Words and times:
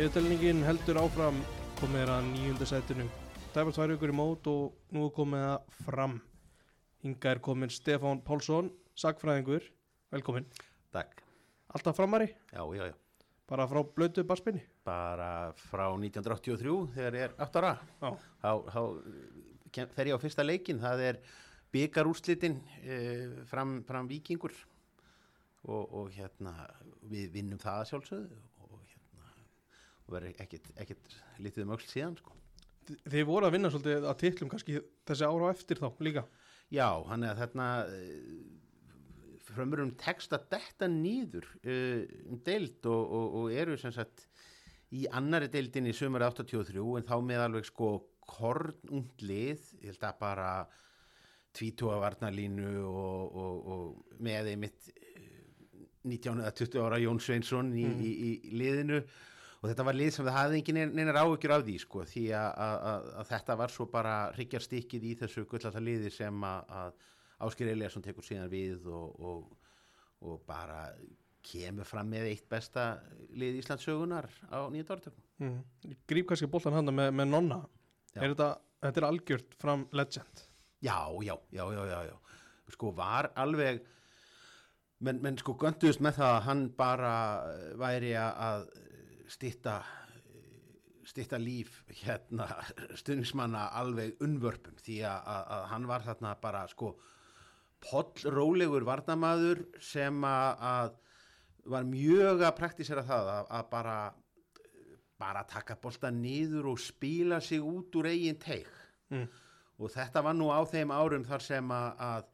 Niðurtelningin 0.00 0.62
heldur 0.64 0.96
áfram. 0.96 1.36
Komið 1.76 2.00
er 2.06 2.10
að 2.14 2.28
nýjunda 2.30 2.64
sætinu. 2.70 3.04
Dæfar 3.52 3.74
tvær 3.76 3.90
ykkur 3.98 4.08
í 4.08 4.14
mót 4.16 4.46
og 4.48 4.94
nú 4.96 5.10
komið 5.12 5.42
að 5.44 5.74
fram. 5.84 6.14
Hinga 7.04 7.34
er 7.34 7.40
komin 7.44 7.68
Stefán 7.68 8.22
Pálsson, 8.24 8.70
sagfræðingur 8.96 9.66
Velkomin, 10.14 10.46
Takk. 10.96 11.20
alltaf 11.76 11.98
framari? 12.00 12.30
Já, 12.48 12.64
já, 12.78 12.86
já. 12.88 12.94
Bara 13.46 13.66
frá 13.68 13.82
blötu 13.84 14.24
barspinni? 14.24 14.62
Bara 14.88 15.52
frá 15.68 15.84
1983 15.92 16.94
þegar 16.96 17.18
ég 17.20 17.26
er 17.28 17.34
8 17.36 17.60
ára. 17.60 17.74
Já, 18.00 18.10
Þá, 18.40 18.50
þá 18.72 18.80
kem- 19.70 19.92
fer 19.98 20.06
ég 20.08 20.16
á 20.16 20.22
fyrsta 20.24 20.46
leikin. 20.48 20.80
Það 20.80 21.04
er 21.10 21.20
byggarúrslitin 21.76 22.56
eh, 22.86 23.44
fram, 23.52 23.82
fram 23.84 24.08
vikingur 24.08 24.56
og, 25.68 25.92
og 25.92 26.08
hérna 26.16 26.56
við 27.04 27.28
vinnum 27.36 27.60
það 27.60 27.82
að 27.84 27.90
sjálfsögðu 27.92 28.40
og 30.10 30.16
verður 30.18 30.42
ekkert, 30.42 31.18
litið 31.38 31.66
um 31.66 31.74
öll 31.76 31.84
síðan 31.86 32.18
sko. 32.18 32.36
Þið 33.06 33.26
voru 33.28 33.46
að 33.46 33.54
vinna 33.54 33.70
svolítið 33.70 34.08
að 34.10 34.18
titlum 34.24 34.50
kannski 34.50 34.80
þessi 35.06 35.28
ára 35.28 35.50
á 35.50 35.54
eftir 35.54 35.78
þá 35.78 35.88
líka? 36.02 36.24
Já, 36.70 36.88
hann 37.06 37.26
er 37.26 37.38
þarna 37.38 37.68
frömmurum 39.50 39.94
text 39.98 40.34
að 40.34 40.48
detta 40.54 40.88
nýður 40.90 41.46
uh, 41.62 42.02
um 42.30 42.40
deild 42.46 42.86
og, 42.90 43.00
og, 43.00 43.38
og 43.40 43.54
eru 43.54 43.78
sem 43.80 43.94
sagt 43.94 44.26
í 44.94 45.06
annari 45.14 45.50
deildin 45.50 45.88
í 45.90 45.94
sömur 45.94 46.24
83 46.26 46.82
en 46.98 47.06
þá 47.06 47.16
með 47.22 47.44
alveg 47.46 47.68
sko 47.68 47.92
kornund 48.30 49.22
lið, 49.26 49.62
ég 49.82 49.90
held 49.92 50.06
að 50.06 50.20
bara 50.20 50.50
tvítúa 51.56 51.98
varnalínu 52.02 52.76
og, 52.86 53.38
og, 53.42 53.70
og 53.74 54.20
með 54.22 54.52
einmitt 54.52 54.90
eh, 54.94 55.40
19 56.06 56.44
eða 56.44 56.54
20 56.60 56.84
ára 56.86 57.00
Jón 57.02 57.18
Sveinsson 57.22 57.72
í, 57.74 57.86
í, 57.86 58.12
í 58.28 58.54
liðinu 58.54 59.00
og 59.60 59.68
þetta 59.68 59.84
var 59.86 59.96
lið 59.98 60.10
sem 60.14 60.26
það 60.26 60.36
hafði 60.38 60.58
engin 60.60 60.80
neinar 60.96 61.20
áhyggjur 61.20 61.54
af 61.56 61.64
því 61.66 61.76
sko 61.82 62.04
því 62.08 62.24
að, 62.38 63.08
þetta 63.28 63.56
var 63.60 63.74
svo 63.74 63.86
bara 63.92 64.14
hryggjarstykkið 64.36 65.08
í 65.10 65.14
þessu 65.20 65.46
gullata 65.50 65.82
liði 65.84 66.12
sem 66.14 66.44
að, 66.48 66.92
Áskir 67.40 67.70
Eliasson 67.72 68.04
tekur 68.04 68.24
síðan 68.24 68.50
við 68.52 68.84
og, 68.92 69.14
og, 69.24 69.68
og 70.28 70.42
bara 70.44 70.82
kemur 71.46 71.88
fram 71.88 72.10
með 72.12 72.26
eitt 72.34 72.48
besta 72.52 72.98
lið 73.32 73.62
Íslandssögunar 73.62 74.28
á 74.52 74.68
nýjönda 74.68 74.96
áratökum. 74.96 75.24
mm. 75.40 75.60
Ég 75.88 76.02
Gríp 76.08 76.28
kannski 76.28 76.50
boltan 76.52 76.76
handa 76.76 76.92
með, 76.92 77.14
með 77.16 77.30
nonna 77.32 77.62
er 78.12 78.34
þetta, 78.34 78.50
þetta 78.84 79.00
er 79.00 79.08
algjört 79.08 79.56
fram 79.62 79.86
legend 79.96 80.44
Já, 80.80 80.96
já, 81.20 81.34
já, 81.52 81.64
já, 81.72 81.80
já, 81.84 81.98
já. 82.08 82.16
Sko 82.72 82.92
var 82.96 83.30
alveg, 83.36 83.82
menn, 85.04 85.18
menn 85.20 85.36
sko 85.40 85.52
gönduðust 85.60 86.00
með 86.00 86.20
það 86.20 86.36
að 86.36 86.44
hann 86.46 86.62
bara 86.78 87.14
væri 87.80 88.14
að 88.20 88.68
stitta, 89.30 89.80
stitta 91.06 91.38
líf 91.40 91.80
hérna 92.02 92.48
stundismanna 92.98 93.68
alveg 93.80 94.20
unnvörpum 94.24 94.78
því 94.82 95.00
að, 95.08 95.30
að, 95.34 95.44
að 95.56 95.68
hann 95.74 95.88
var 95.90 96.06
þarna 96.08 96.34
bara 96.42 96.64
sko 96.70 96.94
pollrólegur 97.80 98.84
varnamaður 98.84 99.62
sem 99.82 100.24
að, 100.26 100.64
að 100.72 100.98
var 101.70 101.86
mjög 101.88 102.42
að 102.44 102.58
praktísera 102.58 103.04
það 103.06 103.30
að, 103.36 103.46
að 103.58 103.70
bara 103.70 104.00
bara 105.20 105.44
taka 105.44 105.76
bolta 105.76 106.08
niður 106.12 106.70
og 106.72 106.80
spila 106.80 107.40
sig 107.44 107.60
út 107.60 107.96
úr 108.00 108.08
eigin 108.08 108.38
teik 108.40 108.68
mm. 109.12 109.26
og 109.80 109.92
þetta 109.92 110.22
var 110.24 110.36
nú 110.36 110.48
á 110.48 110.60
þeim 110.68 110.92
árum 110.94 111.26
þar 111.28 111.44
sem 111.44 111.74
að, 111.76 111.90
að 112.06 112.28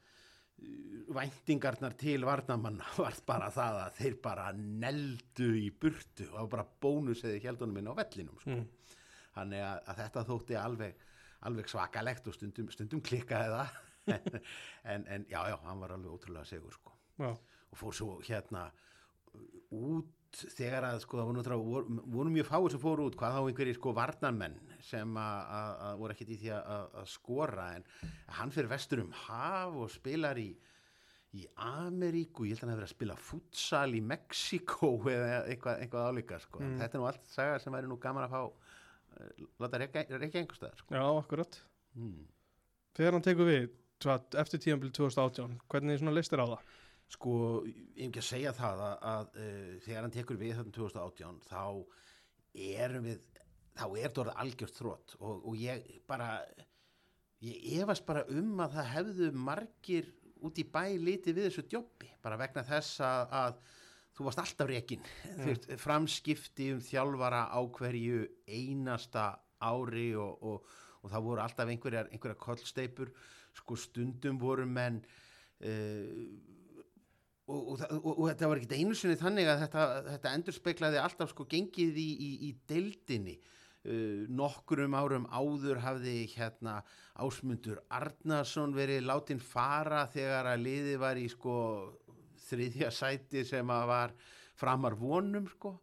væntingarnar 1.17 1.95
til 1.99 2.25
varnamanna 2.27 2.87
var 2.99 3.17
bara 3.27 3.51
það 3.55 3.81
að 3.85 3.99
þeir 4.01 4.19
bara 4.23 4.47
neldu 4.57 5.51
í 5.61 5.69
burtu 5.71 6.27
og 6.29 6.33
það 6.33 6.41
var 6.41 6.53
bara 6.55 6.69
bónus 6.83 7.25
eða 7.25 7.43
heldunum 7.47 7.81
inn 7.81 7.91
á 7.93 7.99
vellinum 8.01 8.41
sko. 8.43 8.57
þannig 9.37 9.67
að, 9.67 9.83
að 9.85 10.01
þetta 10.03 10.25
þótti 10.31 10.59
alveg, 10.61 11.05
alveg 11.49 11.71
svakalegt 11.71 12.31
og 12.31 12.37
stundum, 12.37 12.71
stundum 12.73 13.05
klikkaði 13.05 13.59
það. 13.59 13.83
En, 14.87 15.03
en 15.11 15.25
já, 15.27 15.41
já, 15.51 15.57
hann 15.65 15.81
var 15.83 15.97
alveg 15.97 16.13
ótrúlega 16.15 16.47
segur 16.47 16.71
sko. 16.77 16.93
Og 17.27 17.79
fór 17.81 17.95
svo 17.97 18.13
hérna 18.23 18.69
út 19.75 20.13
þegar 20.35 20.87
að 20.91 21.01
sko 21.05 21.19
það 21.19 21.29
voru, 21.29 21.37
náttúrulega- 21.39 22.05
voru, 22.17 22.31
mjög 22.31 22.49
fáið 22.51 22.71
sem 22.71 22.81
fóru 22.83 23.07
út 23.07 23.17
hvað 23.17 23.37
þá 23.37 23.41
einhverjir 23.51 23.79
sko 23.79 23.93
varnarmenn 23.97 24.57
sem 24.81 25.17
að, 25.17 25.99
voru 25.99 26.13
ekkert 26.15 26.31
í 26.31 26.39
því 26.43 26.51
að, 26.57 26.87
skora 27.07 27.67
en 27.77 27.85
hann 28.39 28.51
fyrir 28.51 28.69
vestur 28.69 29.03
um 29.05 29.13
haf 29.27 29.75
og 29.75 29.91
spilar 29.91 30.39
í 30.39 30.57
í 31.37 31.45
Ameríku, 31.57 32.47
ég 32.47 32.55
held 32.57 32.63
að 32.63 32.63
hann 32.63 32.71
hefur 32.73 32.81
verið 32.81 32.89
að 32.89 32.95
spila 32.95 33.17
futsal 33.21 33.97
í 33.97 34.01
Mexiko 34.01 34.93
eða 35.13 35.43
eitthvað, 35.51 35.83
eitthvað 35.85 36.07
álíka 36.11 36.39
sko. 36.41 36.63
þetta 36.63 36.97
er 36.97 37.03
nú 37.03 37.09
allt 37.11 37.27
saga 37.29 37.59
sem 37.61 37.73
væri 37.77 37.91
nú 37.91 37.99
gaman 38.01 38.25
að 38.25 38.37
fá 38.37 38.41
uh, 38.47 39.45
láta 39.61 39.81
reykja 39.83 40.05
einhverstaðar 40.07 40.81
sko. 40.81 40.95
já 40.97 41.05
akkurat 41.05 41.61
mm. 41.95 42.25
Þegar 42.97 43.13
hann 43.13 43.27
tekur 43.27 43.51
við 43.51 43.67
eftir 44.41 44.61
tíðanbíl 44.65 44.93
2018 44.97 45.59
hvernig 45.69 46.01
svona 46.01 46.15
listir 46.17 46.41
á 46.41 46.47
það? 46.49 46.77
Sko, 47.07 47.33
ég 47.69 48.01
hef 48.01 48.09
ekki 48.09 48.23
að 48.23 48.29
segja 48.29 48.53
það 48.57 48.81
að, 48.83 48.97
að 49.13 49.27
uh, 49.39 49.75
þegar 49.85 50.03
hann 50.03 50.15
tekur 50.17 50.41
við 50.41 50.57
þarna 50.59 50.75
2018 50.75 51.43
þá 51.47 51.63
erum 52.67 53.07
við 53.07 53.21
þá 53.77 53.85
er 53.87 54.07
þetta 54.07 54.23
orðið 54.23 54.41
algjört 54.43 54.79
þrótt 54.81 55.15
og, 55.21 55.45
og 55.47 55.59
ég 55.61 55.85
bara 56.09 56.31
ég 57.45 57.83
efast 57.83 58.07
bara 58.09 58.25
um 58.33 58.63
að 58.65 58.79
það 58.79 58.93
hefðu 58.95 59.31
margir 59.47 60.09
út 60.47 60.61
í 60.61 60.65
bæ 60.69 60.97
litið 61.01 61.37
við 61.37 61.49
þessu 61.49 61.67
djópi, 61.71 62.11
bara 62.25 62.39
vegna 62.41 62.65
þess 62.67 63.01
að, 63.05 63.35
að 63.41 63.61
þú 64.17 64.27
varst 64.27 64.43
alltaf 64.43 64.71
rekin. 64.71 65.07
Mm. 65.37 65.79
framskipti 65.81 66.71
um 66.75 66.83
þjálfara 66.85 67.47
á 67.53 67.61
hverju 67.79 68.25
einasta 68.49 69.29
ári 69.61 70.11
og, 70.21 70.43
og, 70.43 70.77
og 71.03 71.13
það 71.13 71.27
voru 71.29 71.45
alltaf 71.45 71.73
einhverjar, 71.73 72.11
einhverjar 72.13 72.41
kollsteipur 72.41 73.13
sko 73.57 73.79
stundum 73.81 74.41
voru 74.41 74.67
menn 74.69 75.01
uh, 75.05 76.13
og, 77.47 77.67
og, 77.73 77.83
og, 78.01 78.09
og 78.13 78.25
þetta 78.31 78.49
var 78.51 78.61
ekkert 78.61 78.79
einu 78.81 78.97
sinni 78.99 79.19
þannig 79.21 79.51
að 79.51 79.61
þetta, 79.65 79.85
þetta 80.09 80.33
endur 80.39 80.57
speiklaði 80.57 81.03
alltaf 81.03 81.31
sko 81.31 81.47
gengið 81.51 82.01
í, 82.03 82.09
í, 82.13 82.31
í 82.49 82.51
deildinni. 82.71 83.37
Uh, 83.87 84.25
nokkurum 84.35 84.97
árum 84.99 85.29
áður 85.31 85.79
hafði 85.85 86.25
hérna 86.33 86.81
ásmundur 87.23 87.79
Arnarsson 87.95 88.75
verið 88.75 89.07
látin 89.07 89.39
fara 89.39 90.09
þegar 90.11 90.51
að 90.51 90.65
liði 90.65 90.97
var 90.99 91.21
í 91.21 91.29
sko 91.31 91.55
þriðja 92.49 92.91
sæti 92.95 93.45
sem 93.47 93.71
að 93.71 93.87
var 93.93 94.17
framar 94.59 94.97
vonum 94.99 95.47
sko 95.53 95.77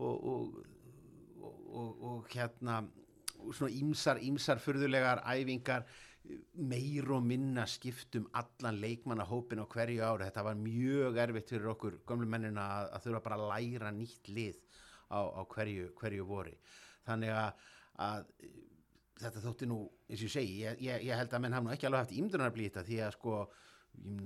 og, 0.00 0.56
hérna 2.32 2.80
svona 3.52 3.72
ímsar, 3.76 4.20
ímsar 4.24 4.60
furðulegar 4.62 5.22
æfingar 5.28 5.84
meir 6.54 7.10
og 7.12 7.24
minna 7.26 7.66
skiptum 7.68 8.26
allan 8.38 8.78
leikmannahópin 8.80 9.60
á 9.60 9.66
hverju 9.68 10.04
ári. 10.04 10.28
Þetta 10.28 10.46
var 10.46 10.60
mjög 10.60 11.18
erfitt 11.24 11.52
fyrir 11.52 11.72
okkur 11.74 11.98
gömlu 12.08 12.28
mennina 12.30 12.64
að, 12.78 12.92
að 12.96 13.06
þurfa 13.06 13.24
bara 13.26 13.40
að 13.40 13.50
læra 13.52 13.92
nýtt 13.92 14.30
lið 14.32 14.60
á, 15.12 15.20
á 15.20 15.42
hverju, 15.54 15.90
hverju 16.00 16.28
vori. 16.28 16.54
Þannig 17.04 17.34
að, 17.36 17.66
að 18.06 18.30
þetta 19.20 19.44
þótti 19.44 19.68
nú, 19.70 19.82
eins 20.08 20.22
og 20.22 20.26
ég 20.26 20.34
segi 20.34 20.56
ég, 20.62 20.80
ég, 20.82 21.04
ég 21.10 21.20
held 21.20 21.36
að 21.36 21.44
menn 21.44 21.54
hafa 21.56 21.68
nú 21.68 21.74
ekki 21.74 21.88
alveg 21.88 22.04
haft 22.04 22.16
ímdunarblí 22.16 22.66
þetta 22.68 22.86
því 22.88 22.98
að 23.04 23.14
sko 23.18 23.36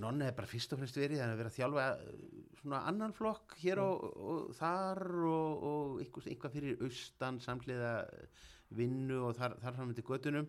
nonni 0.00 0.24
hefur 0.24 0.38
bara 0.38 0.48
fyrst 0.48 0.72
og 0.72 0.80
fremst 0.80 0.96
verið 0.96 1.22
að 1.24 1.34
vera 1.36 1.50
að 1.52 1.58
þjálfa 1.58 1.86
eh, 1.92 2.22
svona 2.62 2.80
annan 2.88 3.14
flokk 3.16 3.56
hér 3.60 3.82
og, 3.82 4.06
og 4.32 4.54
þar 4.56 5.02
og, 5.28 5.66
og 5.70 5.98
eitthvað, 6.04 6.30
eitthvað 6.32 6.56
fyrir 6.56 6.86
austan 6.86 7.40
samhliða 7.44 7.92
vinnu 8.78 9.20
og 9.28 9.36
þar, 9.36 9.58
þar 9.60 9.76
fram 9.76 9.92
til 9.96 10.06
göttunum 10.08 10.48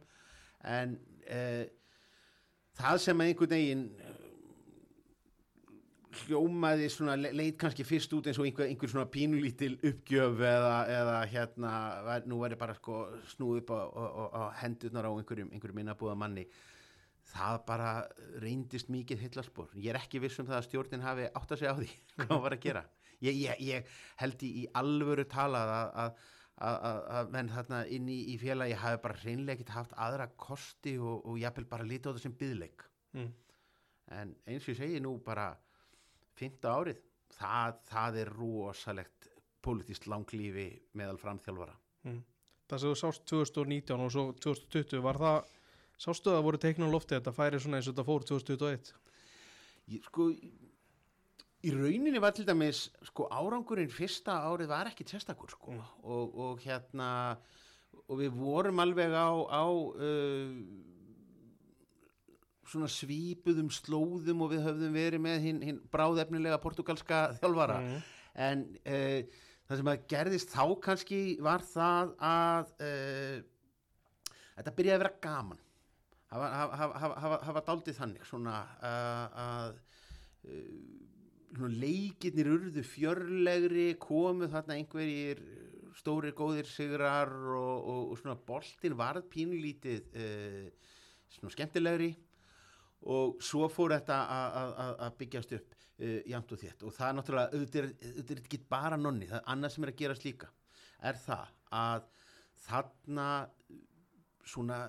en 0.64 0.98
eh, 1.28 1.66
það 2.80 2.98
sem 3.06 3.22
einhvern 3.26 3.54
veginn 3.54 3.86
eh, 4.00 4.16
hljómaði 6.24 6.88
svona 6.92 7.14
le- 7.20 7.32
leit 7.38 7.58
kannski 7.62 7.86
fyrst 7.86 8.14
út 8.18 8.28
eins 8.28 8.40
og 8.42 8.48
einhver, 8.50 8.66
einhver 8.72 8.90
svona 8.92 9.06
pínulítil 9.14 9.76
uppgjöf 9.86 10.42
eða, 10.42 10.74
eða 10.90 11.18
hérna 11.32 11.74
nú 12.28 12.40
væri 12.42 12.58
bara 12.60 12.74
sko 12.78 13.04
snúið 13.36 13.62
upp 13.62 13.72
á, 13.76 13.80
á, 13.86 14.04
á, 14.34 14.42
hendurnar 14.64 15.06
á 15.06 15.12
einhverjum, 15.14 15.52
einhverjum 15.54 15.84
innabúða 15.84 16.18
manni 16.18 16.48
það 17.30 17.60
bara 17.68 17.92
reyndist 18.42 18.90
mikið 18.90 19.22
heillaspor 19.28 19.70
ég 19.78 19.92
er 19.94 20.00
ekki 20.02 20.22
viss 20.24 20.40
um 20.42 20.48
það 20.50 20.58
að 20.64 20.68
stjórnin 20.72 21.06
hafi 21.06 21.30
átt 21.30 21.54
að 21.54 21.62
segja 21.62 21.76
á 21.78 21.80
því 21.80 21.90
hvað 22.26 22.42
var 22.48 22.56
að 22.58 22.64
gera. 22.66 22.84
Ég, 23.20 23.36
ég, 23.36 23.62
ég 23.68 23.96
held 24.24 24.44
í, 24.48 24.50
í 24.64 24.68
alvöru 24.80 25.26
talað 25.30 25.74
að, 25.76 25.90
að, 26.04 26.28
að, 26.60 27.30
menn 27.34 27.50
þarna 27.54 27.82
inn 27.88 28.08
í, 28.12 28.18
í 28.34 28.38
félagi 28.42 28.74
hafi 28.82 29.02
bara 29.04 29.20
reynlega 29.24 29.56
ekkert 29.58 29.76
haft 29.76 29.94
aðra 29.96 30.28
kosti 30.36 30.98
og, 31.00 31.26
og 31.26 31.38
jafnvel 31.40 31.66
bara 31.72 31.88
lítið 31.88 32.12
á 32.12 32.14
það 32.16 32.24
sem 32.28 32.38
byðleik 32.40 32.86
Mm. 33.14 33.32
en 34.14 34.36
eins 34.46 34.68
og 34.68 34.76
ég 34.76 34.78
segi 34.78 35.00
nú 35.02 35.16
bara 35.26 35.48
fymta 36.38 36.76
árið 36.78 37.00
það, 37.34 37.80
það 37.90 38.18
er 38.22 38.30
rosalegt 38.38 39.30
politist 39.66 40.06
langlífi 40.06 40.68
meðal 40.94 41.18
framþjálfara 41.18 41.74
Mm. 42.06 42.20
Það 42.70 42.80
sem 42.80 42.90
þú 42.94 42.98
sást 43.02 43.24
2019 43.28 44.00
og 44.06 44.12
svo 44.14 44.24
2020 44.46 45.02
var 45.02 45.18
það 45.18 45.40
sástu 46.00 46.30
að 46.30 46.38
það 46.38 46.46
voru 46.46 46.60
teiknum 46.64 46.92
lofti 46.94 47.16
að 47.16 47.24
þetta 47.24 47.34
færi 47.40 47.60
svona 47.60 47.80
eins 47.82 47.88
og 47.90 47.96
þetta 47.96 48.06
fór 48.08 48.28
2021 48.30 48.94
ég, 49.90 50.04
sko 50.06 50.30
í 51.68 51.72
rauninni 51.76 52.22
var 52.24 52.32
til 52.38 52.46
dæmis 52.48 52.86
sko 53.10 53.26
árangurinn 53.36 53.92
fyrsta 53.92 54.38
árið 54.48 54.70
var 54.72 54.88
ekki 54.92 55.04
testakur 55.10 55.52
sko 55.52 55.74
Mm. 55.76 55.82
og, 56.04 56.38
og 56.40 56.60
hérna 56.64 57.10
og 58.10 58.18
við 58.22 58.32
vorum 58.38 58.80
alveg 58.80 59.12
á, 59.12 59.28
á 59.50 59.64
uh, 59.68 60.56
svona 62.70 62.88
svípuðum 62.94 63.70
slóðum 63.74 64.44
og 64.46 64.52
við 64.54 64.66
höfðum 64.68 64.94
verið 64.96 65.22
með 65.26 65.40
hinn 65.46 65.62
hin 65.66 65.80
bráðefnilega 65.94 66.60
portugalska 66.62 67.22
þjálfara 67.42 67.80
Mm. 67.82 68.02
en 68.36 68.60
uh, 68.86 69.22
það 69.70 69.78
sem 69.82 69.90
að 69.94 70.04
gerðist 70.14 70.54
þá 70.54 70.64
kannski 70.86 71.22
var 71.42 71.62
það 71.66 72.14
að 72.24 72.72
uh, 72.86 73.42
þetta 74.60 74.76
byrjaði 74.78 74.96
að 75.00 75.04
vera 75.04 75.18
gaman 75.26 75.60
hafa, 76.30 76.48
hafa, 76.54 76.88
hafa, 77.04 77.40
hafa, 77.50 77.62
daldið 77.68 77.98
þannig 78.00 78.26
svona 78.30 78.56
uh, 78.80 79.26
að 79.44 79.78
uh, 80.46 80.99
leikirnir 81.58 82.50
urðu 82.54 82.84
fjörlegri 82.86 83.94
komu 84.02 84.50
þarna 84.52 84.78
einhverjir 84.78 85.42
stórir 85.98 86.36
góðir 86.38 86.68
sigrar 86.70 87.32
og, 87.32 87.78
og, 87.90 88.12
og 88.12 88.20
svona 88.20 88.38
boltin 88.48 88.96
varð 88.98 89.26
pínlítið 89.32 90.06
uh, 90.14 90.94
svona 91.34 91.54
skemmtilegri. 91.56 92.14
Og 93.10 93.40
svo 93.44 93.70
fór 93.72 93.96
þetta 93.96 94.20
að- 94.28 95.18
byggjast 95.20 95.54
upp 95.58 95.76
uh, 95.76 96.22
jæmt 96.30 96.54
og 96.54 96.62
þétt. 96.62 96.86
Og 96.86 96.96
það 96.96 97.10
er 97.10 97.18
náttúrulega 97.18 97.54
auðvitað 97.56 97.84
er, 97.84 98.24
er 98.26 98.42
ekki 98.44 98.62
bara 98.70 99.00
nonni, 99.00 99.30
það 99.30 99.42
er 99.42 99.52
annað 99.56 99.76
sem 99.76 99.88
er 99.88 99.94
að 99.94 100.02
gerast 100.04 100.28
líka. 100.28 100.52
Er 101.00 101.20
það 101.26 101.54
að 101.80 102.10
þarna 102.68 103.30
svona 104.50 104.80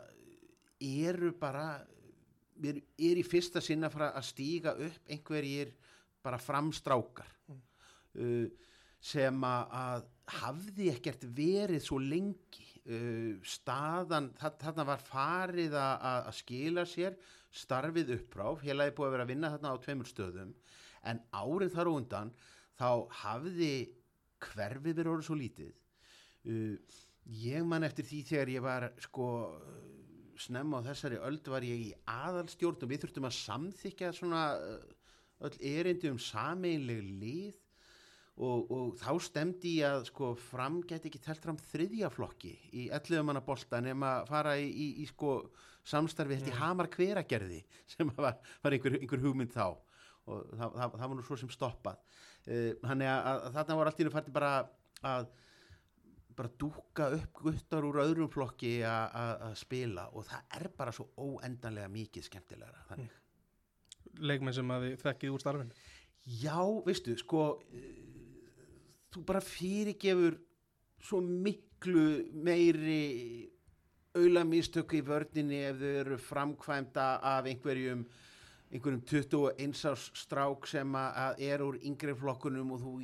eru 0.80 1.32
bara 1.38 1.66
er, 2.64 2.80
er 2.98 3.20
í 3.20 3.24
fyrsta 3.26 3.62
sinna 3.62 3.90
að 3.92 4.24
stíga 4.26 4.74
upp 4.80 5.12
einhverjir 5.12 5.74
bara 6.24 6.40
framstrákar 6.40 7.30
uh, 7.50 8.46
sem 9.00 9.44
að, 9.46 10.08
hafði 10.40 10.90
ekkert 10.92 11.24
verið 11.34 11.82
svo 11.84 11.98
lengi. 12.02 12.66
Uh, 12.90 13.36
staðan, 13.44 14.30
þa- 14.40 14.56
þarna 14.62 14.86
var 14.88 15.02
farið 15.04 15.74
að, 15.76 16.06
að 16.30 16.36
skila 16.38 16.84
sér 16.88 17.18
starfið 17.52 18.14
uppráf, 18.16 18.62
heilaði 18.64 18.94
búið 18.96 19.08
að 19.08 19.14
vera 19.16 19.26
að 19.26 19.32
vinna 19.34 19.50
þarna 19.52 19.72
á 19.76 19.82
tveimur 19.84 20.08
stöðum 20.08 20.54
en 21.10 21.20
árið 21.36 21.74
þar 21.76 21.90
undan 21.92 22.32
þá 22.80 22.88
hafði 23.20 23.72
hverfið 24.40 24.96
verið 24.96 25.12
orðið 25.12 25.28
svo 25.28 25.36
lítið. 25.38 25.72
Uh, 26.48 26.76
ég 27.44 27.66
man 27.68 27.84
eftir 27.86 28.08
því 28.08 28.22
þegar 28.30 28.52
ég 28.54 28.64
var 28.64 28.88
sko 29.04 29.28
snemma 30.40 30.80
á 30.80 30.86
þessari 30.88 31.20
öld 31.20 31.52
var 31.52 31.66
ég 31.68 31.82
í 31.84 31.90
aðalstjórn 32.08 32.80
og 32.80 32.90
við 32.90 33.02
þurftum 33.04 33.28
að 33.28 33.36
samþykja 33.42 34.12
svona 34.16 34.44
uh, 34.56 34.78
öll 35.46 35.56
erindi 35.72 36.10
um 36.12 36.20
sameinleg 36.20 37.02
lið 37.20 37.58
og, 38.40 38.70
og 38.72 38.94
þá 39.00 39.10
stemdi 39.24 39.76
ég 39.80 39.98
að 39.98 40.06
sko 40.08 40.30
fram 40.40 40.80
geti 40.88 41.10
ekki 41.10 41.20
telt 41.24 41.42
fram 41.44 41.58
þriðja 41.60 42.10
flokki 42.12 42.54
í 42.72 42.86
11 42.88 43.26
manna 43.26 43.42
bolta 43.44 43.82
nema 43.84 44.20
fara 44.28 44.56
í, 44.60 44.68
í, 44.70 44.88
í 45.04 45.08
sko 45.10 45.34
samstarfi 45.86 46.38
þetta 46.38 46.54
í 46.54 46.58
Hamar 46.60 46.90
hveragerði 46.92 47.60
sem 47.92 48.10
var, 48.16 48.40
var 48.64 48.76
einhver, 48.76 48.98
einhver 49.00 49.24
hugmynd 49.24 49.54
þá. 49.54 49.68
Og 50.30 50.50
það, 50.52 50.74
það, 50.76 50.96
það 50.96 51.06
var 51.06 51.16
nú 51.16 51.26
svo 51.26 51.38
sem 51.40 51.52
stoppað. 51.52 52.02
Uh, 52.46 52.72
þannig 52.84 53.08
að, 53.10 53.20
að, 53.20 53.38
að 53.46 53.54
þarna 53.56 53.78
voru 53.78 53.90
allt 53.90 54.02
í 54.02 54.06
nú 54.06 54.12
fætti 54.14 54.34
bara 54.34 54.50
að 55.10 55.30
bara 56.40 56.52
dúka 56.56 57.08
upp 57.12 57.40
guttar 57.42 57.84
úr 57.84 57.98
öðrum 58.00 58.30
flokki 58.32 58.78
að 58.86 59.50
spila. 59.60 60.06
Og 60.16 60.24
það 60.28 60.54
er 60.56 60.70
bara 60.78 60.94
svo 60.94 61.10
óendanlega 61.20 61.90
mikið 61.92 62.28
skemmtilegra. 62.30 62.84
Þannig 62.88 63.19
leikmenn 64.18 64.56
sem 64.56 64.70
að 64.74 64.86
þið 64.88 65.02
þekkið 65.04 65.34
úr 65.34 65.44
starfinu? 65.44 65.86
Já, 66.40 66.58
veistu, 66.86 67.14
sko 67.18 67.44
uh, 67.60 67.86
þú 69.14 69.24
bara 69.28 69.40
fyrirgefur 69.44 70.36
svo 71.00 71.22
miklu 71.24 72.06
meiri 72.44 73.48
auðlamístöku 74.18 74.98
í 74.98 75.04
vörninni 75.06 75.62
ef 75.68 75.78
þau 75.80 75.92
eru 76.02 76.18
framkvæmda 76.18 77.06
af 77.22 77.46
einhverjum 77.46 78.04
einhverjum 78.70 79.02
21 79.06 79.84
árs 79.90 80.10
strák 80.18 80.66
sem 80.70 80.94
að, 80.98 81.40
er 81.42 81.62
úr 81.64 81.78
yngri 81.86 82.14
flokkunum 82.18 82.74
og 82.74 82.82
þú 82.84 82.94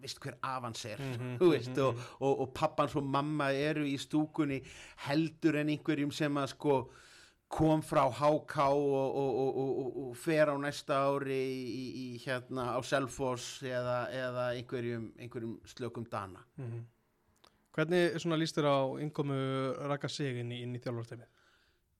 veist 0.00 0.20
hver 0.22 0.36
avans 0.44 0.84
er 0.88 1.00
Mhm, 1.00 1.34
þú 1.40 1.50
veist, 1.52 1.78
og, 1.82 1.98
og, 2.20 2.40
og 2.44 2.52
pappans 2.56 2.94
og 2.96 3.04
mamma 3.04 3.50
eru 3.52 3.84
í 3.88 3.96
stúkunni 4.00 4.62
heldur 5.08 5.56
en 5.60 5.72
einhverjum 5.72 6.12
sem 6.12 6.36
að 6.36 6.52
sko 6.54 6.78
kom 7.56 7.80
frá 7.84 8.02
HK 8.12 8.56
og, 8.68 9.16
og, 9.16 9.38
og, 9.62 9.86
og, 10.02 10.10
fer 10.20 10.52
á 10.52 10.56
næsta 10.60 10.98
ári 11.08 11.38
í, 11.40 11.62
í, 11.72 11.84
í 12.02 12.08
hérna 12.20 12.74
á 12.76 12.80
Selfoss 12.84 13.62
eða, 13.64 13.96
eða 14.12 14.44
einhverjum, 14.58 15.08
einhverjum 15.16 15.56
slökum 15.72 16.06
dana 16.12 16.44
Mhm. 16.60 16.84
Hvernig 17.76 18.14
svona 18.22 18.38
líst 18.40 18.56
þér 18.56 18.68
á 18.72 18.78
innkomu 19.04 19.36
Raka 19.90 20.08
Sig 20.08 20.38
inn 20.40 20.52
í, 20.52 20.62
í 20.64 20.80
þjálfarstæmið? 20.80 21.26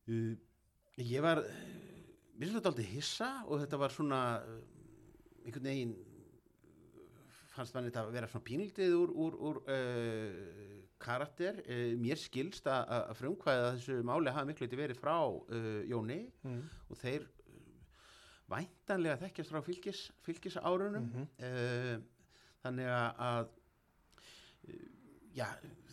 uh, 0.09 0.37
ég 0.97 1.21
var 1.25 1.43
mér 1.45 2.47
finnst 2.47 2.57
þetta 2.57 2.71
aldrei 2.73 2.87
hissa 2.95 3.29
og 3.45 3.61
þetta 3.61 3.81
var 3.81 3.93
svona 3.93 4.21
uh, 4.41 4.61
einhvern 5.45 5.69
veginn 5.69 5.97
fannst 7.53 7.77
mann 7.77 7.89
þetta 7.89 8.07
að 8.07 8.17
vera 8.17 8.29
svona 8.29 8.47
pínlítið 8.49 8.97
úr, 8.97 9.13
úr, 9.27 9.37
úr 9.51 9.61
uh, 9.69 10.86
karakter 11.03 11.59
uh, 11.63 11.93
mér 12.01 12.17
skilst 12.21 12.67
að, 12.71 12.89
að 13.11 13.15
frumkvæða 13.21 13.73
þessu 13.77 13.97
máli 14.09 14.33
hafa 14.33 14.47
miklu 14.49 14.67
eitthvað 14.67 14.83
verið 14.85 15.01
frá 15.03 15.17
uh, 15.27 15.83
Jóni 15.91 16.21
Mm. 16.47 16.63
og 16.91 17.01
þeir 17.01 17.27
uh, 17.27 17.63
væntanlega 18.53 19.19
þekkjast 19.25 19.51
frá 19.53 19.61
fylgis, 19.67 20.05
fylgis 20.27 20.57
árunum 20.63 21.09
Mhm. 21.11 22.05
þannig 22.67 22.89
að, 22.91 23.49
já, 25.37 25.47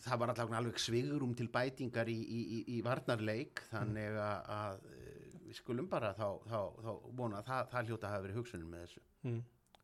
það 0.04 0.20
var 0.22 0.32
allavega 0.34 0.58
alveg 0.62 0.80
svigurum 0.82 1.34
til 1.38 1.48
bætingar 1.54 2.10
í, 2.10 2.16
í, 2.18 2.40
í, 2.58 2.60
í 2.78 2.82
varnarleik 2.86 3.62
þannig 3.70 4.16
að, 4.18 4.54
að 4.58 4.86
við 5.48 5.58
skulum 5.60 5.90
bara 5.92 6.14
þá, 6.18 6.26
þá, 6.50 6.60
þá 6.86 6.92
vona 7.20 7.42
að 7.42 7.50
það, 7.52 7.68
það 7.74 7.90
hljóta 7.92 8.08
að 8.08 8.14
hafa 8.16 8.26
verið 8.28 8.40
hugsunum 8.42 8.72
með 8.74 8.86
þessu 8.88 9.04
Mm. 9.24 9.38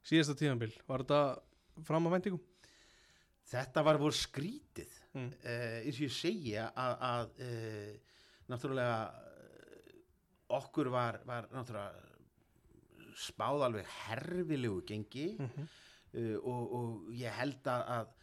Síðasta 0.09 0.33
tíðanbíl, 0.35 0.73
var 0.87 1.03
þetta 1.03 1.83
fram 1.87 2.07
á 2.07 2.09
vendingum? 2.11 2.41
Þetta 3.49 3.83
var 3.87 3.97
voru 4.01 4.15
skrítið 4.15 4.95
Mm. 5.09 5.31
uh, 5.41 5.79
eins 5.81 5.97
og 5.97 6.03
ég 6.05 6.11
segja 6.13 6.67
að, 6.77 6.91
að 7.01 7.31
uh, 7.41 7.93
náttúrulega 8.51 8.99
uh, 9.09 9.95
okkur 10.59 10.89
var, 10.93 11.17
var 11.25 11.47
náttúrulega 11.49 12.05
spáð 13.17 13.63
alveg 13.65 13.89
herfilegu 14.05 14.83
gengi 14.85 15.25
Mhm. 15.39 15.65
uh, 16.13 16.37
og, 16.45 16.75
og 16.77 17.09
ég 17.17 17.33
held 17.39 17.65
að, 17.73 17.83
að 17.97 18.15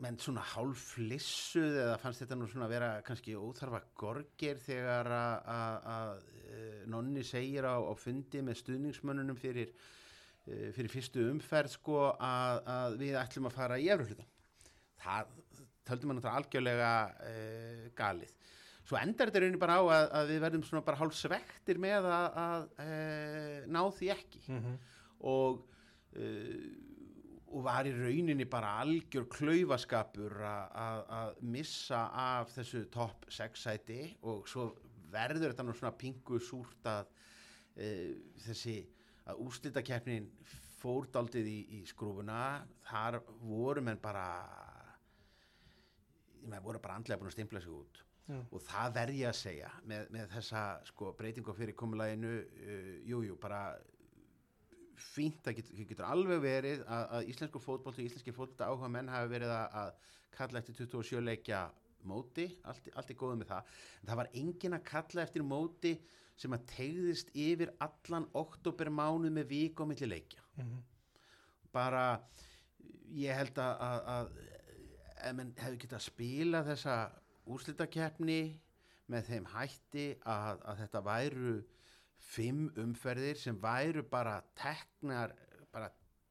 menn 0.00 0.16
svona 0.24 0.40
hálf 0.54 0.86
flissuð 0.94 1.76
eða 1.84 1.98
fannst 2.00 2.24
þetta 2.24 2.40
nú 2.40 2.48
svona 2.48 2.70
vera 2.72 2.90
kannski 3.04 3.36
óþarfa 3.36 3.82
gorgir 4.00 4.56
þegar 4.64 5.12
að, 5.12 5.34
að, 5.52 5.88
að 5.98 6.86
nonni 6.96 7.22
segir 7.28 7.68
á, 7.68 7.76
á 7.76 7.92
fundi 8.00 8.40
með 8.40 8.56
stuðningsmönnunum 8.62 9.36
fyrir, 9.36 9.74
fyrir 10.76 10.90
fyrstu 10.92 11.24
umferð 11.30 11.74
sko 11.76 12.02
að, 12.12 12.60
að 12.74 12.98
við 13.00 13.18
ætlum 13.20 13.48
að 13.50 13.56
fara 13.56 13.78
í 13.80 13.88
efruhlutan 13.92 14.28
það 15.00 15.32
töldum 15.88 16.10
maður 16.10 16.20
náttúrulega 16.20 16.40
algjörlega 16.40 16.92
uh, 17.30 17.88
galið. 17.98 18.36
Svo 18.88 18.98
endar 18.98 19.30
þetta 19.30 19.42
raunin 19.44 19.62
bara 19.62 19.78
á 19.78 19.82
að, 19.82 20.04
að 20.18 20.30
við 20.32 20.44
verðum 20.44 20.62
svona 20.66 20.86
bara 20.86 21.00
hálf 21.00 21.16
svektir 21.18 21.80
með 21.82 22.08
að, 22.10 22.28
að 22.44 22.68
uh, 22.84 23.58
ná 23.70 23.82
því 23.98 24.14
ekki. 24.16 24.46
Mm 24.48 24.78
og 25.20 25.58
uh, 26.16 26.68
og 27.50 27.64
var 27.66 27.84
í 27.84 27.90
rauninni 27.92 28.44
bara 28.46 28.76
algjör 28.78 29.24
klaufaskapur 29.28 30.36
að 30.46 31.40
missa 31.42 32.04
af 32.14 32.52
þessu 32.54 32.84
topp 32.94 33.26
6 33.26 33.64
sæti 33.66 33.96
og 34.22 34.46
svo 34.48 34.68
verður 35.10 35.50
þetta 35.50 35.66
nú 35.66 35.74
svona 35.74 35.90
pingu 35.98 36.38
súrt 36.38 36.86
að 36.86 37.10
þessi 38.46 38.76
að 39.30 39.40
úrslitakeppnin 39.46 40.28
fór 40.80 41.08
daldið 41.12 41.48
í, 41.50 41.58
í 41.78 41.80
skrúfuna. 41.88 42.42
Þar 42.88 43.20
voru 43.44 43.84
menn 43.84 44.00
bara 44.02 44.26
menn 46.48 46.62
voru 46.64 46.80
bara 46.80 46.96
andlega 46.96 47.20
búin 47.20 47.28
að 47.30 47.36
stimpla 47.36 47.60
sig 47.60 47.74
út. 47.74 48.04
Já. 48.30 48.36
og 48.54 48.62
það 48.62 48.92
verð 48.94 49.16
ég 49.18 49.28
að 49.30 49.38
segja 49.40 49.68
með, 49.90 50.10
með 50.14 50.26
þessa 50.36 50.60
sko, 50.86 51.08
breytingu 51.18 51.54
fyrir 51.56 51.74
komulaginu 51.78 52.30
uh, 52.36 52.92
jú, 53.08 53.22
jú, 53.26 53.36
bara 53.42 53.62
fínt, 55.00 55.40
það 55.42 55.56
getur, 55.58 55.80
getur 55.88 56.06
alveg 56.06 56.42
verið 56.44 56.84
að, 56.84 57.04
að 57.16 57.30
íslensku 57.32 57.62
fótbolti, 57.64 58.06
íslenski 58.06 58.34
fótbolti 58.36 58.66
áhuga 58.68 58.90
menn 58.92 59.10
hafi 59.10 59.32
verið 59.32 59.54
að, 59.56 59.76
að 59.82 60.16
kalla 60.36 60.60
eftir 60.60 60.78
27 60.78 61.24
leikja 61.24 61.64
móti, 62.06 62.46
allt, 62.68 62.86
allt 62.94 63.10
er 63.10 63.18
góð 63.18 63.34
með 63.40 63.50
það, 63.50 63.74
en 64.00 64.10
það 64.12 64.20
var 64.22 64.32
engin 64.42 64.76
að 64.76 64.86
kalla 64.92 65.24
eftir 65.26 65.46
móti 65.46 65.94
sem 66.40 66.54
að 66.56 66.62
tegðist 66.72 67.30
yfir 67.36 67.72
allan 67.84 68.26
oktober 68.40 68.88
mánuð 68.96 69.34
með 69.36 69.50
vik 69.52 69.80
og 69.84 69.90
milli 69.92 70.08
leikja 70.08 70.42
Mhm. 70.56 70.78
bara 71.72 72.04
ég 73.14 73.34
held 73.36 73.58
að, 73.58 73.74
að, 73.80 74.00
að 74.14 74.30
ef 75.28 75.34
menn 75.36 75.52
hefði 75.60 75.78
getað 75.84 75.98
að 76.00 76.06
spila 76.08 76.62
þessa 76.66 76.94
úrslitakeppni 77.50 78.40
með 79.10 79.26
þeim 79.28 79.46
hætti 79.54 80.06
að, 80.24 80.60
að 80.70 80.80
þetta 80.84 81.02
væru 81.06 81.54
fimm 82.30 82.66
umferðir 82.78 83.38
sem 83.40 83.58
væru 83.62 84.02
bara 84.10 84.38
teknar 84.58 85.34
bara 85.72 85.90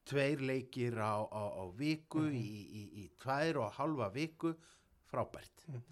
tveir 0.09 0.41
leikir 0.41 0.97
á, 0.97 1.21
á, 1.27 1.43
á 1.59 1.63
viku 1.77 2.23
Mhm. 2.25 2.35
í, 2.35 2.59
í, 2.81 2.83
í 3.03 3.09
tvær 3.21 3.59
og 3.65 3.71
halva 3.77 4.09
viku 4.13 4.53
frábært 5.11 5.67
Mhm. 5.67 5.83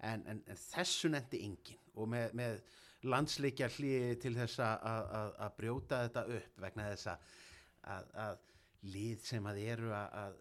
en, 0.00 0.26
en, 0.26 0.42
en 0.46 0.56
þessu 0.56 1.08
nefndi 1.10 1.42
engin 1.44 1.78
og 1.94 2.08
með, 2.08 2.32
með 2.34 2.60
landsleikja 3.04 3.68
hlýði 3.68 4.16
til 4.22 4.34
þess 4.38 4.58
að, 4.64 4.86
að, 4.92 5.10
að- 5.20 5.34
að 5.46 5.56
brjóta 5.60 6.02
þetta 6.06 6.22
upp 6.38 6.60
vegna 6.64 6.88
þess 6.92 7.06
að, 7.12 8.38
lið 8.86 9.20
sem 9.26 9.46
að 9.46 9.60
eru 9.66 9.92
að, 9.94 10.36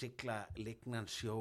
sigla 0.00 0.40
lignan 0.56 1.06
sjó 1.10 1.34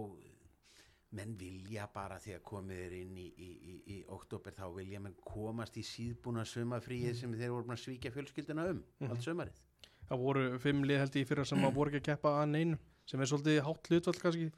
menn 1.15 1.31
vilja 1.39 1.87
bara 1.93 2.19
því 2.21 2.35
að 2.35 2.43
komið 2.45 2.81
er 2.85 2.93
inn 2.99 3.15
í, 3.17 3.27
í, 3.41 3.49
í, 3.71 3.75
í 3.95 3.97
oktober 4.13 4.53
þá 4.53 4.65
vilja 4.75 4.99
menn 5.01 5.15
komast 5.25 5.77
í 5.79 5.83
síðbúna 5.87 6.43
sumafríið 6.45 7.15
sem 7.17 7.33
þeir 7.39 7.53
voru 7.55 7.73
að 7.73 7.81
svíkja 7.85 8.11
fjölskylduna 8.13 8.67
um 8.73 8.83
Mhm. 8.99 9.09
allt 9.15 9.23
sumarið. 9.25 9.61
Það 10.09 10.17
voru 10.25 10.43
fimm 10.59 10.83
lið 10.85 10.99
held 10.99 11.15
í 11.15 11.23
fyrra 11.25 11.45
sem 11.45 11.63
að 11.65 11.73
voru 11.73 11.89
ekki 11.93 12.01
að 12.03 12.09
keppa 12.11 12.29
að 12.43 12.49
neinu 12.51 12.77
sem 13.09 13.21
er 13.21 13.25
svolítið 13.31 13.61
hátt 13.65 13.87
hlutvall 13.89 14.19
kannski. 14.21 14.51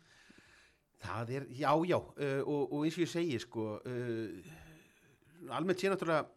Það 1.02 1.30
er, 1.38 1.46
já, 1.50 1.72
já, 1.88 1.98
uh, 1.98 2.42
og, 2.46 2.74
og 2.74 2.84
eins 2.86 2.98
og 3.00 3.04
ég 3.06 3.10
segi, 3.10 3.40
sko, 3.42 3.64
uh, 3.86 4.52
almennt 5.50 5.82
sé 5.82 5.90
náttúrulega, 5.90 6.28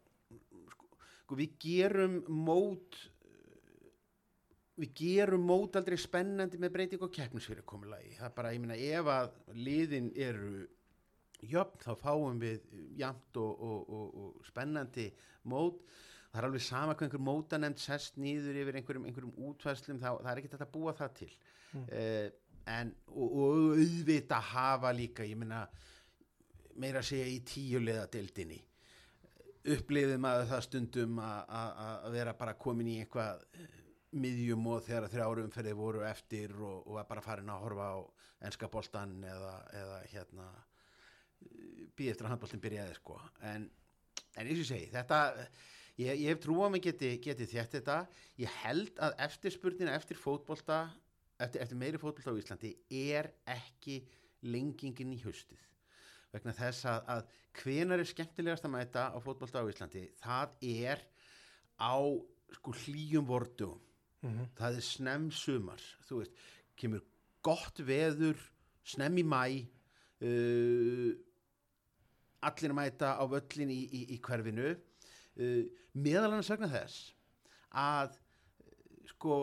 sko, 0.73 0.88
sko, 1.25 1.38
við 1.38 1.58
gerum 1.61 2.20
mót, 2.44 3.00
við 4.80 4.94
gerum 4.99 5.44
mót 5.49 5.76
aldrei 5.78 5.99
spennandi 6.00 6.61
með 6.61 6.73
breyting 6.76 7.04
og 7.04 7.12
keppnisfyrirkomulagi. 7.14 8.16
Það 8.18 8.30
er 8.30 8.38
bara, 8.38 8.54
ég 8.54 8.64
meina, 8.64 8.78
ef 8.78 9.11
að 9.12 9.37
liðin 9.58 10.11
eru 10.16 10.64
jöfn, 11.44 11.82
þá 11.84 11.92
fáum 12.00 12.40
við 12.42 12.64
jafnt 12.99 13.40
og, 13.40 13.62
og, 13.68 13.94
og, 13.99 14.18
og 14.25 14.49
spennandi 14.49 15.11
mót. 15.50 15.82
Það 16.32 16.40
er 16.40 16.46
alveg 16.49 16.64
sama 16.66 16.94
hvað 16.96 17.06
einhver 17.06 17.23
mótanemnd 17.23 17.78
sest 17.78 18.16
nýður 18.18 18.56
yfir 18.64 18.78
einhverjum, 18.80 19.04
einhverjum 19.06 19.34
útvæslum, 19.50 20.00
þá, 20.02 20.08
það 20.16 20.30
er 20.32 20.40
ekki 20.40 20.50
þetta 20.54 20.66
að 20.66 20.73
búa 20.75 20.94
það 20.99 21.12
til. 21.20 21.30
Mm. 21.75 21.84
Uh, 21.84 22.56
en, 22.75 22.94
og, 23.14 23.37
auðvita 23.76 24.40
hafa 24.50 24.90
líka, 24.96 25.26
ég 25.28 25.38
meina 25.38 25.62
meira 26.80 27.04
að 27.04 27.11
segja 27.12 27.26
í 27.30 27.42
tíulega 27.46 28.08
deildinni 28.11 28.58
upplifið 29.64 30.18
maður 30.21 30.50
það 30.50 30.62
stundum 30.66 31.18
að- 31.23 32.11
vera 32.12 32.35
bara 32.37 32.54
komin 32.61 32.90
í 32.92 32.99
eitthvað 33.02 33.44
eh, 33.56 33.68
miðjum 34.14 34.66
og 34.71 34.83
þegar 34.87 35.09
þrjárum 35.11 35.50
fyrir 35.54 35.75
voru 35.78 36.02
eftir 36.06 36.52
og, 36.61 36.85
og 36.87 37.00
bara 37.09 37.23
farin 37.25 37.49
að 37.50 37.62
horfa 37.64 37.87
á 37.90 37.99
enska 38.47 38.68
boltan 38.68 39.16
eða, 39.25 39.54
eða 39.73 40.00
hérna 40.12 40.49
býð 41.97 42.11
eftir 42.12 42.26
að 42.26 42.35
handboltin 42.35 42.62
byrjaði 42.62 42.99
sko. 42.99 43.16
En, 43.42 43.64
en 44.37 44.47
eins 44.50 44.61
og 44.62 44.68
segi 44.68 44.90
þetta 44.92 45.18
ég, 45.99 46.12
ég 46.12 46.28
hef 46.30 46.42
trú 46.44 46.61
á 46.62 46.68
mig 46.73 46.85
geti, 46.85 47.14
geti 47.25 47.49
þétt 47.49 47.78
þetta. 47.78 47.99
Ég 48.40 48.54
held 48.64 48.99
að 49.02 49.16
eftirspurnin 49.26 49.90
eftir 49.92 50.18
fótbolta 50.21 50.85
eftir, 51.38 51.62
eftir 51.64 51.78
meiri 51.80 52.00
fótbolta 52.00 52.35
á 52.35 52.38
Íslandi 52.40 52.75
er 52.90 53.33
ekki 53.56 54.02
lengingin 54.44 55.14
í 55.16 55.23
haustið 55.25 55.62
vegna 56.34 56.52
þess 56.58 56.84
að, 56.90 57.00
að 57.14 57.24
hvenar 57.62 58.02
er 58.02 58.10
skemmtilegast 58.10 58.66
að 58.66 58.74
mæta 58.74 59.08
á 59.14 59.18
fótbolta 59.22 59.62
á 59.62 59.68
Íslandi? 59.70 60.04
Það 60.20 60.56
er 60.74 61.02
á 61.78 61.94
sko 62.58 62.74
hlýjum 62.84 63.26
vordum 63.30 63.80
Mhm. 64.24 64.46
það 64.56 64.76
er 64.78 64.84
snemm 64.86 65.24
sumar 65.36 65.82
þú 66.08 66.22
veist, 66.22 66.36
kemur 66.80 67.02
gott 67.44 67.76
veður 67.84 68.38
snemm 68.88 69.18
í 69.20 69.24
mæ 69.28 69.42
uh, 70.24 71.10
allir 72.48 72.72
mæta 72.76 73.10
á 73.20 73.24
völlin 73.28 73.70
í, 73.72 73.80
í, 73.84 74.00
í 74.16 74.18
hverfinu. 74.24 74.70
Uh, 75.36 75.64
meðal 75.94 76.30
annars 76.30 76.48
vegna 76.52 76.70
þess 76.72 77.12
að 77.76 78.16
sko 79.12 79.36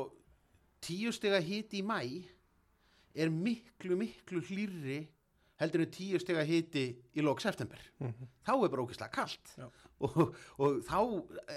tíu 0.81 1.11
stega 1.13 1.39
hiti 1.45 1.81
í 1.81 1.85
mæ 1.85 2.01
er 3.13 3.29
miklu 3.29 3.97
miklu 3.99 4.41
hlýrri 4.49 5.03
heldur 5.61 5.83
en 5.85 5.91
tíu 5.93 6.19
stega 6.19 6.43
hiti 6.47 6.87
í 7.15 7.21
lók 7.25 7.41
september 7.43 7.79
Mhm. 8.01 8.27
þá 8.45 8.51
er 8.57 8.69
bara 8.73 8.83
ógeðslega 8.83 9.11
kalt 9.13 9.53
Já. 9.57 9.67
og, 10.01 10.35
og 10.57 10.81
þá 10.87 10.99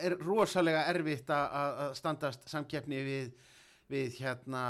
er 0.03 0.17
rosalega 0.21 0.85
erfitt 0.93 1.27
að- 1.33 1.51
að 1.63 1.79
að 1.87 1.95
standast 2.03 2.49
samkeppni 2.53 3.01
við, 3.07 3.33
við 3.91 4.19
hérna 4.21 4.65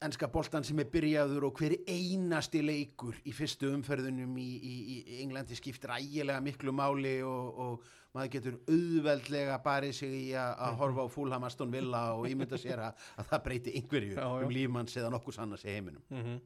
enska 0.00 0.28
boltan 0.30 0.62
sem 0.62 0.78
er 0.78 0.86
byrjaður 0.92 1.48
og 1.48 1.56
hver 1.58 1.72
einasti 1.90 2.60
leikur 2.62 3.16
í 3.26 3.32
fyrstu 3.34 3.72
umferðunum 3.74 4.36
í, 4.38 4.44
í, 4.62 4.74
í 4.94 5.16
Englandi 5.24 5.56
skiptir 5.58 5.90
ægilega 5.90 6.38
miklu 6.44 6.70
máli 6.72 7.16
og, 7.26 7.58
og 7.58 7.88
maður 8.14 8.30
getur 8.36 8.60
auðveldlega 8.70 9.56
barið 9.64 9.96
sig 9.98 10.14
í 10.20 10.28
að 10.38 10.52
að 10.68 10.76
horfa 10.84 11.02
á 11.02 11.08
Fulham 11.10 11.48
Aston 11.48 11.74
Villa 11.74 12.04
og 12.14 12.28
ímynda 12.30 12.60
sér 12.62 12.84
að, 12.86 13.02
að 13.18 13.26
það 13.32 13.42
breyti 13.48 13.74
einhverju 13.80 14.14
Já, 14.14 14.22
já. 14.22 14.46
um 14.46 14.54
lífmanns 14.54 14.94
eða 15.02 15.10
nokkuð 15.16 15.40
annars 15.44 15.66
í 15.66 15.74
heiminum 15.74 16.02
Mhm. 16.14 16.38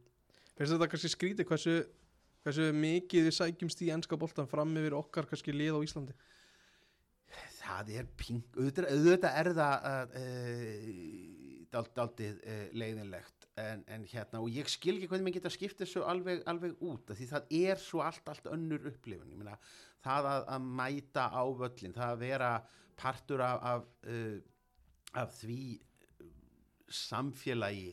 Finnst 0.59 0.75
þetta 0.75 0.89
kannski 0.93 1.11
skrítið 1.13 1.49
hversu, 1.49 1.75
hversu 2.45 2.69
mikið 2.77 3.29
við 3.29 3.37
sækjumst 3.39 3.83
í 3.87 3.91
enska 3.95 4.19
boltan 4.21 4.51
fram 4.51 4.75
yfir 4.77 4.99
okkar 4.99 5.29
kannski 5.31 5.55
lið 5.55 5.79
á 5.79 5.85
Íslandi? 5.87 6.17
Það 7.63 7.93
er 7.97 8.09
ping, 8.21 8.43
auðvitað, 8.59 9.37
er 9.41 9.49
það 9.57 10.17
uh, 10.21 10.91
dalt, 11.73 11.93
daldið 11.97 12.43
uh, 12.43 12.67
leiðinlegt. 12.77 13.47
En, 13.61 13.83
en 13.93 14.05
hérna, 14.09 14.41
og 14.41 14.53
ég 14.53 14.69
skil 14.73 14.95
ekki 14.97 15.09
hvernig 15.11 15.27
maður 15.27 15.37
geta 15.37 15.53
skipt 15.53 15.81
þessu 15.83 16.05
alveg, 16.09 16.41
alveg 16.49 16.79
út 16.89 17.11
því 17.13 17.27
það 17.29 17.51
er 17.59 17.81
svo 17.81 18.01
allt, 18.05 18.29
allt 18.33 18.49
önnur 18.53 18.87
upplifun. 18.89 19.33
Meina, 19.37 19.59
það 20.05 20.29
að, 20.31 20.47
að 20.57 20.69
mæta 20.81 21.27
á 21.33 21.45
völlin, 21.61 21.97
það 21.97 22.15
að 22.15 22.23
vera 22.25 22.53
partur 23.01 23.45
af 23.45 23.67
af, 23.73 23.91
uh, 24.09 24.39
af 25.21 25.37
því 25.41 25.63
samfélagi 26.93 27.93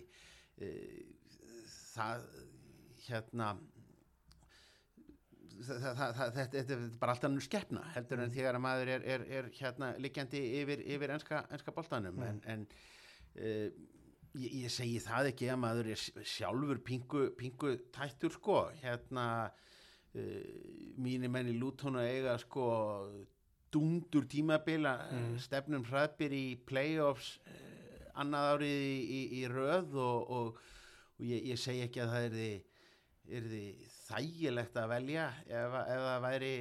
það 2.00 2.24
hérna 3.10 3.54
það, 5.60 5.80
það, 5.84 6.00
það, 6.00 6.34
þetta, 6.36 6.50
þetta 6.56 6.76
er 6.76 6.84
bara 7.02 7.16
alltaf 7.16 7.32
nú 7.34 7.44
skeppna 7.44 7.86
heldur 7.96 8.24
en 8.24 8.34
þegar 8.34 8.58
að 8.58 8.66
maður 8.66 8.92
er, 8.96 9.06
er, 9.16 9.24
er 9.40 9.50
hérna 9.60 9.92
liggjandi 10.02 10.42
yfir, 10.62 10.84
yfir 10.96 11.16
enska, 11.16 11.44
enska 11.56 11.74
boltanum. 11.76 12.22
En, 12.26 12.42
en 12.54 12.66
uh, 13.40 13.66
ég, 14.40 14.54
ég 14.64 14.74
segi 14.74 15.00
það 15.04 15.32
ekki 15.34 15.50
að 15.54 15.62
maður 15.64 15.92
er 15.96 16.06
sjálfur 16.34 16.84
pingu, 16.86 17.26
pingu 17.40 17.76
tættur 17.96 18.36
sko. 18.36 18.62
Hérna 18.84 19.26
uh, 19.50 20.40
mínir 21.00 21.32
menn 21.32 21.52
í 21.52 21.58
Lúton 21.60 22.00
að 22.00 22.14
eiga 22.14 22.38
sko 22.42 22.70
dundur 23.70 24.26
tímabila 24.30 24.96
mm. 25.14 25.36
stefnum 25.44 25.86
hraðbyr 25.86 26.34
í 26.34 26.46
playoffs 26.70 27.36
uh, 27.46 27.60
annað 28.20 28.54
árið 28.56 28.88
í, 28.88 28.98
í, 29.20 29.22
í 29.42 29.46
röð 29.52 29.94
og, 30.02 30.34
og, 30.40 30.66
og 31.20 31.28
ég, 31.28 31.52
ég 31.52 31.62
segi 31.62 31.86
ekki 31.86 32.04
að 32.04 32.16
það 32.16 32.30
er 32.30 32.36
því 32.40 32.52
er 33.38 33.46
því 33.52 33.64
þægilegt 34.10 34.80
að 34.82 34.90
velja 34.94 35.28
ef, 35.46 35.78
ef 35.84 36.02
það 36.08 36.24
væri 36.26 36.54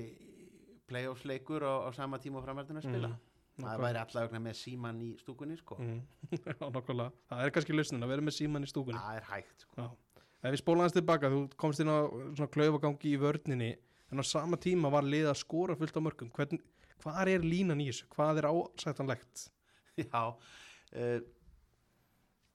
playoffs 0.88 1.24
leikur 1.28 1.64
á, 1.64 1.74
á 1.84 1.90
sama 1.96 2.20
tíma 2.22 2.40
og 2.40 2.46
framverðin 2.48 2.82
að 2.82 2.88
spila 2.90 3.14
Mm, 3.58 3.64
það 3.66 3.80
væri 3.82 3.98
allavega 3.98 4.38
með 4.38 4.54
síman 4.54 4.98
í 5.02 5.06
stúkunni 5.18 5.56
sko. 5.58 5.76
mm. 5.82 5.96
Já, 6.46 6.52
nokkulega 6.70 7.10
Það 7.26 7.40
er 7.42 7.52
kannski 7.56 7.74
lausnin 7.74 8.06
að 8.06 8.12
vera 8.12 8.22
með 8.28 8.36
síman 8.36 8.62
í 8.62 8.68
stúkunni 8.70 9.00
það 9.02 9.16
er 9.18 9.24
hægt 9.32 9.64
sko. 9.64 9.74
Já. 9.82 10.22
Ef 10.38 10.52
við 10.54 10.60
spóla 10.60 10.84
hans 10.86 10.94
tilbaka, 10.94 11.30
þú 11.32 11.40
komst 11.58 11.82
inn 11.82 11.90
á 11.90 11.98
svona 12.38 12.52
klaufagangi 12.54 13.10
í 13.10 13.18
vörninni 13.18 13.70
en 14.12 14.22
á 14.22 14.24
sama 14.30 14.60
tíma 14.62 14.92
var 14.94 15.02
lið 15.02 15.26
að 15.32 15.40
skora 15.40 15.74
fullt 15.80 15.98
á 15.98 16.02
mörgum 16.06 16.30
Hvern, 16.36 16.62
hvað 17.02 17.32
er 17.34 17.48
línan 17.48 17.82
í 17.82 17.88
þessu? 17.90 18.06
Hvað 18.14 18.38
er 18.44 18.48
ásættanlegt? 18.52 19.48
já 20.06 20.22
uh, 20.22 21.18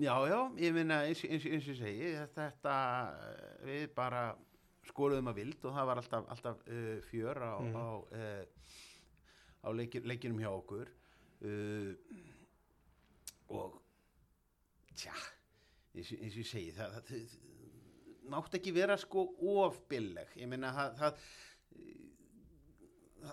já, 0.03 0.15
já, 0.29 0.39
ég 0.61 0.73
minna 0.75 0.97
eins, 1.07 1.21
eins, 1.27 1.45
eins 1.47 1.67
og 1.73 1.77
segi 1.79 2.09
þetta 2.35 2.75
eh, 3.13 3.53
við 3.67 3.85
bara 3.97 4.23
skoruðum 4.89 5.29
að 5.31 5.37
vild 5.39 5.63
og 5.69 5.75
það 5.77 5.87
var 5.89 6.01
alltaf, 6.01 6.25
alltaf 6.33 6.63
uh, 6.67 6.97
fjör 7.09 7.39
á, 7.39 7.53
Mhm. 7.63 7.75
á, 7.79 7.87
uh, 8.11 8.43
á 9.63 9.69
leikir, 9.71 10.03
leikinum 10.09 10.41
hjá 10.43 10.49
okkur. 10.51 10.89
Uh, 11.43 11.93
og 13.53 13.79
tja 14.95 15.13
eins, 15.95 16.11
og- 16.11 16.19
ég 16.39 16.45
segi 16.47 16.71
það, 16.75 16.99
það, 16.99 17.03
það 17.07 18.29
mátt 18.33 18.53
ekki 18.59 18.71
vera 18.75 18.95
sko 18.97 19.25
ofbilleg 19.63 20.29
ég 20.39 20.47
meina 20.47 20.71
það, 20.73 20.93
það 20.99 21.17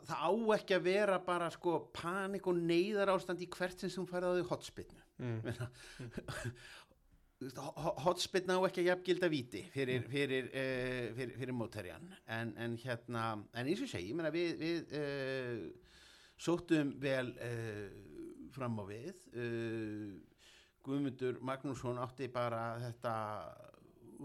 það, 0.06 0.16
á 0.22 0.30
ekki 0.56 0.74
að 0.76 0.82
vera 0.86 1.18
bara 1.24 1.50
sko 1.54 1.76
panik 1.94 2.46
og 2.50 2.58
neyðar 2.58 3.12
ástand 3.14 3.42
í 3.42 3.48
hvert 3.50 3.78
sem 3.80 3.90
þú 3.90 4.06
því 4.40 4.48
hotspinnu 4.50 5.06
Mm. 5.20 5.40
hotspinna 8.04 8.56
á 8.56 8.60
ekki 8.68 8.82
að 8.82 8.90
jafngilda 8.90 9.28
víti 9.32 9.62
fyrir, 9.72 10.02
fyrir, 10.12 10.48
uh, 10.48 11.06
fyrir, 11.16 11.36
fyrir 11.40 11.56
mótærjan 11.56 12.08
en, 12.28 12.52
en 12.60 12.76
hérna 12.80 13.24
en 13.52 13.64
eins 13.68 13.80
og 13.84 13.88
segi, 13.88 14.10
ég 14.10 14.18
meina 14.18 14.32
við, 14.34 14.50
við 14.60 14.92
uh, 14.98 15.90
sóttum 16.40 16.94
vel 17.00 17.32
uh, 17.36 17.88
fram 18.54 18.78
á 18.80 18.84
við. 18.88 19.24
Uh, 19.34 20.18
Guðmundur 20.84 21.40
Magnússon 21.44 22.00
átti 22.00 22.30
bara 22.32 22.78
þetta 22.80 23.14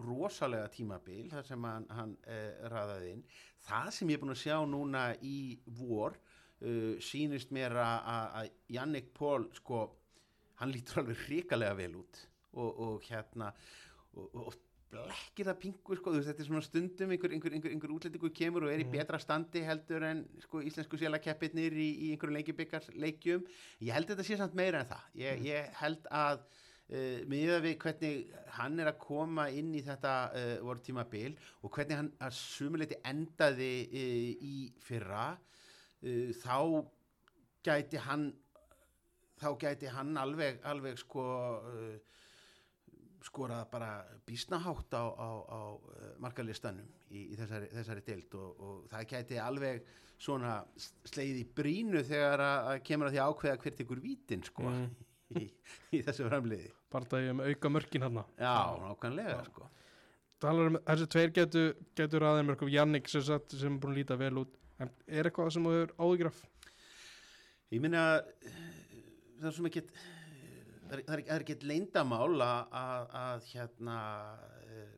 rosalega 0.06 0.70
tímabil 0.72 1.28
þar 1.32 1.48
sem 1.48 1.68
hann, 1.68 1.88
hann 1.92 2.16
uh, 2.24 2.70
raðaði 2.72 3.12
inn. 3.16 3.26
Það 3.66 3.92
sem 3.98 4.12
ég 4.12 4.18
er 4.18 4.24
búin 4.24 4.36
að 4.36 4.42
sjá 4.44 4.58
núna 4.70 5.04
í 5.24 5.38
vor 5.80 6.16
uh, 6.16 6.96
sýnist 7.04 7.52
mér 7.56 7.76
að 7.82 8.52
Jannik 8.72 9.12
Pól 9.16 9.50
sko 9.56 9.86
hann 10.62 10.72
lítur 10.72 11.02
alveg 11.04 11.18
hrikalega 11.26 11.76
vel 11.78 11.96
út 12.04 12.22
og, 12.54 12.80
og 12.80 13.02
hérna 13.10 13.52
og, 14.16 14.30
og, 14.34 14.54
blekkir 14.96 15.48
það 15.50 15.58
pingu 15.60 15.96
sko, 15.98 16.12
veist, 16.14 16.28
þetta 16.30 16.44
er 16.44 16.48
svona 16.48 16.62
stundum 16.64 17.10
einhver, 17.12 17.32
einhver, 17.36 17.52
einhver, 17.58 17.72
einhver 17.74 17.92
útlendingu 17.98 18.30
kemur 18.38 18.64
og 18.64 18.70
er 18.72 18.80
í 18.80 18.86
Mhm. 18.86 18.94
betra 18.94 19.18
standi 19.20 19.64
heldur 19.66 20.04
en 20.08 20.22
sko, 20.40 20.62
íslensku 20.62 20.96
sélakeppirnir 21.02 21.74
í, 21.74 21.88
í 22.06 22.12
einhverjum 22.14 22.38
leikjubikarleikjum 22.38 23.44
ég 23.82 23.92
held 23.98 24.08
þetta 24.14 24.24
sé 24.24 24.38
samt 24.40 24.56
meira 24.56 24.80
en 24.86 24.92
það 24.94 25.04
ég, 25.20 25.40
Mhm. 25.40 25.46
ég 25.50 25.74
held 25.82 26.08
að 26.12 26.46
uh, 26.46 27.26
miða 27.28 27.58
við 27.66 27.76
hvernig 27.82 28.32
hann 28.60 28.80
er 28.80 28.92
að 28.94 29.00
koma 29.04 29.50
inn 29.50 29.74
í 29.76 29.82
þetta 29.84 30.14
uh, 30.32 30.64
voru 30.64 30.80
tímabil 30.86 31.36
og 31.64 31.72
hvernig 31.76 31.98
hann 31.98 32.12
að 32.22 32.38
sumuleiti 32.38 33.02
endaði 33.04 33.74
uh, 33.90 34.48
í 34.54 34.56
fyrra 34.80 35.28
þá 36.06 36.86
gæti 37.66 37.98
hann 38.06 38.30
þá 39.42 39.48
gæti 39.66 39.90
hann 39.92 40.16
alveg, 40.18 40.60
alveg 40.68 40.98
sko 41.02 41.24
uh, 41.26 41.96
skorað 43.26 43.66
bara 43.72 43.90
bísnahátt 44.28 44.94
á, 44.94 45.04
á, 45.10 45.30
á 45.50 45.60
uh, 45.76 46.10
markalistanum 46.22 46.86
í, 47.10 47.32
í 47.34 47.38
þessari, 47.40 47.72
þessari 47.74 48.04
deild 48.06 48.36
og, 48.38 48.60
og 48.62 48.84
það 48.92 49.08
gæti 49.16 49.40
alveg 49.42 49.86
svona 50.22 50.60
sleið 51.10 51.42
í 51.42 51.46
brínu 51.58 52.04
þegar 52.08 52.44
að, 52.46 52.68
að 52.72 52.84
kemur 52.88 53.10
að 53.10 53.16
því 53.18 53.22
að 53.24 53.32
ákveða 53.34 53.62
hvert 53.66 53.84
ykkur 53.86 54.04
vítin 54.06 54.46
sko 54.48 54.70
Mm. 55.26 55.42
í, 55.42 55.48
í 55.98 56.00
þessu 56.06 56.28
framliði. 56.30 56.68
Bardagi 56.94 57.32
um 57.34 57.40
auka 57.42 57.70
mörkin 57.74 58.04
hann 58.06 58.20
já, 58.38 58.52
nákvæmlega 58.78 59.40
Já. 59.40 59.48
sko. 59.50 59.70
Um 60.46 60.78
þessi 60.86 61.08
tveir 61.10 61.32
getur 61.34 61.72
getur 61.98 62.26
aðeins 62.30 62.46
mörgum 62.52 62.70
Jannik 62.70 63.10
sem, 63.10 63.24
sem 63.26 63.74
er 63.74 63.80
búin 63.82 63.96
að 63.96 63.98
líta 63.98 64.18
vel 64.22 64.38
út. 64.44 64.54
En 64.78 64.92
er 65.08 65.26
eitthvað 65.26 65.50
sem 65.56 65.66
þú 65.66 65.74
hefur 65.74 65.94
áðugraf 65.98 66.44
Ég 67.74 67.82
minna 67.82 68.04
ekki 68.22 68.54
það 69.42 71.00
er, 71.00 71.02
það 71.06 71.16
er, 71.18 71.24
það 71.26 71.36
er 71.36 71.44
ekki 71.46 71.58
leyndamál 71.68 72.36
að, 72.46 72.76
að, 72.82 73.08
að 73.22 73.50
hérna 73.54 73.98
uh, 74.66 74.94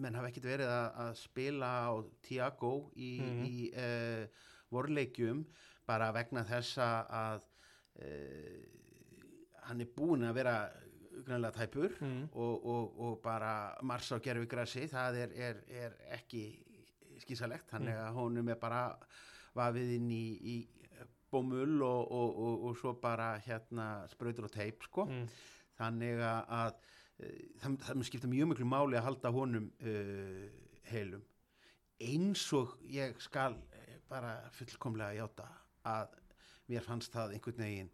menn 0.00 0.14
hafa 0.16 0.30
ekkert 0.30 0.46
verið 0.52 0.70
að, 0.72 0.86
að 1.04 1.12
spila 1.20 1.70
á 1.88 1.92
Tiago 2.24 2.74
í, 2.96 3.10
Mhm. 3.20 3.42
í 3.48 3.56
uh, 3.74 4.46
vorleikjum 4.72 5.44
bara 5.86 6.12
vegna 6.14 6.44
þessa 6.48 6.86
að 7.12 7.42
uh, 8.00 8.62
hann 9.68 9.82
er 9.84 9.90
búinn 9.96 10.24
að 10.28 10.38
vera 10.40 10.56
grannlega 11.22 11.52
tæpur 11.60 11.92
mm. 12.00 12.22
og, 12.32 12.64
og, 12.66 12.94
og 13.04 13.18
bara 13.22 13.76
mars 13.86 14.08
á 14.10 14.18
gerfigrassi 14.24 14.86
það 14.90 15.18
er, 15.26 15.34
er, 15.36 15.58
er 15.68 15.98
ekki 16.16 16.46
skísalegt, 17.22 17.68
þannig 17.70 17.94
að 18.00 18.16
honum 18.16 18.48
er 18.50 18.58
bara 18.58 18.80
vafið 19.54 19.92
inn 19.98 20.08
í, 20.10 20.24
í 20.40 20.56
bómull 21.32 21.82
og, 21.86 22.12
og, 22.12 22.38
og, 22.46 22.64
og 22.68 22.76
svo 22.80 22.92
bara 23.00 23.32
hérna 23.46 23.86
sprautur 24.12 24.46
og 24.50 24.52
teip 24.54 24.84
sko, 24.88 25.06
Mm. 25.08 25.26
þannig 25.80 26.20
að, 26.28 26.76
uh, 27.24 27.36
það, 27.62 27.76
það 27.88 28.04
skipta 28.10 28.28
mjög 28.30 28.52
miklu 28.52 28.68
máli 28.68 28.98
að 29.00 29.06
halda 29.08 29.32
honum 29.34 29.70
uh, 29.80 30.46
heilum 30.92 31.24
eins 32.02 32.44
og 32.58 32.76
ég 32.90 33.14
skal 33.22 33.54
eh, 33.72 33.98
bara 34.10 34.32
fullkomlega 34.56 35.14
játa 35.20 35.44
að 35.86 36.16
mér 36.68 36.82
fannst 36.82 37.12
það 37.14 37.36
einhvern 37.36 37.60
veginn 37.62 37.90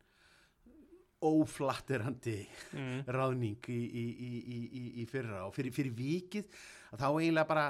óflatterandi 1.22 2.38
Mm. 2.72 3.02
ráðning 3.16 3.58
í, 3.68 3.78
í, 3.78 4.04
í, 4.12 4.30
í, 4.38 4.58
í, 4.80 4.82
í 5.02 5.04
fyrra 5.08 5.44
og 5.48 5.54
fyrir, 5.56 5.72
fyrir 5.74 5.94
vikið 5.96 6.44
að 6.92 7.00
þá 7.02 7.06
eiginlega 7.08 7.48
bara 7.48 7.64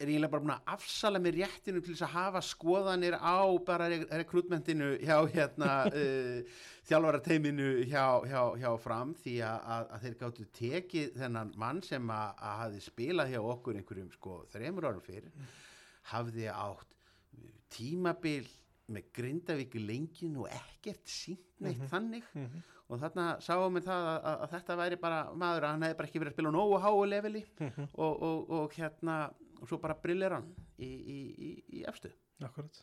er 0.00 0.08
eiginlega 0.10 0.30
bara 0.32 0.42
búin 0.42 0.52
að 0.56 0.70
afsala 0.74 1.20
mér 1.22 1.36
réttinu 1.38 1.80
til 1.84 1.92
þess 1.94 2.02
að 2.08 2.14
hafa 2.16 2.40
skoðanir 2.42 3.14
á 3.14 3.38
bara 3.66 3.86
re 3.92 4.00
rekrútmentinu 4.10 4.88
hjá 5.04 5.16
hérna 5.30 5.68
uh, 5.86 6.40
þjálfarateiminu 6.88 7.68
hjá, 7.88 8.06
hjá, 8.28 8.40
hjá 8.60 8.70
fram 8.82 9.14
því 9.22 9.36
að, 9.46 9.68
að, 9.76 9.94
þeir 10.02 10.16
gáttu 10.24 10.46
tekið 10.58 11.14
þennan 11.22 11.52
mann 11.62 11.80
sem 11.86 12.10
að, 12.10 12.34
að 12.50 12.58
hafi 12.64 12.82
spilað 12.88 13.30
hjá 13.34 13.40
okkur 13.54 13.78
einhverjum 13.80 14.10
sko 14.16 14.40
þreymur 14.52 14.88
árum 14.90 15.04
fyrir 15.06 15.30
hafði 16.10 16.50
átt 16.52 16.90
tímabil 17.74 18.44
með 18.92 19.06
Grindavík 19.16 19.74
lengin 19.80 20.34
og 20.42 20.50
ekkert 20.52 21.06
sínt 21.08 21.46
neitt 21.64 21.86
þannig 21.88 22.26
Mhm. 22.36 22.58
og 22.92 22.98
þarna 23.00 23.38
sáum 23.40 23.78
við 23.78 23.86
það 23.86 24.08
að, 24.10 24.18
að, 24.28 24.42
þetta 24.52 24.74
væri 24.76 24.96
bara 25.00 25.20
maður 25.32 25.64
að 25.64 25.70
hann 25.72 25.82
hefði 25.86 25.96
bara 26.02 26.08
ekki 26.10 26.20
verið 26.20 26.32
að 26.32 26.36
spila 26.36 26.50
á 26.52 26.56
nógu 26.58 26.80
háu 26.84 27.06
leveli 27.08 27.44
Mhm. 27.64 27.88
og, 27.94 28.22
og, 28.28 28.50
og 28.58 28.74
hérna 28.76 29.16
og 29.60 29.68
svo 29.70 29.78
bara 29.82 29.96
brillir 30.00 30.34
hann 30.36 30.50
í, 30.78 30.88
í, 30.88 31.20
í, 31.48 31.52
í 31.80 31.84
efstu. 31.88 32.10
Akkurat. 32.44 32.82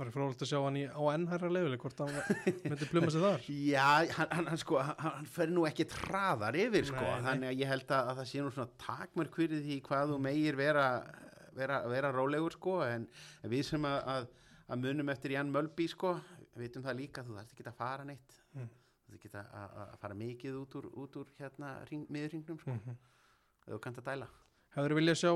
Það 0.00 0.08
er 0.08 0.14
frólægt 0.14 0.42
að 0.44 0.48
sjá 0.48 0.58
hann 0.64 0.78
í, 0.80 0.84
á 0.88 1.02
ennhærra 1.12 1.50
lefili 1.52 1.78
hvort 1.82 1.98
hann 2.00 2.14
myndi 2.64 2.88
pluma 2.88 3.10
sig 3.12 3.24
þar. 3.24 3.48
Já, 3.74 3.88
hann, 4.16 4.30
hann, 4.48 4.60
sko 4.62 4.78
hann, 4.80 4.96
hann 5.04 5.28
fer 5.28 5.52
nú 5.52 5.66
ekki 5.68 5.86
traðar 5.90 6.56
yfir 6.56 6.88
sko. 6.88 7.02
Nei, 7.04 7.16
nei. 7.18 7.26
þannig 7.26 7.50
að 7.50 7.60
ég 7.60 7.72
held 7.74 7.94
að, 7.96 8.12
að 8.12 8.20
það 8.22 8.30
sé 8.30 8.44
nú 8.44 8.54
svona 8.54 8.78
takmörk 8.80 9.36
fyrir 9.42 9.64
því 9.66 9.78
hvað 9.90 10.14
þú 10.14 10.20
meir 10.24 10.60
vera 10.60 10.86
vera, 11.58 11.82
vera 11.90 12.12
rólegur 12.14 12.56
sko. 12.56 12.80
En, 12.88 13.06
við 13.52 13.66
sem 13.72 13.86
að, 13.90 14.00
að, 14.14 14.28
að 14.70 14.84
munum 14.86 15.12
eftir 15.12 15.36
Jan 15.36 15.52
Mölby 15.52 15.88
sko, 15.90 16.16
vitum 16.60 16.86
það 16.86 17.00
líka 17.02 17.26
þú 17.26 17.36
þarft 17.36 17.54
ekki 17.56 17.68
að 17.68 17.78
fara 17.82 18.08
neitt. 18.08 18.40
Mm. 18.56 18.72
þú 19.04 19.12
þarft 19.12 19.28
ekki 19.28 19.44
að, 19.44 19.94
fara 20.00 20.20
mikið 20.24 20.58
út 20.62 20.80
úr, 20.80 20.90
út 21.04 21.20
úr 21.20 21.32
hérna 21.38 21.76
ring, 21.90 22.08
miðurringnum 22.08 22.60
sko, 22.62 22.76
mm 22.78 23.00
ef 23.70 23.76
þú 23.76 23.80
kannt 23.84 24.00
að 24.00 24.06
dæla. 24.10 24.28
Hefur 24.74 24.94
viljað 24.98 25.18
sjá 25.20 25.32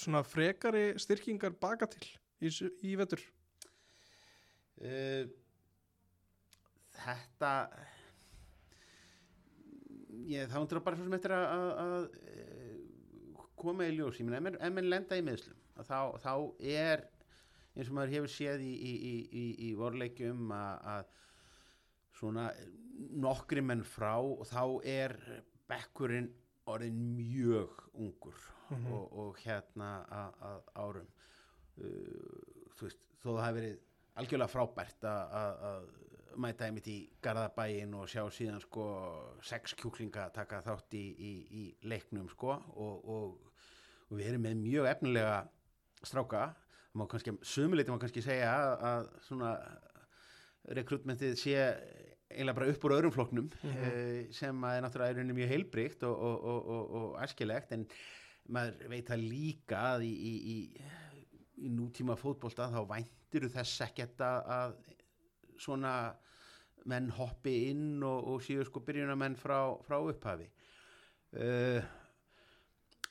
svona 0.00 0.22
frekari 0.26 0.90
styrkingar 1.00 1.54
baka 1.60 1.88
til 1.92 2.06
í, 2.40 2.52
í 2.88 2.96
vetur? 3.00 3.22
Uh, 4.80 5.28
þetta 7.00 7.52
ég, 10.30 10.48
þá 10.50 10.58
undir 10.62 10.82
bara 10.84 10.98
svo 10.98 11.06
sem 11.06 11.16
eftir 11.16 11.34
að, 11.36 11.46
að, 11.54 11.70
að 11.84 12.04
eh, 12.32 13.46
koma 13.60 13.86
í 13.88 13.94
ljós. 13.96 14.20
Ég 14.20 14.28
menn- 14.30 14.56
ef 14.56 14.74
menn 14.74 14.88
lenda 14.90 15.18
í 15.18 15.24
meðslum 15.24 15.58
þá, 15.80 16.16
þá 16.20 16.32
er 16.60 17.04
eins 17.76 17.88
og 17.88 17.96
maður 17.96 18.14
hefur 18.16 18.32
séð 18.32 18.64
í, 18.66 18.72
í, 18.74 19.14
í, 19.30 19.70
vorleikjum 19.78 20.50
að 20.52 21.08
svona 22.18 22.50
nokkri 23.22 23.62
menn 23.64 23.84
frá 23.86 24.16
og 24.20 24.42
þá 24.50 24.62
er 24.84 25.14
bekkurinn 25.70 26.28
orðin 26.76 27.02
mjög 27.18 27.84
ungur 27.94 28.38
Mhm. 28.70 28.92
og, 28.94 29.06
og 29.18 29.38
hérna 29.42 29.86
að, 30.14 30.34
árum 30.78 31.06
uh, 31.82 32.68
þú 32.78 32.86
veist, 32.86 33.00
þó 33.18 33.28
það 33.32 33.40
hafi 33.42 33.56
verið 33.56 33.80
algjörlega 34.20 34.52
frábært 34.52 35.06
að, 35.10 35.24
mæta 36.40 36.68
einmitt 36.68 36.86
í 36.86 36.96
Garðabæin 37.24 37.94
og 37.98 38.06
sjá 38.12 38.22
síðan 38.30 38.62
sko 38.62 38.84
sex 39.42 39.74
kjúklinga 39.74 40.28
taka 40.34 40.60
þátt 40.62 40.94
í, 40.94 41.02
í, 41.18 41.32
í 41.50 41.64
leiknum 41.90 42.28
sko 42.30 42.52
og, 42.54 43.08
og, 43.10 43.50
og 44.06 44.14
við 44.20 44.30
erum 44.30 44.46
með 44.46 44.60
mjög 44.62 44.86
efnilega 44.92 45.40
stráka 46.06 46.44
það 46.44 47.00
má 47.00 47.06
kannski, 47.10 47.34
sumuleiti 47.42 47.90
má 47.90 47.98
kannski 48.02 48.22
segja 48.22 48.52
að, 48.54 48.86
að 48.92 49.10
svona 49.26 49.50
rekrutmentið 50.78 51.36
sé 51.42 51.58
eiginlega 52.30 52.56
bara 52.56 52.70
upp 52.72 52.86
úr 52.86 52.96
öðrum 52.96 53.14
flokknum 53.14 53.50
mm 53.60 54.32
sem 54.36 54.64
að 54.64 54.76
er 54.76 54.84
náttúrulega 54.84 55.12
í 55.12 55.16
rauninni 55.18 55.36
mjög 55.40 55.52
heilbrygt 55.54 56.02
og, 56.06 56.24
og, 56.28 56.44
og, 56.52 56.68
og, 56.74 56.90
og 57.00 57.14
æskilegt 57.24 57.72
en 57.74 57.86
maður 58.54 58.90
veit 58.92 59.10
það 59.10 59.24
líka 59.26 59.80
að 59.94 60.06
í, 60.06 60.12
í, 60.12 60.32
í, 60.54 60.56
í 61.66 61.70
nútíma 61.74 62.16
fótbolta 62.18 62.70
þá 62.72 62.80
væntir 62.88 63.48
þess 63.52 63.84
ekkert 63.86 64.22
að, 64.26 64.50
að 64.56 64.74
svona 65.60 65.94
menn 66.90 67.10
hoppi 67.18 67.54
inn 67.70 68.02
og, 68.06 68.28
og 68.32 68.44
séu 68.44 68.64
sko 68.66 68.82
byrjunamenn 68.84 69.36
frá, 69.38 69.58
frá 69.84 69.98
upphafi. 70.00 70.48
Uh, 71.36 71.82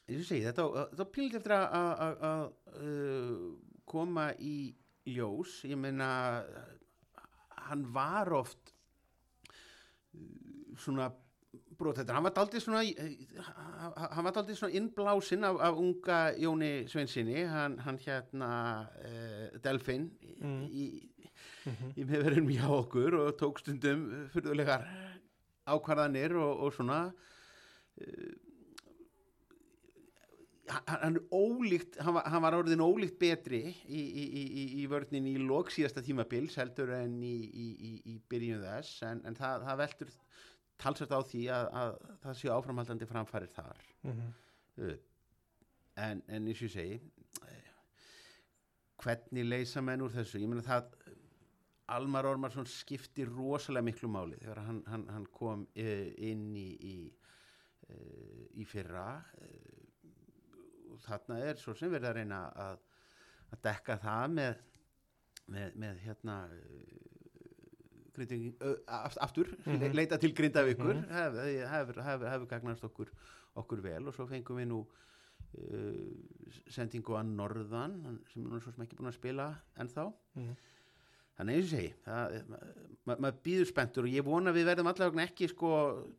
segi 0.10 0.41
þetta, 0.47 0.65
þetta 0.91 1.08
pílit 1.13 1.38
eftir 1.38 1.55
að, 1.55 2.49
uh, 2.82 3.45
koma 3.89 4.32
í 4.41 4.73
ljós. 5.10 5.62
Ég 5.69 5.79
meina 5.79 6.10
hann 7.69 7.86
var 7.93 8.34
oft 8.34 8.73
uh, 8.73 8.78
svona 10.79 11.09
brotettur, 11.79 12.13
hann 12.13 12.23
var 12.27 12.33
daldið 12.35 12.61
svona 12.63 12.81
eh, 12.83 13.13
hann 14.15 14.25
var 14.27 14.33
daldið 14.35 14.57
svona 14.59 14.75
innblásinn 14.79 15.43
af, 15.47 15.59
af 15.63 15.77
unga 15.79 16.17
Jóni 16.37 16.71
Sveinsinni 16.91 17.45
hann, 17.47 17.77
hann 17.85 17.97
hérna 18.03 18.49
uh, 19.05 19.59
Delfin 19.63 20.09
Mm. 20.39 20.67
í, 20.71 20.85
Mhm. 21.65 21.89
í 21.99 22.03
meðverðinum 22.07 22.51
hjá 22.55 22.67
okkur 22.71 23.15
og 23.19 23.33
tók 23.37 23.59
stundum 23.59 24.05
fyrðulegar 24.33 24.85
ákvarðanir 25.67 26.31
og, 26.39 26.61
og 26.63 26.73
svona 26.73 26.99
uh, 27.11 28.29
hann, 30.69 31.17
er 31.17 31.23
ólíkt 31.34 31.97
hann 32.03 32.15
var, 32.17 32.27
hann 32.29 32.43
var 32.43 32.58
orðin 32.60 32.84
ólíkt 32.84 33.17
betri 33.21 33.62
í, 33.69 33.99
í, 33.99 34.23
í, 34.23 34.43
í, 34.43 34.63
í 34.84 34.86
vörnin 34.91 35.27
í 35.29 35.36
lok 35.41 35.71
síðasta 35.73 36.03
tímabils 36.05 36.58
heldur 36.60 36.91
en 36.97 37.17
í, 37.25 37.36
í, 37.47 37.67
í, 37.89 37.91
í 38.13 38.17
byrjun 38.29 38.63
þess 38.65 39.03
en, 39.08 39.23
en 39.27 39.38
það, 39.38 39.65
það 39.67 39.82
veltur 39.84 40.13
talsvært 40.79 41.15
á 41.15 41.21
því 41.32 41.45
að, 41.53 41.69
að 41.82 41.95
það 42.23 42.38
séu 42.41 42.51
áframhaldandi 42.55 43.10
framfærir 43.10 43.53
þar. 43.55 43.88
Mhm. 44.08 44.29
uh, 44.84 44.93
en, 45.99 46.21
en 46.27 46.45
eins 46.47 46.62
og 46.62 46.69
ég 46.69 46.75
segi 46.75 46.99
eh, 47.49 47.71
hvernig 49.03 49.47
leysa 49.47 49.84
menn 49.84 50.05
úr 50.05 50.13
þessu? 50.13 50.39
Ég 50.39 50.51
meina 50.51 50.65
það 50.65 50.93
Almar 51.89 52.27
Ormarsson 52.29 52.67
skipti 52.69 53.25
rosalega 53.25 53.88
miklu 53.88 54.12
máli 54.13 54.38
þegar 54.43 54.62
hann, 54.67 54.84
hann, 54.91 55.08
hann 55.10 55.25
kom 55.34 55.65
uh, 55.73 56.08
inn 56.29 56.51
í 56.53 56.69
í, 56.77 56.95
í 58.62 58.65
fyrra. 58.69 59.15
Uh, 59.41 59.78
og 60.99 61.05
þarna 61.07 61.39
er 61.49 61.59
svo 61.62 61.75
sem 61.77 61.91
verið 61.91 62.12
að 62.12 62.17
reyna 62.19 62.39
að, 62.67 62.79
að 63.53 63.63
dekka 63.69 63.97
það 64.03 64.35
með 64.35 64.65
með, 65.49 65.75
með 65.81 65.99
hérna 66.05 66.38
grinding, 68.13 68.49
aftur 68.97 69.49
mm 69.63 69.75
-hmm. 69.75 69.93
leita 69.95 70.17
til 70.17 70.33
grindavíkur 70.35 70.93
mm 70.93 71.03
-hmm. 71.03 71.69
hefur 71.71 72.01
hef, 72.03 72.25
hef, 72.31 72.47
gagnast 72.49 72.83
okkur, 72.83 73.09
okkur 73.55 73.81
vel 73.81 74.07
og 74.07 74.13
svo 74.13 74.27
fengum 74.27 74.57
við 74.57 74.67
nú 74.67 74.85
sendingu 76.69 77.15
að 77.17 77.31
Norðan 77.33 78.19
sem 78.33 78.45
er 78.53 78.59
svo 78.59 78.71
sem 78.71 78.83
ekki 78.83 78.95
búin 78.95 79.09
að 79.09 79.17
spila 79.17 79.55
ennþá 79.77 80.05
mm 80.35 80.43
-hmm. 80.43 80.55
Þannig 81.39 81.56
að 81.56 81.62
ég 81.62 81.67
segi, 81.71 81.89
maður 83.08 83.21
ma 83.23 83.30
býður 83.45 83.69
spenntur 83.69 84.08
og 84.10 84.12
ég 84.12 84.25
vona 84.28 84.52
við 84.52 84.65
verðum 84.67 84.89
allavega 84.91 85.23
ekki, 85.23 85.47
sko, 85.54 85.69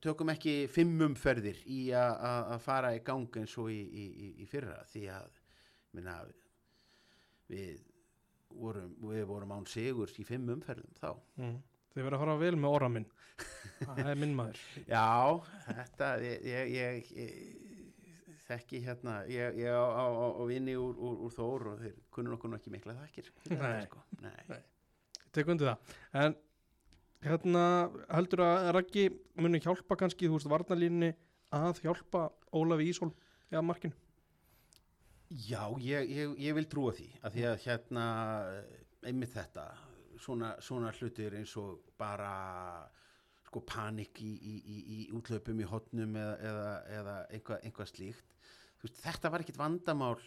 tökum 0.00 0.32
ekki 0.32 0.54
fimmumferðir 0.72 1.60
í 1.68 1.80
að 1.92 2.54
fara 2.64 2.94
í 2.96 3.02
gang 3.04 3.36
eins 3.36 3.56
og 3.60 3.68
í, 3.68 3.80
í, 3.84 4.30
í 4.40 4.48
fyrra 4.48 4.78
því 4.88 5.02
að, 5.12 5.36
minna, 5.98 6.16
við 7.52 7.82
vorum, 8.62 8.96
við 9.10 9.26
vorum 9.28 9.52
án 9.58 9.68
sigurs 9.68 10.16
í 10.16 10.24
fimmumferðum 10.24 10.96
þá. 11.02 11.12
Mm. 11.42 11.60
Þið 11.90 12.06
verður 12.06 12.16
að 12.16 12.24
fara 12.24 12.40
vel 12.40 12.56
með 12.56 12.78
orra 12.78 12.90
minn, 12.96 13.08
það 13.84 14.02
er 14.14 14.24
minn 14.24 14.34
maður. 14.40 14.64
Já, 14.96 15.06
þetta, 15.68 16.12
ég, 16.24 16.74
ég, 16.80 17.14
ég, 17.20 17.38
þekki 18.48 18.84
hérna, 18.88 19.20
ég 19.28 19.62
á, 19.68 20.08
vinni 20.48 20.80
úr, 20.80 20.96
úr, 20.96 21.22
úr 21.28 21.36
Þór 21.36 21.72
og 21.74 21.80
þeir 21.84 22.04
kunnur 22.08 22.40
okkur 22.40 22.56
ekki 22.56 22.78
mikla 22.78 22.96
þakkir. 23.04 23.34
Nei, 23.52 23.80
sko. 23.84 24.06
nei. 24.24 24.36
nei 24.48 24.62
tek 25.34 25.50
undir 25.52 25.70
það. 25.70 25.96
En 26.22 26.36
hérna 27.24 27.64
heldur 28.08 28.44
að 28.44 28.70
Raggi 28.76 29.08
muni 29.40 29.60
hjálpa 29.62 29.98
kannski 30.00 30.28
þú 30.28 30.38
veist 30.38 30.50
varnalínni 30.50 31.10
að 31.54 31.82
hjálpa 31.84 32.28
Ólafi 32.56 32.88
Ísól 32.90 33.10
eða 33.50 33.64
markinu? 33.66 33.96
Já, 35.30 35.62
ég, 35.78 36.08
ég, 36.10 36.32
ég 36.42 36.56
vil 36.56 36.66
trúa 36.66 36.94
því 36.96 37.06
að 37.22 37.36
því 37.36 37.44
að 37.46 37.60
hérna 37.66 38.06
einmitt 39.06 39.34
þetta 39.36 39.66
svona, 40.20 40.54
svona 40.62 40.90
hlutir 40.96 41.36
eins 41.38 41.52
og 41.60 41.84
bara 42.00 42.32
sko 43.46 43.62
panik 43.66 44.18
í, 44.22 44.30
í, 44.30 44.54
í, 44.58 44.80
í 44.96 44.98
útlöpum 45.14 45.60
í 45.62 45.68
hotnum 45.70 46.16
eða, 46.18 46.34
eða, 46.50 46.66
eða 46.98 47.14
einhvað, 47.30 47.62
einhvað 47.66 47.92
slíkt 47.92 48.36
veist, 48.82 49.00
þetta 49.04 49.32
var 49.32 49.44
ekkit 49.44 49.60
vandamál 49.60 50.18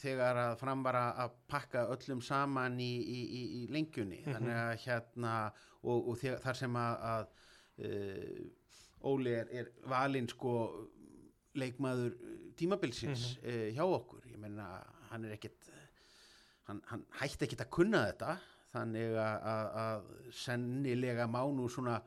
þegar 0.00 0.38
að 0.42 0.54
fram 0.60 0.84
var 0.84 0.98
að 1.00 1.34
pakka 1.50 1.86
öllum 1.94 2.20
saman 2.24 2.78
í, 2.82 2.92
í, 3.00 3.20
í, 3.40 3.42
í 3.60 3.66
lengjunni 3.72 4.20
mm 4.20 4.24
-hmm. 4.24 4.36
þannig 4.36 4.60
að 4.62 4.72
hérna 4.84 5.34
og, 5.82 6.08
og 6.10 6.18
þegar, 6.20 6.40
þar 6.44 6.60
sem 6.62 6.80
að, 6.80 7.04
að 7.12 7.28
uh, 7.88 8.40
Óli 9.10 9.32
er, 9.32 9.48
er 9.56 9.68
valinn 9.88 10.28
sko 10.28 10.54
leikmaður 11.56 12.16
tímabilsins 12.60 13.38
mm 13.38 13.44
-hmm. 13.44 13.60
uh, 13.60 13.68
hjá 13.76 13.84
okkur 13.84 14.26
ég 14.28 14.38
menna 14.38 14.68
hann 15.10 15.24
er 15.24 15.38
ekkit 15.38 15.70
hann, 16.68 16.82
hann 16.86 17.06
hætti 17.20 17.46
ekkit 17.46 17.64
að 17.64 17.74
kunna 17.78 18.04
þetta 18.10 18.36
þannig 18.70 19.16
að, 19.18 19.46
að, 19.52 19.70
að 19.84 20.34
sennilega 20.44 21.26
má 21.26 21.42
nú 21.50 21.68
svona 21.68 22.00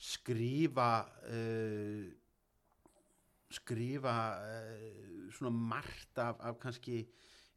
skrifa 0.00 1.06
uh, 1.28 2.08
skrifa 3.54 4.14
uh, 4.40 5.30
svona 5.34 5.52
margt 5.54 6.18
af, 6.22 6.40
af 6.40 6.58
kannski 6.62 7.04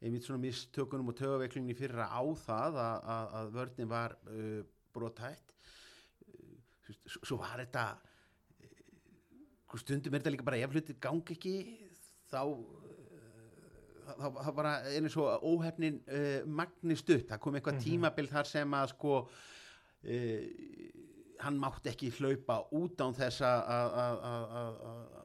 einmitt 0.02 0.26
svona 0.26 0.40
mistökunum 0.42 1.10
og 1.10 1.18
tögaveiklunni 1.18 1.76
fyrra 1.78 2.08
á 2.10 2.22
það 2.38 2.80
að, 2.82 2.98
að, 3.14 3.32
að 3.40 3.52
vörðin 3.56 3.90
var 3.90 4.16
uh, 4.30 4.60
brotætt 4.94 5.54
uh, 5.54 6.92
svo 7.06 7.40
var 7.40 7.62
þetta 7.64 7.88
stundum 9.78 10.14
er 10.14 10.22
þetta 10.22 10.32
líka 10.32 10.46
bara 10.46 10.60
ef 10.64 10.72
hlutir 10.72 10.96
gangi 11.02 11.34
ekki 11.34 11.56
þá 12.30 12.42
þá 14.08 14.48
bara 14.56 14.70
eins 14.96 15.14
og 15.20 15.44
óhefnin 15.44 15.98
magnist 16.48 17.10
upp, 17.12 17.26
það 17.28 17.40
kom 17.44 17.58
eitthvað 17.58 17.74
mm 17.74 17.80
-hmm. 17.82 17.90
tímabild 17.90 18.30
þar 18.32 18.48
sem 18.48 18.74
að 18.74 18.86
sko 18.94 19.18
hann 21.44 21.58
mátti 21.60 21.92
ekki 21.92 22.08
hlaupa 22.16 22.56
út 22.72 23.02
án 23.04 23.14
þess 23.18 23.44
að 23.44 25.17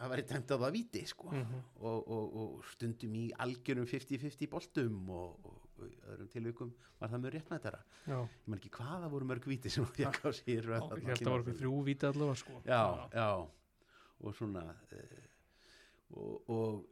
það 0.00 0.12
væri 0.14 0.26
tæmt 0.28 0.52
að 0.54 0.62
það 0.64 0.76
viti 0.76 1.02
sko. 1.06 1.30
mm 1.30 1.42
-hmm. 1.42 1.64
og, 1.80 2.10
og, 2.16 2.36
og 2.42 2.64
stundum 2.72 3.14
í 3.14 3.24
algjörum 3.46 3.86
50-50 3.86 4.48
boltum 4.50 5.10
og, 5.10 5.46
og 5.46 5.70
öðrum 6.12 6.28
tilvíkum 6.32 6.72
var 7.00 7.10
það 7.10 7.22
mjög 7.24 7.34
rétt 7.34 7.50
með 7.50 7.64
þetta 7.64 7.82
ég 8.12 8.36
man 8.46 8.58
ekki 8.58 8.72
hvaða 8.76 9.10
voru 9.12 9.28
mörg 9.30 9.48
viti 9.48 9.72
sem 9.72 9.84
það 9.84 10.06
ekki 10.08 10.28
á 10.28 10.30
sér 10.40 10.70
ég 10.70 10.70
held 10.70 11.10
að 11.10 11.24
það 11.24 11.34
voru 11.34 11.56
þrjú 11.60 11.82
viti 11.84 12.06
allavega 12.06 12.40
sko. 12.42 12.62
já, 12.64 12.84
já 13.14 13.30
og 14.20 14.34
svona 14.36 14.64
uh, 14.92 16.48
og 16.50 16.84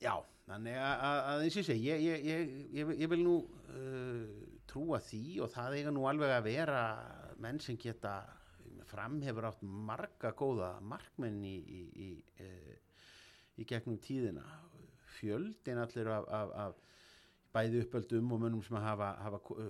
já, 0.00 0.14
þannig 0.46 0.76
að 0.78 1.44
eins 1.44 1.56
og 1.56 1.62
ég 1.62 1.68
segi 1.70 1.88
ég, 1.88 2.04
ég, 2.06 2.50
ég, 2.78 2.92
ég 3.04 3.10
vil 3.10 3.24
nú 3.24 3.36
uh, 3.74 4.26
trúa 4.70 5.00
því 5.02 5.24
og 5.44 5.50
það 5.50 5.78
eiga 5.80 5.94
nú 5.94 6.06
alveg 6.06 6.36
að 6.36 6.46
vera 6.46 6.84
menn 7.42 7.58
sem 7.62 7.78
geta 7.80 8.20
fram 8.90 9.20
hefur 9.24 9.48
átt 9.50 9.62
marga 9.62 10.32
góða 10.36 10.74
markmenn 10.82 11.40
í, 11.46 11.56
í, 11.56 11.80
í, 12.06 12.10
e, 12.42 12.76
í 13.60 13.66
gegnum 13.68 13.98
tíðina 14.02 14.44
fjöldin 15.18 15.80
allir 15.82 16.10
af, 16.14 16.28
af, 16.28 16.54
af 16.64 16.78
bæði 17.54 17.84
uppöldum 17.84 18.32
og 18.34 18.42
mönnum 18.44 18.62
sem 18.66 18.78
hafa, 18.80 19.12
hafa 19.24 19.40
e, 19.56 19.68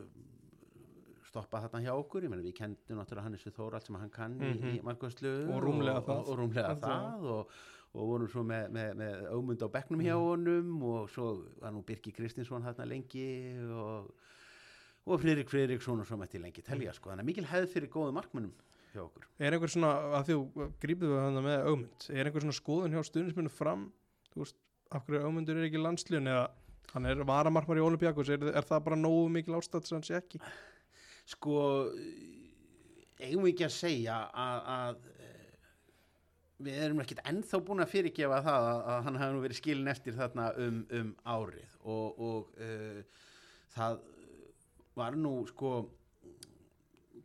stoppað 1.30 1.68
þarna 1.68 1.84
hjá 1.86 1.92
okkur, 1.94 2.26
ég 2.26 2.32
menna 2.32 2.46
við 2.46 2.56
kendum 2.58 2.98
náttúrulega 3.00 3.26
Hannes 3.28 3.46
Þór 3.56 3.76
allt 3.78 3.90
sem 3.90 4.00
hann 4.00 4.14
kann 4.14 4.38
mm 4.38 4.46
-hmm. 4.46 4.64
í, 4.64 4.72
í 4.72 4.78
mhm. 4.80 4.88
markværslu 4.88 5.34
og 5.54 5.62
rúmlega 5.64 6.02
það 6.08 6.24
og, 6.24 6.32
og, 6.32 6.40
rúmlega 6.40 6.74
það 6.80 7.28
og, 7.36 7.54
og 7.92 8.10
vorum 8.12 8.28
svo 8.28 8.42
með, 8.46 8.68
með, 8.76 8.90
með 9.02 9.24
aumund 9.34 9.62
á 9.62 9.68
bekknum 9.76 10.02
hjá 10.06 10.16
mhm. 10.16 10.26
honum 10.26 10.82
og 10.94 11.10
svo 11.10 11.30
var 11.60 11.72
nú 11.72 11.84
Birki 11.86 12.12
Kristinsson 12.12 12.66
þarna 12.66 12.88
lengi 12.90 13.30
og 13.70 14.10
og 15.10 15.20
Fririk 15.20 15.48
Fririksson 15.48 16.00
og 16.00 16.06
svo 16.06 16.18
mætti 16.20 16.38
lengi 16.40 16.62
telja 16.62 16.92
sko, 16.92 17.10
þannig 17.10 17.24
að 17.24 17.30
mikil 17.30 17.46
hefð 17.50 17.72
fyrir 17.72 17.90
góðu 17.92 18.12
markmennum 18.14 18.52
hjá 18.94 19.02
okkur 19.04 19.28
Er 19.40 19.56
einhver 19.56 19.72
svona, 19.72 19.92
að 20.18 20.30
því 20.30 20.66
grípið 20.82 21.12
við 21.12 21.22
hann 21.24 21.42
með 21.44 21.68
augmynd, 21.70 22.08
er 22.12 22.28
einhver 22.28 22.44
svona 22.44 22.58
skoðun 22.58 22.96
hjá 22.96 23.04
stuðnismennu 23.08 23.52
fram, 23.52 23.86
þú 24.32 24.44
veist 24.44 24.58
af 24.90 25.06
hverju 25.06 25.22
augmyndur 25.26 25.60
er 25.60 25.68
ekki 25.68 25.80
landslíun 25.80 26.30
eða 26.30 26.48
hann 26.90 27.06
er 27.06 27.22
varamarmar 27.26 27.78
í 27.78 27.84
Olympiakos, 27.84 28.32
er, 28.34 28.50
er 28.50 28.66
það 28.66 28.84
bara 28.88 28.98
nógu 28.98 29.28
mikil 29.30 29.56
ástætt 29.58 29.86
sem 29.86 29.98
hann 29.98 30.06
sé 30.06 30.18
ekki? 30.18 30.40
Sko 31.30 31.60
eigum 33.20 33.44
við 33.44 33.52
ekki 33.54 33.66
að 33.68 33.76
segja 33.76 34.16
að, 34.32 34.68
að 34.74 35.02
eh, 35.20 35.52
við 36.66 36.80
erum 36.86 37.02
ekkert 37.04 37.22
ennþá 37.30 37.62
búin 37.66 37.84
að 37.84 37.92
fyrirgefa 37.94 38.40
það 38.46 38.68
að, 38.70 38.80
að 38.94 39.02
hann 39.06 39.20
hafi 39.22 39.36
nú 39.36 39.44
verið 39.44 39.60
skilin 39.60 39.92
eftir 39.92 40.16
þarna 40.18 40.48
um, 40.64 40.80
um 40.98 41.12
árið 41.24 41.76
og, 41.84 42.24
og 42.26 42.64
uh, 42.64 43.26
það 43.76 44.00
var 44.98 45.18
nú 45.20 45.34
sko 45.50 45.74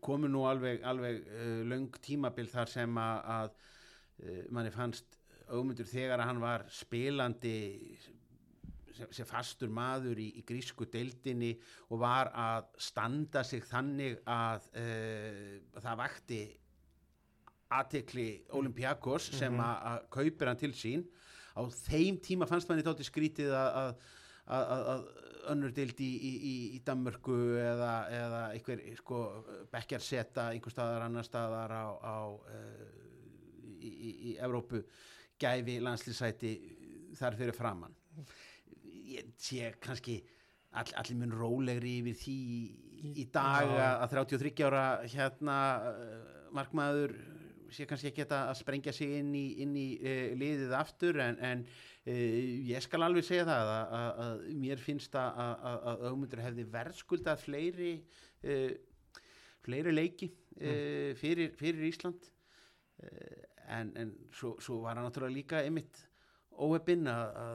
komu 0.03 0.29
nú 0.31 0.45
alveg, 0.49 0.83
alveg 0.83 1.21
uh, 1.27 1.61
löng 1.69 1.89
tímabil 2.03 2.49
þar 2.51 2.71
sem 2.71 2.99
að, 3.01 3.21
að 3.37 3.53
uh, 4.25 4.43
manni 4.55 4.73
fannst 4.73 5.19
augmyndur 5.45 5.87
þegar 5.89 6.21
að 6.21 6.29
hann 6.31 6.41
var 6.41 6.65
spilandi 6.73 7.55
sem, 8.95 9.07
sem 9.13 9.27
fastur 9.27 9.71
maður 9.73 10.19
í, 10.21 10.31
í 10.39 10.43
grísku 10.47 10.87
deildinni 10.91 11.53
og 11.89 12.01
var 12.03 12.31
að 12.33 12.69
standa 12.81 13.43
sig 13.45 13.65
þannig 13.67 14.21
að 14.25 14.69
uh, 14.81 15.55
það 15.79 16.01
vakti 16.01 16.43
aðtekli 17.75 18.29
Olympiakos 18.55 19.31
sem 19.33 19.51
mm 19.53 19.59
-hmm. 19.59 19.65
að, 19.65 19.87
að 19.91 20.09
kaupir 20.17 20.51
hann 20.51 20.61
til 20.61 20.73
sín 20.73 21.07
á 21.55 21.61
þeim 21.71 22.19
tíma 22.21 22.47
fannst 22.47 22.69
manni 22.69 22.85
þátti 22.85 23.07
skrítið 23.07 23.55
að 23.55 23.95
að 24.45 25.05
önnur 25.51 25.73
dild 25.75 25.99
í, 26.01 26.09
í, 26.09 26.53
í 26.75 26.79
Danmörku 26.85 27.35
eða, 27.61 27.91
eða 28.13 28.41
einhver 28.55 28.81
sko, 28.97 29.19
bekkjarseta 29.73 30.49
einhver 30.53 30.73
staðar 30.73 31.05
annar 31.05 31.27
staðar 31.27 31.73
á, 31.73 31.85
á 32.01 32.17
uh, 32.33 32.85
í, 33.81 33.91
í 34.31 34.35
Evrópu 34.41 34.81
gæfi 35.41 35.77
landslýsæti 35.83 36.55
þar 37.19 37.37
fyrir 37.39 37.57
framann 37.57 37.95
ég 39.05 39.35
sé 39.39 39.73
kannski 39.83 40.19
all, 40.75 40.87
allir 40.97 41.19
mun 41.19 41.35
rólegri 41.35 41.99
yfir 42.01 42.19
því 42.23 42.39
í 43.21 43.27
dag 43.33 43.69
að 43.75 44.15
33 44.15 44.65
ára 44.65 44.85
hérna 45.11 45.59
uh, 45.91 46.19
markmaður 46.55 47.15
sé 47.75 47.87
kannski 47.89 48.11
ekki 48.11 48.25
að 48.27 48.53
sprengja 48.59 48.93
sig 48.95 49.17
inn 49.19 49.33
í, 49.35 49.45
inn 49.65 49.75
í 49.77 49.89
uh, 49.99 50.31
liðið 50.39 50.79
aftur 50.79 51.21
en, 51.23 51.41
en 51.43 51.67
Uh, 52.05 52.61
ég 52.69 52.83
skal 52.85 53.01
alveg 53.01 53.25
segja 53.25 53.47
það 53.47 53.69
að, 53.73 53.93
að, 53.97 54.09
að 54.21 54.41
mér 54.61 54.77
finnst 54.77 55.15
að, 55.17 55.39
að 55.65 56.03
augmundur 56.11 56.41
hefði 56.43 56.65
verðskuldað 56.75 57.39
fleiri 57.41 57.93
uh, 58.45 58.75
fleiri 59.65 59.93
leiki 59.95 60.27
mm. 60.29 61.15
fyrir, 61.17 61.55
fyrir 61.57 61.87
Ísland 61.87 62.27
en, 63.65 63.89
en 63.97 64.11
svo, 64.29 64.53
svo 64.61 64.77
var 64.83 64.99
hann 64.99 65.07
náttúrulega 65.09 65.33
líka 65.33 65.63
einmitt 65.65 65.97
óhefinn 66.53 67.09
að 67.09 67.49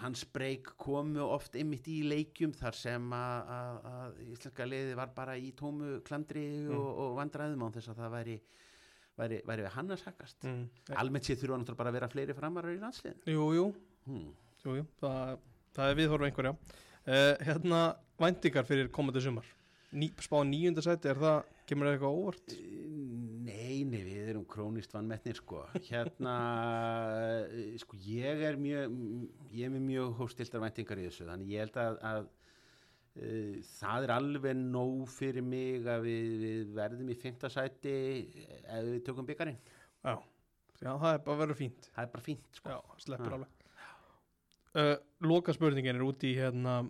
hans 0.00 0.24
breyk 0.32 0.72
komu 0.80 1.20
oft 1.26 1.60
einmitt 1.60 1.88
í 1.92 2.00
leikjum 2.08 2.56
þar 2.56 2.80
sem 2.80 3.12
að, 3.12 4.22
íslenska 4.30 4.66
liði 4.66 4.96
var 4.98 5.12
bara 5.12 5.36
í 5.36 5.52
tómu 5.58 5.98
klandri 6.06 6.46
og, 6.72 6.88
og 7.04 7.16
vandræðum 7.20 7.66
án 7.66 7.76
þess 7.76 7.92
að 7.92 8.02
það 8.06 8.16
væri 8.16 8.40
væri, 9.18 9.40
væri 9.48 9.66
við 9.66 9.74
hann 9.74 9.94
að 9.94 10.02
sakast 10.04 10.46
mm. 10.46 10.64
almennt 11.02 11.28
séð 11.28 11.42
þurfa 11.42 11.60
náttúrulega 11.60 11.82
bara 11.82 11.92
að 11.92 11.98
vera 11.98 12.10
fleiri 12.12 12.36
framarar 12.36 12.74
í 12.74 12.80
landsliðin 12.82 13.34
Jú, 13.34 13.46
jú, 13.56 13.68
hmm. 14.08 14.26
jú, 14.64 14.76
jú. 14.80 14.88
Það, 15.02 15.36
það 15.78 15.92
er 15.92 16.00
viðhorf 16.02 16.28
einhverja 16.28 16.54
uh, 16.54 17.46
Hérna, 17.48 17.82
væntingar 18.20 18.68
fyrir 18.68 18.92
komandi 18.94 19.24
sumar 19.24 19.48
Ný, 19.88 20.10
Spá 20.20 20.42
nýjunda 20.44 20.84
sæti, 20.84 21.08
er 21.08 21.16
það, 21.16 21.38
kemur 21.68 21.88
það 21.88 21.94
eitthvað 21.96 22.18
óvart? 22.18 22.56
Nei, 23.48 23.78
nei, 23.88 24.02
við 24.04 24.26
erum 24.34 24.42
krónist 24.48 24.92
vannmettnir 24.92 25.38
sko 25.38 25.62
hérna 25.86 26.34
eh, 27.48 27.78
sko 27.80 27.96
ég 28.04 28.42
er 28.50 28.58
mjög 28.60 28.98
ég 29.56 29.70
er 29.70 29.80
mjög 29.80 30.18
hóstiltar 30.20 30.60
væntingar 30.60 31.00
í 31.00 31.06
þessu 31.06 31.28
þannig 31.30 31.54
ég 31.54 31.64
held 31.64 31.78
að, 31.80 31.96
að 32.10 32.28
það 33.68 34.04
er 34.06 34.12
alveg 34.14 34.58
nóg 34.58 35.08
fyrir 35.10 35.42
mig 35.42 35.86
að 35.88 36.04
við, 36.06 36.28
við 36.42 36.72
verðum 36.76 37.10
í 37.10 37.16
fymta 37.18 37.50
sæti 37.50 37.94
ef 38.62 38.84
við 38.86 39.00
tökum 39.08 39.26
byggarinn 39.26 39.58
Já, 40.04 40.14
já 40.78 40.92
það 40.94 41.12
er 41.12 41.22
bara 41.26 41.40
vera 41.42 41.56
fínt. 41.58 41.88
Það 41.94 42.04
er 42.04 42.10
bara 42.12 42.24
fínt 42.24 42.60
sko. 42.60 42.74
Já, 42.74 42.98
sleppur 43.04 43.32
Já. 43.32 43.38
alveg. 43.38 43.64
Uh, 44.78 44.94
Loka 45.26 45.54
spurningin 45.56 45.96
er 45.96 46.04
úti 46.06 46.32
í 46.32 46.38
hérna 46.38 46.80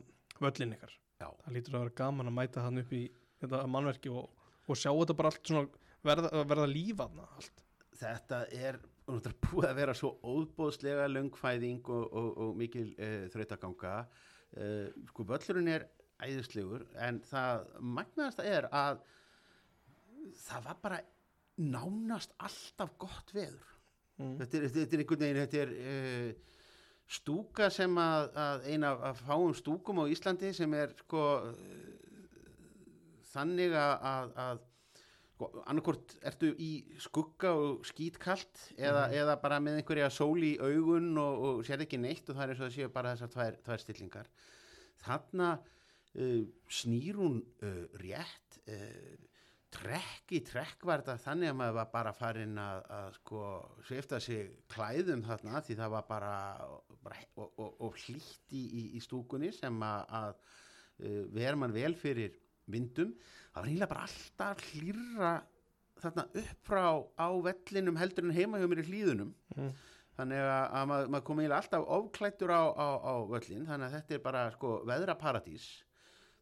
völlin 0.42 0.74
ykkar. 0.76 0.92
Já. 1.18 1.28
Það 1.44 1.56
lítur 1.56 1.78
að 1.78 1.86
vera 1.86 1.96
gaman 2.02 2.30
að 2.30 2.36
mæta 2.36 2.66
hann 2.66 2.82
upp 2.82 2.92
í 2.94 3.04
þetta 3.40 3.62
mannverki 3.70 4.12
og, 4.12 4.28
og 4.66 4.78
sjá 4.78 4.90
þetta 4.92 5.16
bara 5.18 5.32
allt 5.32 5.50
svona 5.50 5.64
verða, 6.06 6.44
verða 6.52 6.70
lífaðna 6.70 7.28
allt. 7.38 7.64
Þetta 7.98 8.42
er 8.54 8.80
búið 9.08 9.70
að 9.70 9.78
vera 9.80 9.94
svo 9.96 10.12
óbóðslega 10.22 11.08
löngfæðing 11.10 11.88
og, 11.88 12.04
og, 12.12 12.28
og 12.44 12.58
mikil 12.60 12.90
uh, 12.92 13.24
þrautaganga. 13.32 13.94
Uh, 14.58 14.90
sko 15.10 15.24
völlurinn 15.28 15.72
er 15.72 15.88
æðislegur 16.24 16.84
en 17.04 17.20
það 17.28 17.64
magnaðasta 17.96 18.46
er 18.48 18.68
að 18.74 19.00
það 20.38 20.68
var 20.68 20.78
bara 20.82 21.00
nánast 21.58 22.34
alltaf 22.38 22.94
gott 23.00 23.32
veður. 23.34 23.66
Mm. 24.18 24.34
þetta 24.40 24.58
er, 24.58 24.68
þetta 24.74 24.96
er 24.96 25.02
einhvern 25.02 25.22
veginn 25.22 25.40
þetta 25.44 25.60
er 25.62 25.74
uh, 25.78 26.54
stúka 27.18 27.68
sem 27.70 28.00
að, 28.02 28.24
að 28.34 28.64
eina 28.72 28.94
af, 29.10 29.20
fáum 29.26 29.54
stúkum 29.54 30.02
á 30.02 30.10
Íslandi 30.10 30.50
sem 30.56 30.74
er 30.74 30.94
sko 30.98 31.26
uh, 31.46 32.08
þannig 33.30 33.76
að, 33.78 33.94
að, 34.10 34.34
að 34.44 34.64
sko, 35.38 35.50
annarkort 35.70 36.16
ertu 36.26 36.50
í 36.58 36.72
skugga 36.98 37.54
og 37.54 37.86
skítkalt 37.86 38.64
eða, 38.74 39.06
eða 39.14 39.38
bara 39.42 39.60
með 39.62 39.80
einhverja 39.80 40.10
sól 40.10 40.42
í 40.42 40.56
augun 40.58 41.12
og, 41.22 41.46
og 41.50 41.64
sér 41.68 41.86
ekki 41.86 42.00
neitt 42.02 42.26
og 42.26 42.38
það 42.38 42.44
er 42.44 42.54
eins 42.54 42.62
og 42.62 42.66
það 42.66 42.76
séu 42.76 42.92
bara 42.94 43.14
þessar 43.14 43.34
tvær, 43.36 43.58
tvær 43.68 43.84
stillingar. 43.84 44.30
Þarna 45.04 45.52
snýr 46.72 47.18
hún 47.20 47.40
uh, 47.62 47.82
rétt 48.00 48.60
uh, 48.68 49.16
trekk 49.74 50.32
í 50.32 50.40
trekk 50.48 50.86
var 50.88 51.02
þetta 51.04 51.18
þannig 51.26 51.50
að 51.52 51.58
maður 51.60 51.74
var 51.76 51.90
bara 51.92 52.12
farin 52.16 52.54
að, 52.62 52.78
að 52.98 53.08
sko 53.18 53.42
svifta 53.84 54.20
sig 54.24 54.54
klæðum 54.72 55.26
þarna 55.26 55.60
því 55.66 55.76
það 55.76 55.92
var 55.92 56.06
bara, 56.08 56.32
bara 57.04 57.20
og, 57.36 57.50
og, 57.60 57.74
og 57.84 57.98
hlýtt 58.06 58.54
í, 58.56 58.62
í, 58.96 59.02
stúkunni 59.04 59.52
sem 59.52 59.76
að, 59.84 60.06
að 60.22 60.32
uh, 61.04 61.20
ver 61.36 61.58
mann 61.60 61.76
vel 61.76 61.92
fyrir 62.00 62.32
vindum. 62.68 63.12
Það 63.52 63.60
var 63.60 63.68
eiginlega 63.68 63.92
bara 63.92 64.06
alltaf 64.08 64.64
hlýra 64.72 65.30
þarna 65.98 66.24
upp 66.40 66.58
frá 66.68 66.84
á 67.18 67.28
vellinum 67.42 67.96
heldur 67.98 68.26
en 68.28 68.34
heima 68.36 68.60
hjá 68.60 68.68
mér 68.70 68.84
í 68.84 68.88
hlýðunum 68.88 69.34
Mm. 69.58 69.70
þannig 70.18 70.38
að, 70.44 70.64
að 70.78 70.84
maður, 70.90 71.08
maður 71.10 71.24
kom 71.26 71.40
eiginlega 71.40 71.60
alltaf 71.62 71.86
ofklættur 71.96 72.52
á, 72.54 72.62
á, 72.70 72.88
á 73.02 73.14
völlin 73.26 73.64
þannig 73.66 73.86
að 73.88 73.94
þetta 73.96 74.14
er 74.14 74.20
bara 74.22 74.42
sko 74.54 74.70
veðraparadís 74.86 75.64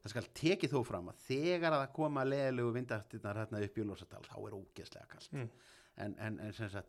það 0.06 0.12
skal 0.14 0.28
tekið 0.40 0.74
þó 0.76 0.80
fram 0.86 1.08
að 1.10 1.22
þegar 1.26 1.74
að 1.74 1.82
það 1.82 1.94
koma 1.98 2.24
leðilegu 2.26 2.74
vindaftirnar 2.76 3.40
hérna 3.42 3.62
upp 3.66 3.78
í 3.80 3.86
Lósadal 3.86 4.22
þá 4.26 4.36
er 4.38 4.58
ógeðslega 4.60 5.10
kallt 5.10 5.32
Mm. 5.34 5.48
en, 6.04 6.14
en, 6.20 6.38
en 6.44 6.52
sem 6.54 6.70
sagt 6.70 6.88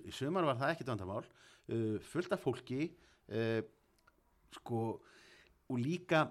í 0.00 0.12
sumar 0.14 0.46
var 0.46 0.56
það 0.60 0.72
ekkit 0.74 0.90
vandamál 0.92 1.24
uh, 1.26 1.96
fullt 2.00 2.32
af 2.32 2.42
fólki 2.42 2.86
uh, 3.34 3.60
sko 4.56 4.82
og 5.66 5.80
líka 5.82 6.24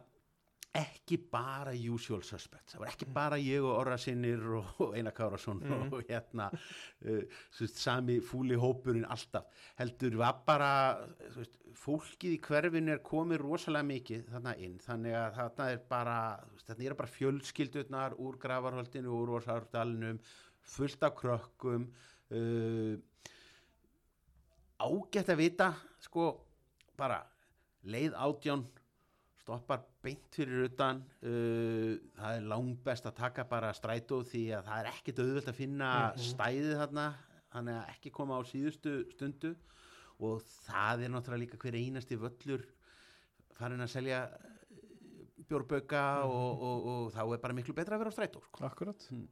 ekki 0.75 1.17
bara 1.31 1.71
usual 1.93 2.21
suspects. 2.25 2.73
Það 2.75 2.81
var 2.83 2.89
ekki 2.91 3.07
bara 3.15 3.37
ég 3.39 3.63
og 3.63 3.71
Orra 3.79 3.97
Sinnir 4.01 4.41
og, 4.59 4.95
Einar 4.97 5.13
Kárasson 5.15 5.61
Mhm. 5.63 5.93
og 5.93 6.03
hérna 6.09 6.49
uh, 6.53 7.21
veist, 7.59 7.77
sami 7.79 8.19
fúli 8.19 8.57
hópurinn 8.59 9.05
alltaf. 9.07 9.45
Heldur 9.79 10.17
var 10.19 10.41
bara 10.45 10.71
veist, 11.35 11.55
fólkið 11.75 12.35
í 12.37 12.41
hverfinu 12.41 12.91
er 12.95 13.01
komið 13.03 13.41
rosalega 13.43 13.83
mikið 13.89 14.27
þarna 14.33 14.55
inn. 14.63 14.77
Þannig 14.79 15.15
að 15.19 15.33
þarna 15.39 15.69
er 15.71 15.81
bara 15.89 16.17
veist, 16.53 16.67
þarna 16.69 16.89
er 16.89 16.97
bara 17.01 17.13
fjölskyldurnar 17.17 18.15
úr 18.19 18.37
gravarholtinu 18.39 19.11
úr 19.15 19.33
Rósardalnum 19.35 20.19
fullt 20.65 21.03
af 21.03 21.15
krökkum 21.19 21.89
uh, 22.31 22.95
ágætt 24.81 25.29
að 25.31 25.39
vita 25.39 25.67
sko 26.03 26.29
bara 26.99 27.21
leið 27.85 28.15
átján 28.17 28.65
stoppar 29.45 29.83
beint 30.01 30.33
fyrir 30.33 30.65
utan 30.71 31.03
uh, 31.21 31.93
það 32.17 32.39
er 32.39 32.47
langbest 32.49 33.05
að 33.05 33.15
taka 33.21 33.45
bara 33.49 33.69
strætó 33.77 34.23
því 34.25 34.41
að 34.57 34.65
það 34.71 34.79
er 34.81 34.89
ekkit 34.91 35.21
auðvöld 35.21 35.51
að 35.53 35.59
finna 35.61 35.89
Mhm. 36.15 36.23
stæðið 36.31 36.75
þarna 36.81 37.05
þannig 37.53 37.77
að 37.79 37.91
ekki 37.93 38.11
koma 38.17 38.39
á 38.39 38.41
síðustu 38.49 38.95
stundu 39.13 39.53
og 40.25 40.41
það 40.65 41.05
er 41.05 41.13
náttúrulega 41.13 41.43
líka 41.45 41.59
hver 41.61 41.77
einasti 41.77 42.17
völlur 42.17 42.65
farin 43.55 43.83
að 43.85 43.93
selja 43.93 44.19
bjórböka 45.45 46.01
og, 46.25 46.61
og, 46.65 46.85
og 46.89 47.09
þá 47.13 47.21
er 47.35 47.41
bara 47.43 47.55
miklu 47.55 47.75
betra 47.77 47.95
að 47.99 48.01
vera 48.05 48.11
á 48.11 48.17
strætó 48.17 48.41
sko. 48.47 48.63
Akkurat 48.65 49.07
Mm. 49.13 49.27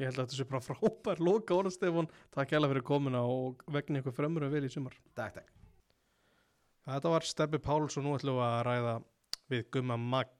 Ég 0.00 0.08
held 0.08 0.16
að 0.18 0.24
þetta 0.24 0.36
sé 0.40 0.44
bara 0.50 0.64
frábær 0.64 1.20
loka 1.22 1.54
orða 1.54 1.70
Stefán 1.70 2.08
Takk 2.34 2.50
hjá 2.50 2.58
fyrir 2.64 2.82
komuna 2.82 3.20
og 3.30 3.60
vegna 3.70 4.00
ykkur 4.00 4.14
fremur 4.16 4.42
að 4.42 4.56
vel 4.56 4.64
í 4.66 4.70
sumar 4.72 4.96
Takk, 5.14 5.36
takk. 5.36 5.52
Þetta 6.88 7.12
var 7.12 7.22
Steppi 7.28 7.60
Páls 7.62 7.94
og 8.00 8.02
nú 8.08 8.14
ætlum 8.16 8.40
við 8.40 8.46
að 8.48 8.62
ræða 8.66 8.94
við 9.50 9.66
Gumma 9.74 9.96
Mag. 9.96 10.30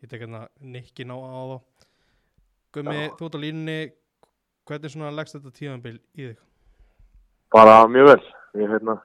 Ég 0.00 0.10
tek 0.10 0.22
hérna 0.22 0.46
nikkin 0.60 1.12
á, 1.12 1.16
á 1.16 1.40
þá 1.50 1.58
Gummi, 2.76 3.00
þú 3.18 3.26
ert 3.26 3.36
á 3.36 3.44
línunni. 3.44 3.80
Hvernig 4.68 4.92
svona 4.92 5.10
leggst 5.14 5.34
þetta 5.34 5.50
tíðanbil 5.56 5.98
í 6.14 6.30
þig? 6.30 6.38
bara 7.50 7.86
mjög 7.88 8.06
vel. 8.12 8.22
Ég 8.54 8.66
er 8.66 8.74
hérna 8.74 8.96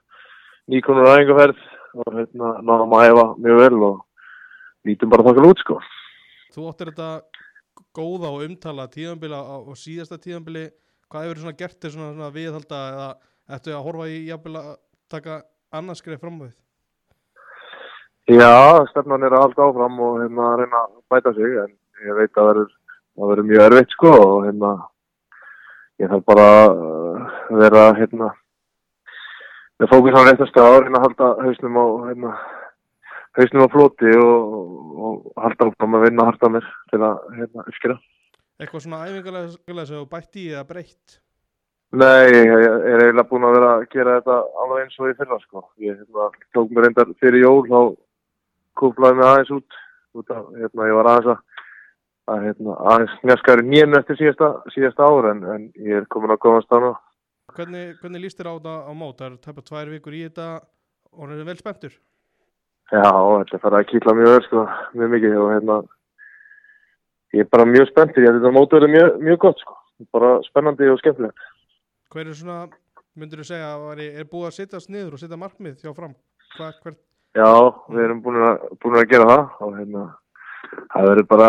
nýkonur 0.72 1.10
aðeingaferð 1.10 1.62
og 2.02 2.18
hérna 2.20 2.52
náðum 2.66 2.96
að 2.98 3.06
hefa 3.08 3.26
mjög 3.42 3.62
vel 3.62 3.86
og 3.90 4.02
lítum 4.86 5.14
bara 5.14 5.26
þokkar 5.28 5.50
út 5.50 5.64
sko. 5.64 5.78
Þú 6.54 6.68
áttir 6.70 6.92
þetta 6.92 7.10
góða 7.96 8.32
og 8.32 8.46
umtala 8.46 8.88
tíðanbila 8.92 9.40
á, 9.42 9.56
á 9.66 9.74
síðasta 9.78 10.22
tíðanbili 10.22 10.70
Hvað 11.06 11.28
hefur 11.28 11.40
svona 11.44 11.58
gert 11.60 11.76
þér 11.78 11.92
svona, 11.94 12.14
svona 12.16 12.34
viðhalda 12.34 12.78
eða 12.92 13.10
ættu 13.56 13.74
að 13.76 13.84
horfa 13.86 14.06
í 14.10 14.16
jafnvel 14.26 14.56
að 14.58 14.70
taka 15.14 15.36
annars 15.78 16.02
greið 16.02 16.24
fram 16.24 16.40
á 16.42 16.44
við? 16.48 16.56
Já, 18.30 18.86
stefnan 18.90 19.26
er 19.26 19.36
að 19.36 19.46
halda 19.46 19.68
áfram 19.68 20.00
og 20.02 20.18
hérna 20.24 20.48
að 20.50 20.58
reyna 20.62 20.82
að 20.82 20.96
bæta 21.14 21.34
sig 21.36 21.58
en 21.62 21.72
ég 22.08 22.18
veit 22.18 22.42
að 22.42 22.50
það 22.66 23.30
verður 23.30 23.50
mjög 23.52 23.66
erfitt 23.68 23.94
sko 23.96 24.14
og 24.16 24.36
hérna 24.48 24.72
ég 26.02 26.12
þarf 26.12 26.26
bara 26.32 26.48
að 26.66 27.62
vera 27.62 27.86
hérna 28.00 28.32
með 29.80 29.92
fókus 29.92 30.18
á 30.18 30.22
reyna 30.26 31.00
að 31.00 31.06
halda 31.06 31.30
hausnum 31.44 31.78
á 31.78 31.86
hérna 32.10 32.34
hausnum 33.38 33.68
á 33.68 33.74
floti 33.76 34.18
og, 34.18 34.58
og 34.96 35.46
halda 35.46 35.70
áfram 35.70 36.00
að 36.00 36.08
vinna 36.10 36.28
harta 36.32 36.50
mér 36.50 36.74
til 36.90 37.04
að 37.04 37.22
hérna 37.38 37.68
uppskýra 37.70 38.00
Eitthvað 38.56 38.86
svona 38.86 39.04
æfingarlega 39.04 39.84
sem 39.84 39.98
þú 40.00 40.06
bætt 40.08 40.38
í 40.40 40.46
eða 40.54 40.64
breytt? 40.70 41.18
Nei, 41.96 42.28
ég 42.32 42.48
ég 42.48 42.86
er 42.92 43.02
eiginlega 43.04 43.28
búin 43.28 43.46
að 43.48 43.56
vera 43.58 43.72
að 43.76 43.84
gera 43.92 44.14
þetta 44.18 44.38
alveg 44.64 44.84
eins 44.86 45.00
og 45.00 45.10
í 45.10 45.16
fyrra 45.20 45.40
sko. 45.42 45.64
Ég 45.84 46.00
hérna, 46.00 46.28
tók 46.56 46.72
mér 46.72 46.88
reyndar 46.88 47.12
fyrir 47.20 47.44
jól 47.44 47.66
þá 47.68 47.80
kúplaði 48.80 49.20
mig 49.20 49.28
aðeins 49.30 49.52
út, 49.56 49.78
út 50.20 50.32
af, 50.36 50.48
hérna, 50.60 50.88
ég 50.90 50.98
var 51.00 51.12
aðeins 51.12 51.32
að, 51.34 51.66
að 52.34 52.48
hérna, 52.48 52.78
aðeins 52.94 53.18
njaskari 53.30 53.68
nýjum 53.68 53.98
eftir 54.00 54.20
síðasta, 54.22 54.52
síðasta 54.76 55.10
ár 55.10 55.30
en, 55.32 55.44
en 55.56 55.68
ég 55.82 56.02
er 56.02 56.10
komin 56.12 56.36
að 56.36 56.42
komast 56.46 56.72
þannig. 56.74 56.98
Hvernig, 57.56 57.94
hvernig 58.02 58.26
líst 58.26 58.40
þér 58.40 58.52
á 58.52 58.56
þetta 58.58 58.76
á 58.90 58.92
mót? 58.98 59.18
Það 59.20 59.28
eru 59.30 59.42
tæpa 59.46 59.66
tvær 59.70 59.92
vikur 59.94 60.18
í 60.18 60.26
þetta 60.26 60.50
og 61.16 61.24
hann 61.24 61.36
er 61.38 61.48
vel 61.48 61.58
spenntur. 61.60 61.96
Já, 62.94 63.02
þetta 63.02 63.62
fara 63.64 63.82
að 63.82 63.88
kýtla 63.90 64.14
mjög 64.14 64.34
vel 64.34 64.42
sko, 64.46 64.64
mjög 64.94 65.14
mikið 65.16 65.36
og 65.42 65.52
hérna, 65.56 65.78
ég 67.34 67.46
er 67.46 67.52
bara 67.56 67.66
mjög 67.70 67.88
spenntur, 67.90 68.22
ég 68.22 68.30
held 68.30 68.38
að 68.38 68.44
þetta 68.44 68.58
mót 68.60 68.76
verið 68.76 68.94
mjög, 68.94 69.16
mjög 69.26 69.40
gott 69.46 69.64
sko, 69.64 69.78
bara 70.14 70.34
spennandi 70.46 70.90
og 70.92 71.00
skemmtilegt. 71.02 71.48
Hver 72.14 72.30
er 72.30 72.38
svona, 72.38 72.60
myndur 73.18 73.42
þú 73.42 73.48
segja, 73.50 73.72
er 74.06 74.30
búið 74.30 74.50
að 74.52 74.58
sittast 74.60 74.92
niður 74.94 75.18
og 75.18 75.24
setja 75.24 75.40
markmið 75.42 75.82
hjá 75.82 75.96
fram? 75.98 76.14
Hva, 76.60 76.70
hver, 76.84 77.00
Já, 77.36 77.48
við 77.92 78.04
erum 78.06 78.22
búin 78.24 78.38
að, 78.40 78.62
búin 78.80 78.96
að 78.96 79.10
gera 79.12 79.26
það 79.28 79.64
og 79.66 79.72
hérna, 79.76 80.04
það 80.94 81.08
verður 81.10 81.26
bara 81.34 81.48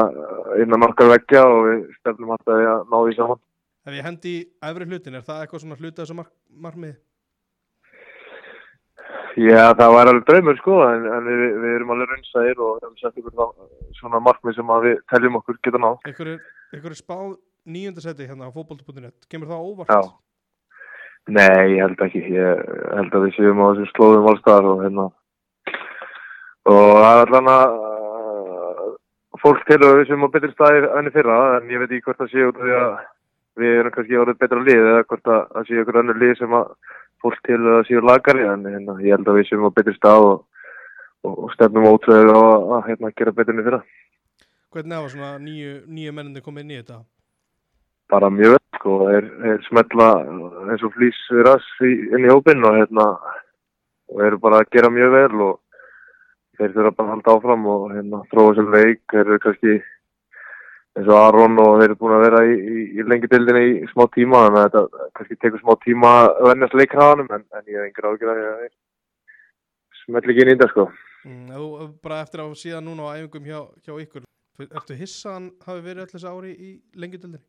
innan 0.64 0.86
okkar 0.88 1.12
veggja 1.12 1.42
og 1.46 1.58
við 1.68 1.82
stefnum 2.00 2.32
alltaf 2.34 2.54
að 2.58 2.80
ná 2.90 2.96
því 2.96 3.18
saman. 3.18 3.42
ef 3.86 3.94
ég 3.94 4.06
hendi 4.08 4.32
í 4.32 4.46
efri 4.66 4.88
hlutin, 4.88 5.14
er 5.14 5.26
það 5.28 5.42
eitthvað 5.44 5.62
svona 5.62 5.78
hluta 5.78 6.02
þessu 6.02 6.16
mark, 6.18 6.32
markmið? 6.64 6.96
Já, 9.36 9.62
það 9.78 9.92
var 9.94 10.10
alveg 10.10 10.26
draumur 10.26 10.58
sko, 10.58 10.78
en, 10.88 11.06
en 11.12 11.28
við, 11.28 11.44
við 11.62 11.74
erum 11.76 11.92
alveg 11.94 12.10
raunsæðir 12.10 12.62
og 12.66 12.80
hefum 12.80 12.96
sett 12.98 13.20
ykkur 13.20 13.36
þá 13.36 13.44
svona 14.00 14.20
markmið 14.26 14.56
sem 14.58 14.72
að 14.72 14.86
við 14.88 14.96
teljum 15.12 15.38
okkur 15.38 15.58
geta 15.68 15.82
náð. 15.84 15.98
Ykkur 16.10 16.30
er, 16.32 16.40
er 16.80 16.96
spáð 16.98 17.36
nýjöndasetti 17.66 18.26
hérna 18.26 18.48
á 18.50 18.54
fótbolti.net 18.56 19.28
Kemur 19.30 19.52
það 19.52 19.68
óvart? 19.70 19.92
Já. 19.92 20.02
Nei, 21.26 21.76
ég 21.76 21.84
held 21.84 22.02
ekki. 22.06 22.24
Ég 22.34 22.66
held 22.96 23.14
að 23.18 23.28
við 23.28 23.36
séum 23.36 23.62
á 23.62 23.66
þessum 23.68 23.92
slóðum 23.92 24.28
allstaðar 24.32 24.68
og 24.72 24.82
hérna 24.82 25.06
og 26.66 26.92
það 27.00 27.20
er 27.20 27.22
allan 27.24 27.50
að 27.52 27.76
uh, 27.76 28.92
fólk 29.42 29.64
við 29.70 30.04
séum 30.08 30.26
á 30.26 30.34
betri 30.34 30.52
staði 30.52 30.84
enn 30.98 31.10
í 31.10 31.14
fyrra, 31.14 31.38
en 31.56 31.72
ég 31.72 31.82
veit 31.82 31.90
ekki 31.90 32.06
hvort 32.08 32.22
það 32.22 32.32
sé 32.32 32.46
út 32.48 32.60
af 32.60 32.66
því 32.66 32.76
að 32.80 32.92
við 33.56 33.80
erum 33.80 33.96
kannski 33.96 34.20
orðið 34.20 34.40
betra 34.42 34.62
lið 34.66 34.82
eða 34.92 35.08
hvort 35.08 35.32
að 35.32 35.42
það 35.54 35.66
sé 35.68 35.80
ykkur 35.80 36.00
önnur 36.02 36.22
lið 36.22 36.34
sem 36.40 36.56
að 36.60 36.70
fólk 37.24 37.42
telur 37.48 37.78
að 37.78 37.86
séu 37.88 38.04
lagari, 38.04 38.46
en 38.46 38.68
hérna, 38.68 39.00
ég 39.02 39.16
held 39.16 39.32
að 39.32 39.40
við 39.40 39.50
séum 39.50 39.68
á 39.68 39.76
betri 39.78 39.96
stað 39.96 40.28
og, 40.30 40.38
og, 41.24 41.34
og 41.46 41.52
stefnum 41.56 41.90
ótrúið 41.90 42.32
á 42.34 42.42
að 42.78 42.88
hérna, 42.90 43.14
gera 43.16 43.36
betur 43.36 43.56
enn 43.56 43.64
í 43.64 43.68
fyrra. 43.68 43.82
Hvernig 44.76 44.98
hafa 44.98 45.12
svona 45.14 45.36
nýju, 45.40 45.76
nýju 45.88 46.16
mennindi 46.16 46.44
komið 46.44 46.66
inn 46.66 46.74
í 46.74 46.80
þetta? 46.82 47.04
bara 48.10 48.30
mjög 48.30 48.54
vel 48.54 48.78
sko, 48.78 48.96
þeir, 49.08 49.28
þeir 49.42 49.62
smetla 49.66 50.08
eins 50.70 50.84
og 50.86 50.94
flýs 50.94 51.18
rass 51.46 51.66
í, 51.82 51.92
inn 52.14 52.26
í 52.26 52.30
hópinn 52.30 52.64
og 52.66 52.78
hérna 52.78 53.06
og 54.12 54.22
eru 54.22 54.38
bara 54.42 54.62
að 54.62 54.70
gera 54.76 54.92
mjög 54.94 55.14
vel 55.16 55.46
og 55.48 55.54
þeir 56.58 56.74
þurfa 56.74 56.94
bara 56.96 57.06
að 57.06 57.12
halda 57.14 57.36
áfram 57.36 57.68
og 57.72 57.84
hérna 57.94 58.22
þróa 58.32 58.56
sem 58.58 58.72
leik, 58.74 59.02
þeir 59.12 59.22
eru 59.24 59.38
kannski 59.44 59.76
eins 60.96 61.10
og 61.10 61.18
Aron 61.20 61.58
og 61.60 61.72
þeir 61.80 61.88
eru 61.90 61.98
búin 62.00 62.16
að 62.16 62.24
vera 62.26 62.44
í, 62.48 62.54
í, 62.56 62.84
í 62.96 63.08
lengi 63.08 63.30
dildinni 63.32 63.64
í 63.70 63.88
smá 63.92 64.06
tíma 64.14 64.44
þannig 64.46 64.60
að 64.62 64.68
þetta 64.76 65.08
kannski 65.18 65.40
tekur 65.40 65.64
smá 65.64 65.74
tíma 65.84 66.12
að 66.26 66.46
vennast 66.50 66.78
leikræðanum 66.80 67.34
en, 67.36 67.48
en 67.52 67.66
ég 67.72 67.80
hef 67.80 67.88
engur 67.90 68.12
ágjör 68.12 68.32
að 68.32 68.46
þeir 68.62 68.72
smetla 70.04 70.32
ekki 70.32 70.46
inn 70.46 70.52
í 70.52 70.56
þetta 70.56 70.72
sko. 70.72 70.86
Mm, 71.26 71.50
þú 71.52 71.90
bara 72.06 72.22
eftir 72.22 72.44
að 72.44 72.56
síðan 72.62 72.88
núna 72.88 73.10
á 73.10 73.16
æfingum 73.18 73.50
hjá, 73.50 73.60
hjá 73.84 73.94
ykkur 73.98 74.26
Ertu 74.56 74.94
hissan 74.96 75.50
hafi 75.66 75.82
verið 75.84 76.06
allir 76.06 76.12
þessi 76.14 76.30
ári 76.32 76.50
í 76.56 76.70
lengjudöldinni? 76.96 77.42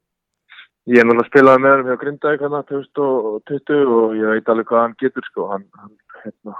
Ég 0.92 1.00
er 1.00 1.08
núna 1.08 1.24
að 1.24 1.30
spilaði 1.30 1.62
með 1.64 1.74
hann 1.74 1.88
hjá 1.88 2.00
Grindavík 2.02 2.42
hann 2.44 2.56
2020 2.72 3.94
og 3.96 4.16
ég 4.18 4.34
veit 4.34 4.52
alveg 4.52 4.68
hvað 4.68 4.84
hann 4.84 4.96
getur 5.00 5.28
sko. 5.28 5.46
Hann, 5.54 5.64
hann, 5.80 5.94
hérna, 6.24 6.56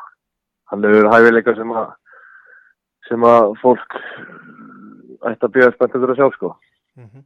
hann 0.72 0.88
hefur 0.88 1.10
hæfileika 1.12 1.56
sem 1.58 1.74
að, 1.82 1.92
sem 3.08 3.24
að 3.28 3.54
fólk 3.62 3.98
ætti 5.28 5.48
að 5.48 5.54
bíða 5.56 5.74
spennt 5.74 5.96
fyrir 5.96 6.14
að 6.14 6.20
sjá 6.20 6.30
sko. 6.36 6.54
Mm 6.98 7.10
-hmm. 7.10 7.26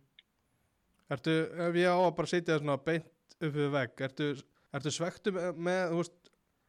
Ertu, 1.11 1.35
ef 1.67 1.75
ég 1.75 1.91
á 1.91 1.97
að 1.99 2.15
bara 2.15 2.31
setja 2.31 2.53
það 2.53 2.61
svona 2.61 2.77
beint 2.85 3.35
upp 3.41 3.55
við 3.55 3.71
vegg, 3.71 4.01
ertu, 4.07 4.27
ertu 4.73 4.91
svektu 4.91 5.31
með, 5.35 5.55
með 5.57 5.81
þú 5.89 5.97
veist, 6.01 6.17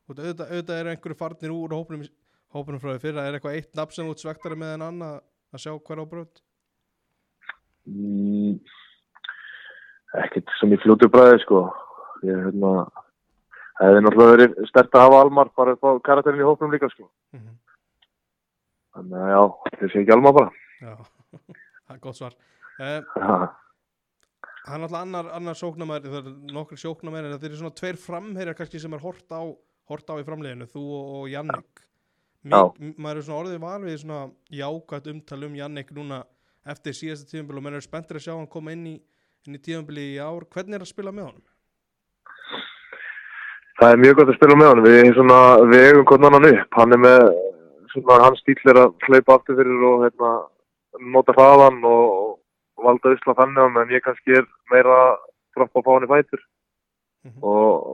auðvitað, 0.09 0.47
auðvitað 0.51 0.81
eru 0.81 0.91
einhverju 0.91 1.19
farnir 1.19 1.53
úr 1.55 1.75
hópunum, 1.77 2.09
hópunum 2.53 2.81
frá 2.81 2.91
því 2.93 3.03
fyrra, 3.05 3.27
er 3.27 3.35
eitthvað 3.39 3.59
eitt 3.59 3.75
nafn 3.79 3.95
sem 3.95 4.11
ert 4.11 4.25
svektari 4.25 4.59
með 4.59 4.75
en 4.75 4.87
annað 4.89 5.21
að 5.53 5.63
sjá 5.63 5.73
hver 5.79 6.03
á 6.03 6.05
brönd? 6.11 6.43
Mm, 7.87 8.59
ekkert 10.25 10.53
sem 10.59 10.75
í 10.75 10.81
fljótu 10.83 11.09
bræði 11.13 11.41
sko. 11.45 11.63
Ég, 12.23 12.39
hérna, 12.47 12.87
hefði 13.81 14.03
náttúrulega 14.05 14.35
verið 14.37 14.69
stert 14.71 14.95
að 14.95 15.07
hafa 15.07 15.21
Almar 15.25 15.51
bara 15.57 15.75
upp 15.77 15.87
á 15.87 15.91
karakterin 16.07 16.43
í 16.43 16.47
hópunum 16.47 16.75
líka 16.75 16.91
sko. 16.93 17.09
Mm 17.35 17.41
-hmm. 17.41 17.57
Þannig 18.93 19.19
að 19.19 19.33
já, 19.33 19.43
þetta 19.67 19.91
sé 19.93 20.01
ekki 20.03 20.15
Almar 20.17 20.37
bara. 20.37 20.51
Já, 20.83 20.95
það 21.87 21.95
er 21.97 22.01
gott 22.07 22.19
svar. 22.19 22.39
Já. 22.79 22.91
Það 24.63 24.75
er 24.77 24.83
náttúrulega 24.83 25.03
annar, 25.03 25.31
annar 25.35 25.59
sóknarmæður, 25.59 26.13
það 26.13 26.27
er 26.31 26.53
nokkur 26.55 26.79
sóknarmæður 26.79 27.29
en 27.29 27.39
það 27.39 27.47
eru 27.49 27.61
svona 27.63 27.79
tveir 27.81 27.97
framherjar 27.99 28.59
kannski 28.59 28.83
sem 28.83 28.93
er 28.95 29.03
hort 29.03 29.35
á, 29.35 29.43
hort 29.91 30.13
á 30.13 30.15
í 30.21 30.27
framleginu, 30.27 30.69
þú 30.71 30.83
og, 30.87 31.09
og 31.19 31.25
Jannik. 31.33 31.83
Maður 32.43 33.19
er 33.19 33.27
svona 33.27 33.41
orðið 33.41 33.59
var 33.63 33.83
við 33.87 33.99
svona 34.03 34.21
jákvæmt 34.51 35.11
umtal 35.13 35.41
um 35.47 35.57
Jannik 35.59 35.91
núna 35.95 36.23
eftir 36.67 36.95
síðasta 36.95 37.31
tíðanbíl 37.31 37.59
og 37.59 37.65
maður 37.67 37.81
er 37.81 37.87
spenntur 37.87 38.19
að 38.19 38.25
sjá 38.27 38.35
hann 38.35 38.51
koma 38.51 38.75
inn 38.75 38.87
í, 38.93 38.95
inn 39.47 39.59
í 39.59 39.63
tíðanbíli 39.63 40.07
í 40.15 40.21
ár. 40.23 40.47
Hvernig 40.51 40.79
er 40.79 40.87
að 40.87 40.93
spila 40.93 41.15
með 41.15 41.29
honum? 41.31 41.47
Það 43.81 43.95
er 43.95 44.03
mjög 44.03 44.19
gott 44.19 44.31
að 44.31 44.39
spila 44.39 44.59
með 44.59 44.71
hann. 44.71 44.83
Við, 44.87 45.01
svona, 45.17 45.39
við 45.71 45.87
eigum 45.89 46.09
hvern 46.11 46.29
annan 46.29 46.49
upp. 46.53 46.79
Hann 46.79 46.97
er 46.97 47.03
með, 47.03 47.23
hans 47.95 48.41
stíl 48.43 48.59
er 48.73 48.81
að 48.87 48.95
hlaupa 49.07 49.37
aftur 49.37 49.59
fyrir 49.59 49.85
og 49.89 50.05
hérna, 50.07 50.33
nota 51.13 51.35
hraðan 51.37 51.83
og, 51.85 52.39
valda 52.83 53.13
usla 53.15 53.37
þannig 53.39 53.63
á 53.63 53.69
meðan 53.71 53.95
ég 53.95 54.05
kannski 54.05 54.39
er 54.39 54.47
meira 54.73 54.95
að 55.07 55.17
droppa 55.57 55.81
að 55.81 55.85
fá 55.87 55.91
hann 55.93 56.07
í 56.07 56.13
fætur. 56.13 56.45
Mhm. 57.23 57.43
Og, 57.47 57.91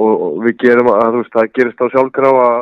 og, 0.00 0.22
og 0.26 0.38
við 0.46 0.54
gerum 0.62 0.92
að, 0.92 1.02
þú 1.10 1.22
veist, 1.22 1.34
það 1.34 1.50
gerist 1.58 1.82
á 1.82 1.86
sjálfkrafa 1.92 2.44
að 2.50 2.60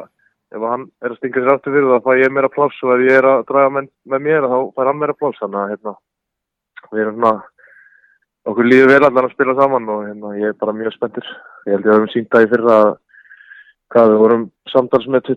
ef 0.57 0.64
hann 0.64 0.87
er 1.05 1.12
að 1.12 1.18
stinga 1.18 1.42
sér 1.42 1.53
aftur 1.53 1.77
fyrir 1.77 1.90
það, 1.90 2.01
þá 2.01 2.09
fæ 2.09 2.22
ég 2.22 2.35
meira 2.35 2.51
pláss 2.55 2.83
og 2.83 2.94
ef 2.94 3.05
ég 3.05 3.20
er 3.20 3.29
að 3.29 3.44
draga 3.51 3.74
menn 3.77 3.90
með 4.09 4.24
mér, 4.24 4.48
þá 4.48 4.59
fær 4.74 4.90
hann 4.90 5.01
meira 5.03 5.16
pláss. 5.18 5.40
Þannig 5.42 5.61
að, 5.61 5.70
hérna, 5.74 5.94
við 6.88 7.03
erum 7.05 7.18
svona, 7.18 7.35
okkur 8.48 8.70
líður 8.70 8.92
vel 8.94 9.03
allan 9.05 9.29
að 9.29 9.35
spila 9.37 9.57
saman 9.61 9.92
og 9.92 10.03
hérna, 10.09 10.35
ég 10.40 10.55
er 10.55 10.59
bara 10.64 10.77
mjög 10.81 10.96
spenntur. 10.96 11.31
Ég 11.68 11.77
held 11.77 11.85
ég 11.85 11.92
að 11.92 11.94
við 11.94 12.01
höfum 12.01 12.14
sínt 12.16 12.31
það 12.33 12.46
í 12.46 12.51
fyrra 12.55 12.79
að 12.83 12.92
hvað 13.92 14.12
við 14.12 14.22
vorum 14.24 14.44
samtals 14.72 15.09
með 15.12 15.29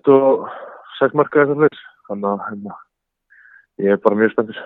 26 1.02 1.18
marka 1.18 1.42
eitthvað 1.42 1.66
hlut. 1.66 1.84
Þannig 2.08 2.32
að 2.32 2.42
hérna, 2.48 2.80
ég 3.82 3.96
er 3.96 4.02
bara 4.04 4.20
mjög 4.20 4.34
spenntur. 4.36 4.64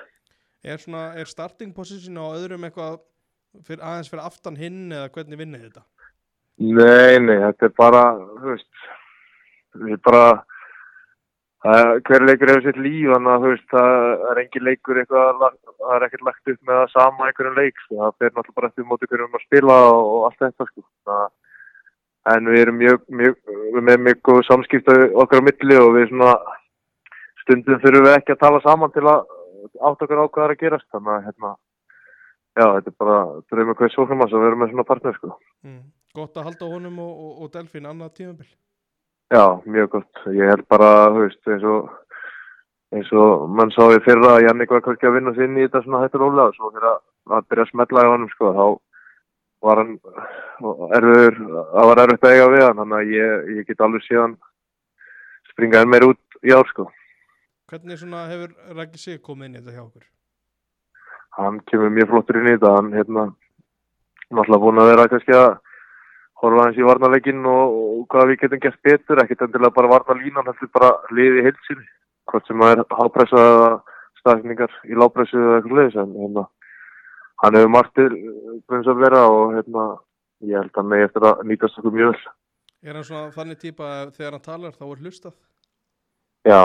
Er, 0.65 0.79
svona, 0.81 1.03
er 1.19 1.29
starting 1.29 1.75
position 1.75 2.17
á 2.17 2.25
öðrum 2.33 2.65
eitthvað 2.65 2.97
fyrir, 3.63 3.83
aðeins 3.85 4.09
fyrir 4.11 4.25
aftan 4.25 4.57
hinn 4.59 4.89
eða 4.89 5.11
hvernig 5.13 5.39
vinnið 5.39 5.67
þetta? 5.67 5.85
Nei, 6.55 7.19
nei, 7.19 7.37
þetta 7.43 7.67
er 7.67 7.73
bara, 7.77 8.01
þú 8.39 8.51
veist, 8.53 8.83
við 9.75 9.93
erum 9.93 10.03
bara, 10.07 10.23
það, 11.65 11.89
hver 12.07 12.25
leikur 12.29 12.51
hefur 12.51 12.65
sitt 12.65 12.79
líf, 12.79 13.09
þannig 13.11 13.31
að 13.33 13.65
það 13.73 14.29
er 14.31 14.41
engin 14.43 14.67
leikur 14.69 15.01
eitthvað, 15.01 15.43
það 15.67 15.95
er 15.97 16.05
ekkert 16.07 16.27
lagt 16.29 16.53
upp 16.53 16.61
með 16.69 16.79
það 16.79 16.93
sama 16.93 17.27
einhverjum 17.27 17.59
leik, 17.59 17.81
sko, 17.83 17.97
það 17.99 18.15
fer 18.21 18.31
náttúrulega 18.31 18.59
bara 18.61 18.71
eftir 18.71 18.87
móti 18.87 19.11
hverjum 19.11 19.35
að 19.35 19.45
spila 19.45 19.79
og, 19.89 19.99
og 20.13 20.27
allt 20.29 20.45
þetta, 20.45 20.69
sko. 20.71 20.85
Það, 21.09 21.27
en 22.33 22.49
við 22.51 22.61
erum 22.63 22.79
mjög, 22.81 23.03
mjög, 23.19 23.37
við 23.49 23.71
erum 23.71 23.87
með 23.89 24.03
mjög 24.07 24.21
góð 24.29 24.41
samskipta 24.47 24.95
okkar 25.23 25.43
á 25.43 25.47
milli 25.47 25.77
og 25.81 25.91
við 25.97 26.07
svona, 26.11 26.33
stundum 27.43 27.81
þurfum 27.83 28.07
við 28.07 28.17
ekki 28.17 28.35
að 28.35 28.41
tala 28.45 28.63
saman 28.63 28.93
til 28.95 29.05
að 29.05 29.25
átt 29.75 30.05
okkar 30.05 30.23
á 30.23 30.25
hvað 30.25 30.45
er 30.47 30.55
að 30.55 30.61
gerast, 30.63 30.87
þannig 30.93 31.13
að, 31.15 31.25
hérna, 31.27 31.51
já, 32.55 32.65
þetta 32.65 32.93
er 32.93 32.97
bara, 33.03 33.19
dröymur 33.51 33.79
hvað 33.79 33.93
svo 33.93 34.07
fyrir 34.07 34.21
maður 34.21 34.39
að 34.39 34.47
vera 34.47 34.61
með 34.61 34.73
svona 34.73 34.89
partner, 34.91 35.19
sko. 35.19 35.35
Mm. 35.65 35.83
Gott 36.15 36.39
að 36.39 36.47
halda 36.47 36.71
honum 36.71 37.01
og, 37.03 37.13
og, 37.25 37.31
og 37.43 37.51
Delfín 37.51 37.89
annað 37.89 38.13
tíðanbíl. 38.21 38.51
Já, 39.33 39.45
mjög 39.65 39.89
gott. 39.97 40.25
Ég 40.31 40.51
held 40.53 40.67
bara, 40.69 40.89
þú 41.11 41.23
veist, 41.25 41.41
eins 41.49 41.65
og 41.67 41.89
eins 42.95 43.11
og 43.11 43.49
mann 43.51 43.73
sá 43.73 43.83
í 43.91 44.01
fyrra 44.05 44.35
að 44.37 44.45
Jannik 44.45 44.71
var 44.71 44.83
kannski 44.85 45.09
að 45.09 45.17
vinna 45.17 45.33
sér 45.35 45.49
inn 45.49 45.57
í 45.57 45.65
þetta 45.65 45.81
svona 45.83 46.03
hættur 46.03 46.25
ólega 46.25 46.51
og 46.51 46.57
svo 46.57 46.71
þegar 46.75 46.99
að 47.35 47.47
byrja 47.49 47.65
að 47.65 47.71
smetla 47.71 48.03
í 48.05 48.11
honum 48.11 48.31
sko, 48.31 48.51
þá 48.55 48.65
var 49.65 49.81
hann 49.81 49.95
erfiður, 50.97 51.39
það 51.73 51.89
var 51.89 52.01
erfitt 52.03 52.27
að 52.27 52.35
eiga 52.35 52.51
við 52.53 52.65
hann, 52.65 52.81
þannig 52.81 52.99
að 52.99 53.15
ég, 53.15 53.49
ég 53.59 53.69
get 53.69 53.83
alveg 53.85 54.05
síðan 54.05 54.35
springa 55.51 55.81
enn 55.81 55.91
meir 55.91 56.07
út 56.09 56.39
í 56.45 56.53
ár 56.55 56.69
sko. 56.71 56.89
Hvernig 57.71 57.97
svona 57.97 58.27
hefur 58.29 58.51
Raggi 58.77 59.01
Sig 59.01 59.21
komið 59.25 59.47
inn 59.47 59.55
í 59.55 59.61
þetta 59.63 59.75
hjá 59.75 59.83
okkur? 59.87 60.05
Hann 61.39 61.59
kemur 61.69 61.91
mjög 61.91 62.11
flottur 62.11 62.39
inn 62.39 62.51
í 62.51 62.55
þetta, 62.55 62.75
hann 62.77 62.93
hérna 62.95 63.23
náttúrulega 64.29 64.63
búin 64.65 64.81
að 64.83 64.91
vera 64.91 65.07
kannski 65.11 65.35
að 65.37 65.49
horfa 66.41 66.67
hans 66.67 66.79
í 66.79 66.85
varnarleikin 66.85 67.41
og, 67.49 67.75
og 67.95 68.05
hvað 68.11 68.31
við 68.31 68.39
getum 68.43 68.63
gert 68.65 68.81
betur, 68.85 69.21
ekkert 69.23 69.45
endilega 69.47 69.75
bara 69.75 69.91
varnarlínan, 69.95 70.47
þetta 70.51 70.67
er 70.67 70.73
bara 70.77 70.91
liði 71.17 71.45
heilsinni, 71.47 71.87
hvort 72.29 72.47
sem 72.47 72.63
það 72.63 72.75
er 72.75 72.97
hápressa 72.99 73.45
eða 73.49 73.69
staðningar 74.21 74.77
í 74.89 74.99
lápressu 74.99 75.39
eða 75.39 75.57
eitthvað 75.59 75.79
leiðis, 75.79 75.97
en 76.03 76.15
hérna, 76.21 76.45
hann 77.43 77.57
hefur 77.57 77.71
margtir 77.71 78.15
brunns 78.67 78.89
að 78.89 79.01
vera 79.03 79.23
og 79.31 79.55
hérna, 79.55 79.85
ég 80.45 80.59
held 80.59 80.79
að 80.79 80.89
megi 80.91 81.07
eftir 81.07 81.27
að 81.29 81.43
nýtast 81.49 81.79
okkur 81.81 81.95
mjög 81.95 82.13
vel. 82.13 82.33
Er 82.85 82.93
hann 82.93 83.07
svona 83.07 83.33
þannig 83.33 83.61
típa 83.61 83.91
þegar 84.13 84.37
hann 84.37 84.45
talar 84.45 84.75
þá 84.75 84.85
er 84.85 85.01
hlustað? 85.01 85.33
Já, 86.45 86.61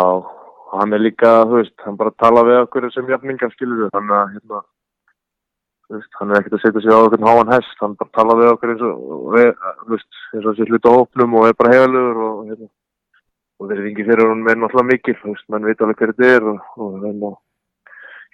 hann 0.75 0.93
er 0.93 1.03
líka, 1.03 1.31
þú 1.49 1.57
veist, 1.61 1.77
hann 1.87 1.97
bara 2.01 2.13
tala 2.21 2.45
við 2.47 2.61
okkur 2.65 2.91
sem 2.95 3.09
jafningar 3.09 3.55
skilur 3.55 3.85
við, 3.85 3.93
þannig 3.95 4.17
að 4.19 4.35
hérna, 4.35 4.61
þú 5.87 5.97
veist, 5.97 6.11
hann 6.21 6.35
er 6.35 6.41
ekkert 6.41 6.59
að 6.59 6.65
setja 6.65 6.83
sig 6.85 6.93
á 6.93 6.99
okkur 7.01 7.25
háan 7.27 7.55
hest, 7.55 7.79
hann 7.81 7.97
bara 8.03 8.15
tala 8.19 8.37
við 8.41 8.53
okkur 8.53 8.75
eins 8.75 8.85
og, 8.91 9.25
við, 9.37 9.49
þú 9.81 9.95
veist, 9.95 10.21
eins 10.35 10.51
og 10.51 10.59
sé 10.59 10.69
hluta 10.69 10.95
opnum 11.01 11.39
og 11.41 11.49
er 11.49 11.57
bara 11.59 11.73
hefalugur 11.75 12.21
og 12.27 12.43
hérna, 12.51 12.71
og 13.61 13.71
þeir 13.71 13.83
ringi 13.87 14.07
fyrir 14.11 14.31
hún 14.31 14.45
með 14.45 14.61
náttúrulega 14.61 14.91
mikil, 14.93 15.17
þú 15.23 15.35
veist, 15.35 15.49
menn 15.53 15.71
veit 15.71 15.81
alveg 15.81 16.03
hver 16.03 16.13
þetta 16.13 16.37
er 16.37 16.51
og, 16.53 16.61
og 16.77 17.01
hérna, 17.07 17.33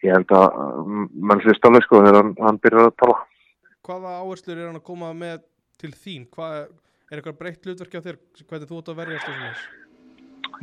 ég 0.05 0.13
held 0.13 0.33
að 0.37 0.59
mm, 0.83 1.07
menn 1.31 1.43
hlust 1.45 1.69
alveg 1.69 1.87
sko 1.87 2.03
þegar 2.05 2.19
hann, 2.21 2.33
hann 2.43 2.61
byrjar 2.63 2.91
að 2.91 2.97
tala. 3.03 3.19
Hvaða 3.87 4.15
áherslur 4.23 4.59
er 4.59 4.67
hann 4.69 4.81
að 4.81 4.89
koma 4.91 5.13
með 5.17 5.45
til 5.81 5.93
þín? 5.95 6.27
Hvað 6.35 6.57
er, 6.61 6.67
eitthvað 7.13 7.39
breytt 7.41 7.69
hlutverki 7.69 8.01
á 8.01 8.07
þér? 8.07 8.19
Hvernig 8.43 8.71
þú 8.71 8.81
ert 8.81 8.91
að 8.93 9.01
verjast 9.03 9.29
þessum 9.29 9.47
þess? 9.47 9.63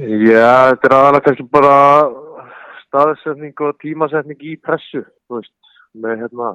Já, 0.04 0.52
þetta 0.74 0.90
er 0.90 0.98
aðalega 0.98 1.26
kannski 1.28 1.48
bara 1.54 1.74
staðsetning 2.84 3.66
og 3.66 3.80
tímasetning 3.82 4.46
í 4.46 4.58
pressu, 4.62 5.06
þú 5.28 5.42
veist, 5.42 5.58
með 5.94 6.24
hérna, 6.26 6.54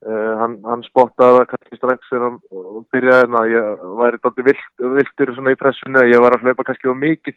Uh, 0.00 0.30
hann, 0.40 0.54
hann 0.64 0.80
spottaði 0.86 1.42
kannski 1.50 1.76
strax 1.76 2.06
þegar 2.08 2.22
hann 2.24 2.84
byrjaði 2.88 3.36
að 3.36 3.50
ég 3.52 3.82
væri 3.98 4.20
dálítið 4.22 4.46
vilt, 4.46 4.70
viltur 4.94 5.32
svona 5.36 5.52
í 5.52 5.58
pressunni 5.60 6.00
að 6.00 6.12
ég 6.14 6.22
var 6.24 6.32
að 6.38 6.46
hlaupa 6.46 6.64
kannski 6.64 6.88
á 6.88 6.96
mikið 6.96 7.36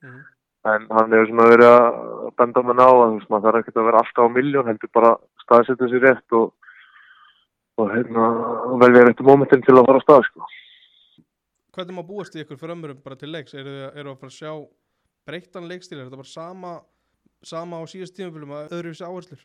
Mhm. 0.00 0.20
En 0.68 0.86
hann 0.92 1.14
hefur 1.14 1.30
svona 1.30 1.48
verið 1.48 1.70
að 1.70 2.32
benda 2.40 2.62
mann 2.66 2.82
á 2.82 2.90
að 2.90 3.14
maður 3.32 3.44
þarf 3.46 3.60
ekkert 3.60 3.78
að 3.80 3.86
vera 3.88 4.02
alltaf 4.02 4.26
á 4.28 4.34
miljón 4.34 4.68
heldur 4.68 4.90
bara 4.92 5.12
staðsetja 5.44 5.88
sér 5.88 6.04
rétt 6.04 6.36
og, 6.36 6.50
og 7.80 7.94
hérna 7.94 8.26
velja 8.82 9.06
réttu 9.06 9.26
mómentin 9.26 9.64
til 9.64 9.76
að 9.78 9.86
fara 9.88 10.02
á 10.02 10.04
stað 10.04 10.26
sko. 10.28 10.50
Hvernig 11.76 11.96
má 11.96 12.02
búast 12.04 12.36
í 12.36 12.42
ykkur 12.42 12.60
frömmurum 12.60 13.00
bara 13.04 13.16
til 13.16 13.30
leiks? 13.32 13.54
Eru 13.54 13.72
þið 13.72 14.02
eru 14.02 14.16
að 14.16 14.34
sjá 14.34 14.52
breyttan 15.28 15.70
leikstíl? 15.70 16.00
Er 16.00 16.08
þetta 16.08 16.20
bara 16.20 16.34
sama, 16.34 16.74
sama 17.46 17.80
á 17.80 17.84
síðast 17.88 18.18
tímafélum 18.18 18.56
að 18.58 18.76
öðruvísi 18.76 19.06
áherslur? 19.06 19.44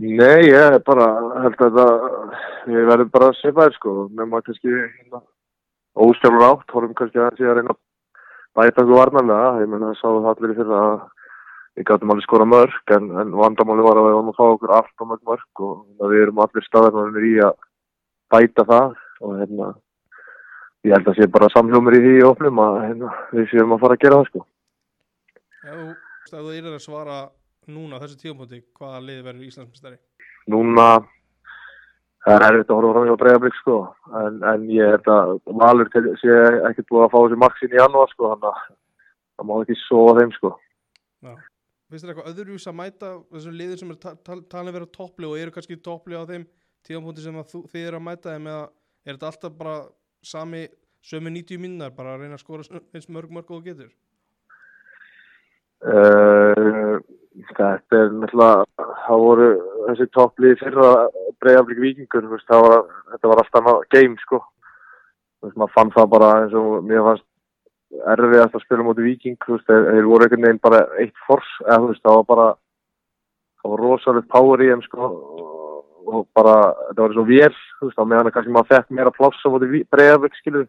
Nei, 0.00 0.48
ég 0.48 0.56
er 0.56 0.80
bara 0.86 1.06
held 1.44 1.60
að 1.66 1.76
það 1.76 2.72
ég 2.72 2.86
verður 2.88 3.10
bara 3.12 3.28
að 3.28 3.40
sefa 3.42 3.66
þér 3.66 3.74
sko 3.76 3.92
nema 4.16 4.40
kannski 4.46 4.70
hérna, 4.72 5.20
óstjálfur 5.92 6.46
átt 6.46 6.72
horfum 6.72 6.94
kannski 6.96 7.20
að 7.20 7.36
sé 7.36 7.50
að 7.50 7.58
reyna 7.58 7.74
að 7.74 7.80
bæta 8.56 8.82
okkur 8.82 8.98
varnarlega, 8.98 9.60
ég 9.62 9.70
menna 9.72 9.92
það 9.92 10.00
sáðu 10.00 10.30
allir 10.30 10.54
í 10.54 10.58
fyrra 10.58 10.80
að 10.86 10.96
við 11.72 11.86
gætum 11.88 12.12
alveg 12.12 12.26
skora 12.26 12.46
mörg 12.48 12.94
en, 12.96 13.08
en 13.22 13.32
vandamáli 13.40 13.86
var 13.86 14.00
að 14.00 14.08
við 14.08 14.16
varum 14.16 14.32
að 14.32 14.38
fá 14.38 14.44
okkur 14.48 14.74
allt 14.78 15.04
og 15.04 15.10
mörg 15.12 15.30
mörg 15.30 15.64
og 15.68 16.10
við 16.12 16.24
erum 16.26 16.42
allir 16.44 16.68
staðarnarnir 16.68 17.28
í 17.28 17.34
að 17.46 17.66
bæta 18.32 18.66
það. 18.68 18.96
Og 19.22 19.36
hérna 19.38 19.68
ég 20.82 20.96
held 20.96 21.12
að 21.12 21.18
sé 21.18 21.28
bara 21.30 21.52
samhljómur 21.54 21.96
í 21.96 22.02
því 22.02 22.16
í 22.18 22.24
opnum 22.26 22.62
að 22.62 22.80
hérna, 22.88 23.12
við 23.32 23.50
séum 23.52 23.76
að 23.76 23.84
fara 23.84 23.98
að 23.98 24.04
gera 24.04 24.20
það 24.20 24.30
sko. 24.30 24.46
Þú, 25.62 25.84
ef 26.26 26.32
þú 26.32 26.56
er 26.58 26.72
að 26.72 26.80
svara 26.82 27.18
núna 27.70 28.00
á 28.00 28.02
þessu 28.02 28.18
tífamóti, 28.18 28.64
hvaða 28.74 29.04
lið 29.06 29.20
verður 29.28 29.46
Íslandsmestari? 29.46 30.00
núna 30.50 31.02
það 32.22 32.34
er 32.36 32.44
erfitt 32.48 32.70
að 32.70 32.78
horfa 32.78 32.92
fram 32.94 33.08
hjá 33.08 33.16
Breiðablík 33.22 33.56
sko. 33.58 33.78
En, 34.22 34.42
en 34.52 34.66
ég 34.70 34.92
held 34.94 35.08
að 35.12 35.32
Valur 35.62 35.90
sé 36.20 36.36
ekkert 36.68 36.90
búið 36.90 37.06
að 37.06 37.14
fá 37.14 37.18
þessi 37.20 37.40
marksin 37.42 37.74
í 37.74 37.80
janúar 37.80 38.12
sko 38.12 38.32
þannig 38.32 38.50
að 38.50 38.60
það 38.68 39.48
má 39.48 39.54
ekki 39.58 39.78
sofa 39.82 40.18
þeim 40.20 40.36
sko. 40.36 40.52
Finnst 41.92 42.06
þér 42.06 42.12
eitthvað 42.12 42.30
öðruvísi 42.32 42.70
að 42.70 42.78
mæta 42.78 43.14
þessum 43.32 43.56
liðin 43.58 43.80
sem 43.82 43.90
er 43.94 43.98
ta 44.02 44.14
ta 44.16 44.38
talin 44.54 44.76
vera 44.76 44.92
toppli 44.98 45.28
og 45.28 45.40
eru 45.40 45.54
kannski 45.54 45.80
toppli 45.82 46.16
á 46.16 46.24
þeim 46.28 46.46
tífamóti 46.86 47.24
sem 47.24 47.36
að 47.38 47.50
þú, 47.50 47.64
þið 47.72 47.88
eru 47.88 47.98
að 47.98 48.06
mæta 48.06 48.36
þeim 48.36 48.48
eða 48.52 48.62
er 49.02 49.16
þetta 49.16 49.28
alltaf 49.32 49.58
bara 49.58 49.74
sami 50.22 50.62
sömu 51.02 51.34
90 51.34 51.60
minnar 51.60 51.92
bara 51.94 52.14
að 52.14 52.24
reyna 52.24 52.38
að 52.38 52.44
skora 52.44 52.80
eins 52.94 53.10
mörg 53.10 53.34
mörg 53.34 53.50
og 53.50 53.66
getur? 53.66 53.90
uh, 55.82 56.96
þetta 57.32 57.98
er 57.98 58.10
náttúrulega 58.12 58.86
það 59.06 59.22
voru 59.24 59.48
þessi 59.88 60.06
topplið 60.16 60.56
fyrra 60.60 60.88
Breiðablík 61.42 61.80
vikingur 61.82 62.26
það 62.46 62.64
var, 62.66 62.82
þetta 63.12 63.30
var 63.30 63.42
alltaf 63.42 63.70
game 63.90 64.18
sko. 64.22 64.42
Veist, 65.42 65.56
maður 65.58 65.74
fann 65.74 65.92
það 65.96 66.10
bara 66.12 66.32
eins 66.42 66.56
og 66.58 66.84
mér 66.86 67.06
fannst 67.06 67.28
erfiðast 68.14 68.56
að 68.56 68.64
spila 68.64 68.86
mútið 68.86 69.08
viking 69.10 69.38
þeir, 69.46 70.04
voru 70.06 70.26
einhvern 70.26 70.46
veginn 70.46 70.62
bara 70.62 70.84
eitt 71.02 71.16
fors 71.26 71.48
eða 71.66 71.88
veist, 71.88 72.02
það 72.04 72.18
var 72.20 72.28
bara 72.30 72.46
það 73.62 73.74
var 73.74 73.82
rosalegt 73.86 74.30
power 74.32 74.62
í 74.62 74.70
þeim 74.70 74.84
sko 74.86 75.08
og, 75.08 75.82
og 76.08 76.22
bara, 76.36 76.56
þetta 76.88 77.04
var 77.04 77.16
svo 77.16 77.26
vél 77.28 77.52
þú 77.52 77.88
veist, 77.88 78.00
á 78.00 78.04
meðan 78.04 78.30
að 78.30 78.36
kannski 78.36 78.54
maður 78.54 78.70
fekk 78.72 78.96
meira 78.96 79.14
pláss 79.18 79.44
á 79.44 79.48
mútið 79.52 79.76
Breiðablík 79.92 80.38
skilur 80.40 80.68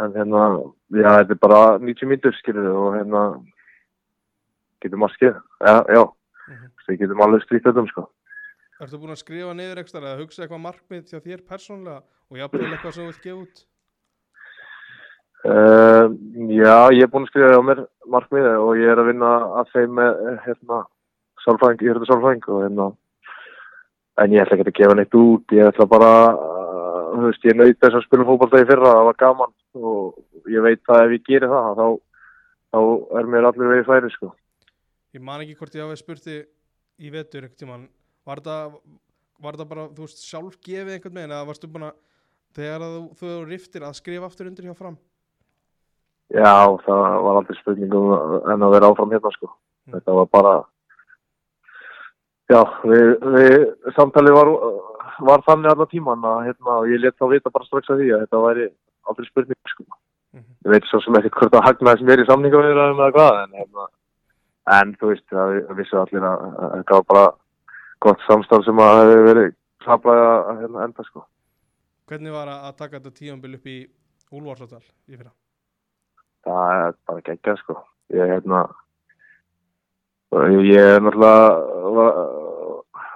en 0.00 0.14
hérna, 0.16 0.44
já, 0.96 1.10
þetta 1.20 1.36
er 1.36 1.42
bara 1.42 1.62
90 1.78 2.08
mítur 2.08 2.38
skilur 2.40 2.70
og 2.72 2.96
hérna 2.96 3.26
getur 4.84 5.00
maður 5.02 5.16
skeið, 5.18 5.38
já, 5.62 5.74
já 5.96 6.02
Mhm. 6.52 6.70
við 6.88 6.98
getum 7.04 7.20
alveg 7.22 7.42
strýtt 7.46 7.68
þetta 7.68 7.86
sko 7.88 8.08
Ertu 8.82 8.98
búin 8.98 9.12
að 9.14 9.20
skrifa 9.22 9.52
niður 9.54 9.78
ekstra 9.78 10.00
eða 10.02 10.18
hugsa 10.18 10.42
eitthvað 10.42 10.64
markmið 10.64 11.04
hjá 11.12 11.20
þér 11.22 11.42
persónlega 11.46 12.00
og 12.02 12.38
jafnvel 12.40 12.72
eitthvað 12.72 12.94
sem 12.96 13.04
þú 13.04 13.12
vilt 13.12 13.22
gefa 13.22 13.42
út? 13.44 13.60
Uh, 15.42 16.06
já, 16.54 16.74
ég 16.94 17.02
er 17.02 17.10
búinn 17.10 17.24
að 17.26 17.30
skrifa 17.32 17.58
á 17.58 17.62
mér 17.66 17.80
markmiði 18.06 18.50
og 18.62 18.76
ég 18.78 18.90
er 18.92 19.00
að 19.02 19.08
vinna 19.10 19.30
að 19.58 19.70
þeim 19.72 19.96
með 19.98 20.20
eh, 20.30 20.36
hérna, 20.46 20.76
sálfræðing, 21.42 21.82
ég 21.82 21.90
er 21.90 21.98
þetta 21.98 22.10
sálfræðing 22.12 22.44
og 22.46 22.60
hérna 22.62 22.86
en 24.22 24.34
ég 24.36 24.44
ætla 24.44 24.58
ekki 24.58 24.68
að 24.70 24.78
gefa 24.78 24.98
neitt 24.98 25.16
út 25.18 25.56
ég 25.56 25.70
ætla 25.70 25.88
bara, 25.90 26.12
uh, 26.34 27.08
þú 27.16 27.24
veist, 27.26 27.48
ég 27.50 27.58
nöyt 27.58 27.78
þess 27.82 27.98
að 27.98 28.06
spila 28.06 28.28
fótballtagi 28.28 28.68
fyrra, 28.70 28.94
það 28.98 29.08
var 29.10 29.18
gaman 29.22 29.54
og 29.82 30.52
ég 30.54 30.62
veit 30.66 30.94
að 30.94 31.04
ef 31.08 31.16
ég 31.16 31.26
gerir 31.26 31.50
það 31.54 31.82
þá, 31.82 31.86
þá 32.70 32.80
er 33.18 33.30
mér 33.34 33.50
allir 33.50 33.72
vegið 33.76 33.90
færi 33.90 34.14
sko. 34.14 34.34
Ég 35.12 35.24
man 35.24 35.42
ekki 35.44 35.56
hvort 35.58 35.74
ég 35.76 35.84
hafi 35.84 36.00
spurt 36.00 36.24
þig 36.24 36.46
í 37.02 37.10
vetur 37.12 37.44
einhvern 37.44 37.60
tímann, 37.60 37.88
var 38.24 38.40
þetta 38.40 38.56
var 39.42 39.56
þetta 39.56 39.68
bara, 39.68 39.86
þú 39.92 40.06
veist, 40.06 40.22
sjálf 40.22 40.58
gefið 40.62 40.96
einhvern 40.96 41.16
veginn 41.18 41.34
eða 41.34 41.48
varstu 41.48 41.70
búin 41.70 41.88
að 41.88 41.96
þegar 42.56 42.84
að 42.86 42.92
þú, 42.94 43.02
þú 43.20 43.32
riftir 43.48 43.86
að 43.86 43.96
skrifa 43.98 44.28
aftur 44.28 44.50
undir 44.50 44.68
hjá 44.68 44.76
fram 44.78 44.98
Já, 46.32 46.52
það 46.86 47.16
var 47.26 47.38
aldrei 47.40 47.58
spurningum 47.58 48.12
en 48.48 48.64
að 48.64 48.70
vera 48.72 48.88
áfram 48.88 49.10
hérna 49.12 49.32
sko. 49.34 49.50
Þetta 49.92 50.14
var 50.16 50.28
bara 50.32 50.52
Já, 52.52 52.60
við, 52.88 53.10
við 53.34 53.56
samtalið 53.96 54.36
var, 54.36 54.50
var 55.28 55.44
þannig 55.46 55.72
allar 55.72 55.90
tíman 55.90 56.24
að 56.28 56.46
hérna, 56.48 56.78
ég 56.88 57.02
let 57.02 57.18
þá 57.20 57.26
vita 57.32 57.52
bara 57.52 57.68
strax 57.68 57.92
að 57.92 58.02
því 58.02 58.08
að 58.12 58.24
þetta 58.24 58.42
væri 58.46 58.66
aldrei 59.10 59.28
spurning 59.28 59.72
sko. 59.72 59.86
Mhm. 60.32 60.48
Ég 60.64 60.72
veit 60.74 60.88
svo 60.88 61.00
sem 61.04 61.18
ekkert 61.20 61.38
hvort 61.38 61.58
að 61.58 61.66
hagnaðis 61.68 62.06
mér 62.08 62.22
í 62.22 62.28
samningavirðaðum 62.28 63.02
eða 63.02 63.14
hvað 63.16 63.38
en, 63.42 63.54
hérna, 63.60 63.86
en 64.70 64.94
þú 65.00 65.10
veist, 65.10 65.26
það 65.30 65.52
við- 65.56 65.74
vissu 65.80 65.98
allir 65.98 66.22
að 66.22 66.46
að 66.52 66.72
þetta 66.76 66.94
var 66.98 67.04
bara 67.08 67.26
gott 68.00 68.20
samstarf 68.28 68.64
sem 68.64 68.78
að 68.82 68.96
hefði 69.00 69.22
verið 69.28 69.54
saflaði 69.84 70.26
að 70.30 70.60
hérna, 70.62 70.84
enda 70.84 71.04
sko. 71.04 71.24
Hvernig 72.08 72.32
var 72.32 72.48
að 72.48 72.66
að 72.68 72.76
taka 72.76 72.98
þetta 72.98 73.16
tíðanbíl 73.18 73.54
upp 73.54 73.66
í 73.66 73.78
Úlfarsáttal 74.32 74.82
í 75.08 75.16
fyrra? 75.16 75.32
það 76.42 76.82
er 76.86 76.94
bara 77.06 77.24
geggjað 77.26 77.58
sko 77.62 77.76
ég 78.12 78.30
hérna 78.32 78.62
ég 80.32 80.78
er 80.96 81.02
náttúrulega 81.04 81.92
var, 81.96 82.16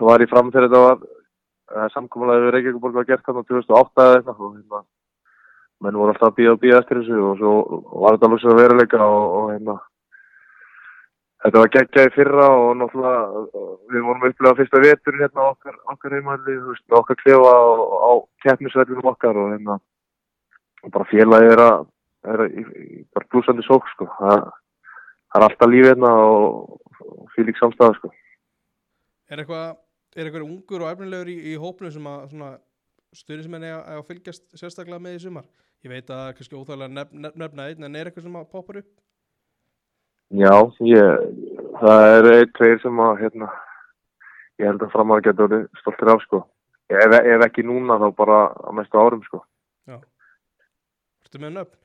var 0.06 0.22
í 0.22 0.28
fram 0.30 0.52
þegar 0.52 0.68
þetta 0.68 0.82
var 0.84 1.00
uh, 1.00 1.88
samkomulega 1.94 2.44
við 2.44 2.54
Reykjavík 2.54 2.96
var 2.98 3.08
gert 3.08 3.26
á 3.26 3.32
2008 3.32 4.04
eða 4.04 4.18
eitthvað 4.20 4.44
og 4.46 4.54
hérna 4.58 4.82
menn 5.84 5.98
voru 6.00 6.14
alltaf 6.14 6.30
að 6.30 6.36
býða 6.38 6.54
og 6.54 6.62
býða 6.62 6.80
eftir 6.82 7.00
þessu 7.02 7.22
og 7.30 7.40
svo 7.40 7.54
var 8.04 8.16
þetta 8.16 8.28
alveg 8.30 8.44
svo 8.44 8.56
veruleika 8.60 9.02
og, 9.04 9.24
og 9.40 9.50
hérna 9.54 9.76
þetta 11.46 11.62
var 11.62 11.72
geggjað 11.76 12.08
í 12.08 12.14
fyrra 12.16 12.46
og 12.58 12.70
náttúrulega 12.80 13.42
við 13.92 14.06
vorum 14.06 14.24
upplegað 14.28 14.60
fyrsta 14.60 14.80
veturinn 14.82 15.22
hérna 15.22 15.50
okkar, 15.52 15.76
okkar 15.92 16.16
heimalli, 16.16 16.56
þú 16.58 16.72
veist, 16.72 16.86
okkar 16.98 17.20
klefa 17.22 17.52
á 17.54 18.12
keppnisvellinum 18.42 19.10
okkar 19.12 19.38
og 19.38 19.52
hérna 19.54 19.76
og 20.82 20.92
bara 20.94 21.08
félagið 21.10 21.54
er 21.54 21.62
að 21.62 21.84
er 22.26 22.44
í 22.50 22.64
bara 23.14 23.28
blúsandi 23.30 23.64
sók 23.66 23.86
sko. 23.92 24.08
það, 24.18 24.46
það 25.30 25.40
er 25.40 25.46
alltaf 25.48 25.70
líf 25.70 25.88
hérna 25.90 26.12
og, 26.26 26.78
og 27.06 27.28
fylg 27.36 27.60
samstæða 27.60 27.98
sko. 28.00 28.12
Er 29.30 29.42
eitthvað, 29.42 29.76
er 30.16 30.28
eitthvað 30.28 30.48
ungur 30.48 30.86
og 30.86 30.92
efnilegur 30.92 31.30
í, 31.30 31.36
í 31.52 31.54
hópnu 31.60 31.92
sem 31.94 32.10
að 32.10 32.28
svona 32.32 32.52
stuðnismenn 33.16 33.66
eiga 33.66 33.80
eiga 33.84 34.02
að 34.02 34.08
fylgjast 34.10 34.46
sérstaklega 34.58 35.02
með 35.02 35.18
í 35.18 35.24
sumar? 35.26 35.46
Ég 35.84 35.92
veit 35.92 36.10
að 36.10 36.32
kannski 36.38 36.58
óþægilega 36.58 36.94
nef, 36.94 37.12
nef, 37.14 37.36
nefna 37.38 37.68
einn 37.70 37.86
en 37.86 37.98
er 37.98 38.10
eitthvað 38.10 38.26
sem 38.26 38.38
að 38.40 38.48
poppar 38.50 38.82
upp? 38.82 38.94
Já, 40.34 40.54
ég, 40.82 41.26
það 41.78 42.04
er 42.16 42.28
einn 42.32 42.52
tveir 42.58 42.80
sem 42.82 42.98
að 42.98 43.20
hérna, 43.20 43.48
ég 44.58 44.66
held 44.66 44.82
að 44.82 44.94
fram 44.96 45.12
að 45.14 45.22
geta 45.28 45.44
orðið 45.46 45.66
stoltir 45.78 46.10
af 46.10 46.22
sko. 46.24 46.40
ef, 46.90 47.14
ef 47.22 47.44
ekki 47.46 47.62
núna 47.66 47.98
þá 47.98 48.08
bara 48.16 48.38
á 48.50 48.70
mestu 48.74 48.98
árum 48.98 49.22
sko. 49.22 49.44
Ertu 49.86 51.38
með 51.42 51.52
nöfn? 51.58 51.76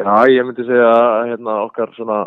Já, 0.00 0.12
ég 0.32 0.44
myndi 0.44 0.64
segja 0.64 0.92
að 0.92 1.32
hérna, 1.32 1.56
okkar 1.64 1.90
svona 1.96 2.20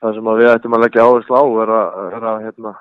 það 0.00 0.14
sem 0.18 0.30
að 0.30 0.38
við 0.40 0.52
ættum 0.52 0.76
að 0.76 0.84
leggja 0.84 1.04
áherslu 1.08 1.40
á 1.40 1.44
er 1.64 1.72
að, 1.78 1.98
er 2.12 2.28
að 2.30 2.44
hérna, 2.46 2.72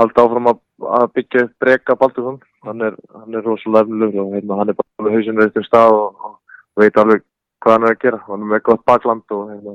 halda 0.00 0.24
áfram 0.24 0.50
að, 0.50 0.58
að 0.98 1.06
byggja 1.16 1.46
breyka 1.62 1.96
Baldursson 2.00 2.40
hann 2.66 2.84
er, 2.88 2.98
hann 3.14 3.38
er 3.38 3.46
rosalega 3.46 3.86
efnilegur 3.86 4.24
og 4.24 4.34
hérna, 4.36 4.58
hann 4.60 4.72
er 4.72 4.78
bara 4.80 5.06
með 5.06 5.16
hausinu 5.16 5.46
eftir 5.46 5.66
stað 5.68 5.96
og, 5.96 6.28
og 6.28 6.82
veit 6.82 7.00
alveg 7.00 7.24
hvað 7.66 7.74
hann 7.74 7.86
er 7.88 7.94
að 7.96 8.02
gera 8.04 8.22
hann 8.28 8.44
er 8.44 8.50
með 8.52 8.62
gott 8.68 8.84
bakland 8.86 9.32
og 9.34 9.48
hérna, 9.50 9.72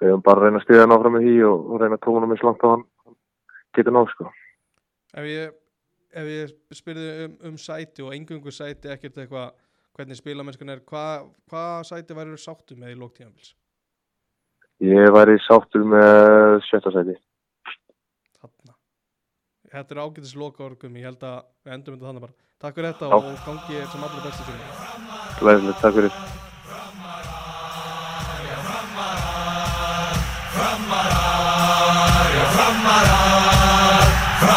við 0.00 0.12
höfum 0.12 0.26
bara 0.28 0.40
að 0.40 0.46
reyna 0.46 0.60
að 0.60 0.66
stiða 0.66 0.84
hann 0.84 0.94
áfram 0.94 1.16
með 1.16 1.26
því 1.26 1.34
og, 1.48 1.64
og 1.66 1.82
reyna 1.82 1.98
að 1.98 2.04
tóna 2.06 2.22
hann 2.22 2.34
eins 2.36 2.44
langt 2.46 2.66
og 2.66 2.74
hann 2.76 2.84
getur 3.76 3.96
náð 3.96 4.12
sko. 4.12 4.28
Ef 5.10 5.26
ég, 5.26 5.56
ef 6.22 6.30
ég 6.30 6.52
spyrði 6.78 7.08
um, 7.24 7.34
um 7.50 7.56
sæti 7.58 8.06
og 8.06 8.14
engungu 8.14 8.54
sæti 8.54 8.92
ekkert 8.94 9.18
eitthvað 9.18 9.50
hvernig 9.98 10.20
spilamennskan 10.20 10.74
er, 10.76 10.84
hvað 10.86 11.26
hva 11.50 11.64
sæti 11.86 12.16
væri 12.16 12.38
sáttu 12.38 12.78
með 12.78 12.94
í 12.94 13.00
lóktíðanbils? 13.00 13.54
Ég 14.86 15.10
væri 15.12 15.36
sáttur 15.44 15.84
með 15.84 16.60
sjötta 16.70 16.94
sæti. 16.94 17.18
Þarna. 18.38 18.76
Þetta 19.74 19.96
er 19.96 20.02
ágætis 20.06 20.36
loka 20.38 20.64
orgum, 20.70 20.96
ég 20.96 21.10
held 21.10 21.26
að 21.26 21.42
við 21.66 21.76
endum 21.76 21.98
þetta 21.98 22.12
þannig 22.12 22.28
bara. 22.28 22.38
Takk 22.60 22.76
fyrir 22.76 22.92
þetta 22.92 23.08
Já. 23.10 23.16
og, 23.18 23.30
gangi 23.46 23.86
sem 23.92 24.04
allra 24.08 24.26
bestu 24.26 24.50
sem. 24.50 25.48
Læðilegt, 25.48 25.80
takk 25.80 25.98
fyrir. 26.00 26.29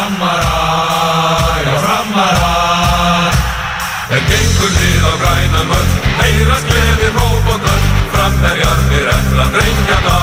framara, 0.04 1.62
já 1.64 1.78
framara 1.78 3.30
En 4.10 4.24
gengur 4.28 4.72
þið 4.76 5.04
á 5.08 5.12
græna 5.22 5.62
mörg, 5.70 5.94
heyrast 6.20 6.68
gleðir 6.68 7.14
hóp 7.18 7.48
og 7.54 7.62
drögg 7.64 8.02
Framverjarnir 8.14 9.08
eftir 9.14 9.44
að 9.44 9.54
drengja 9.56 10.00
ná 10.06 10.18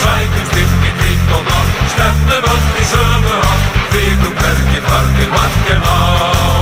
Sækjum 0.00 0.46
styrk 0.52 0.86
í 0.90 0.92
tík 1.00 1.32
og 1.38 1.48
blá, 1.48 1.64
stefnum 1.94 2.50
allt 2.52 2.78
í 2.82 2.86
sömu 2.92 3.40
á 3.42 3.54
Fríkum 3.90 4.38
bergi, 4.42 4.84
parkir, 4.86 5.32
margir 5.34 5.82
á 5.82 6.55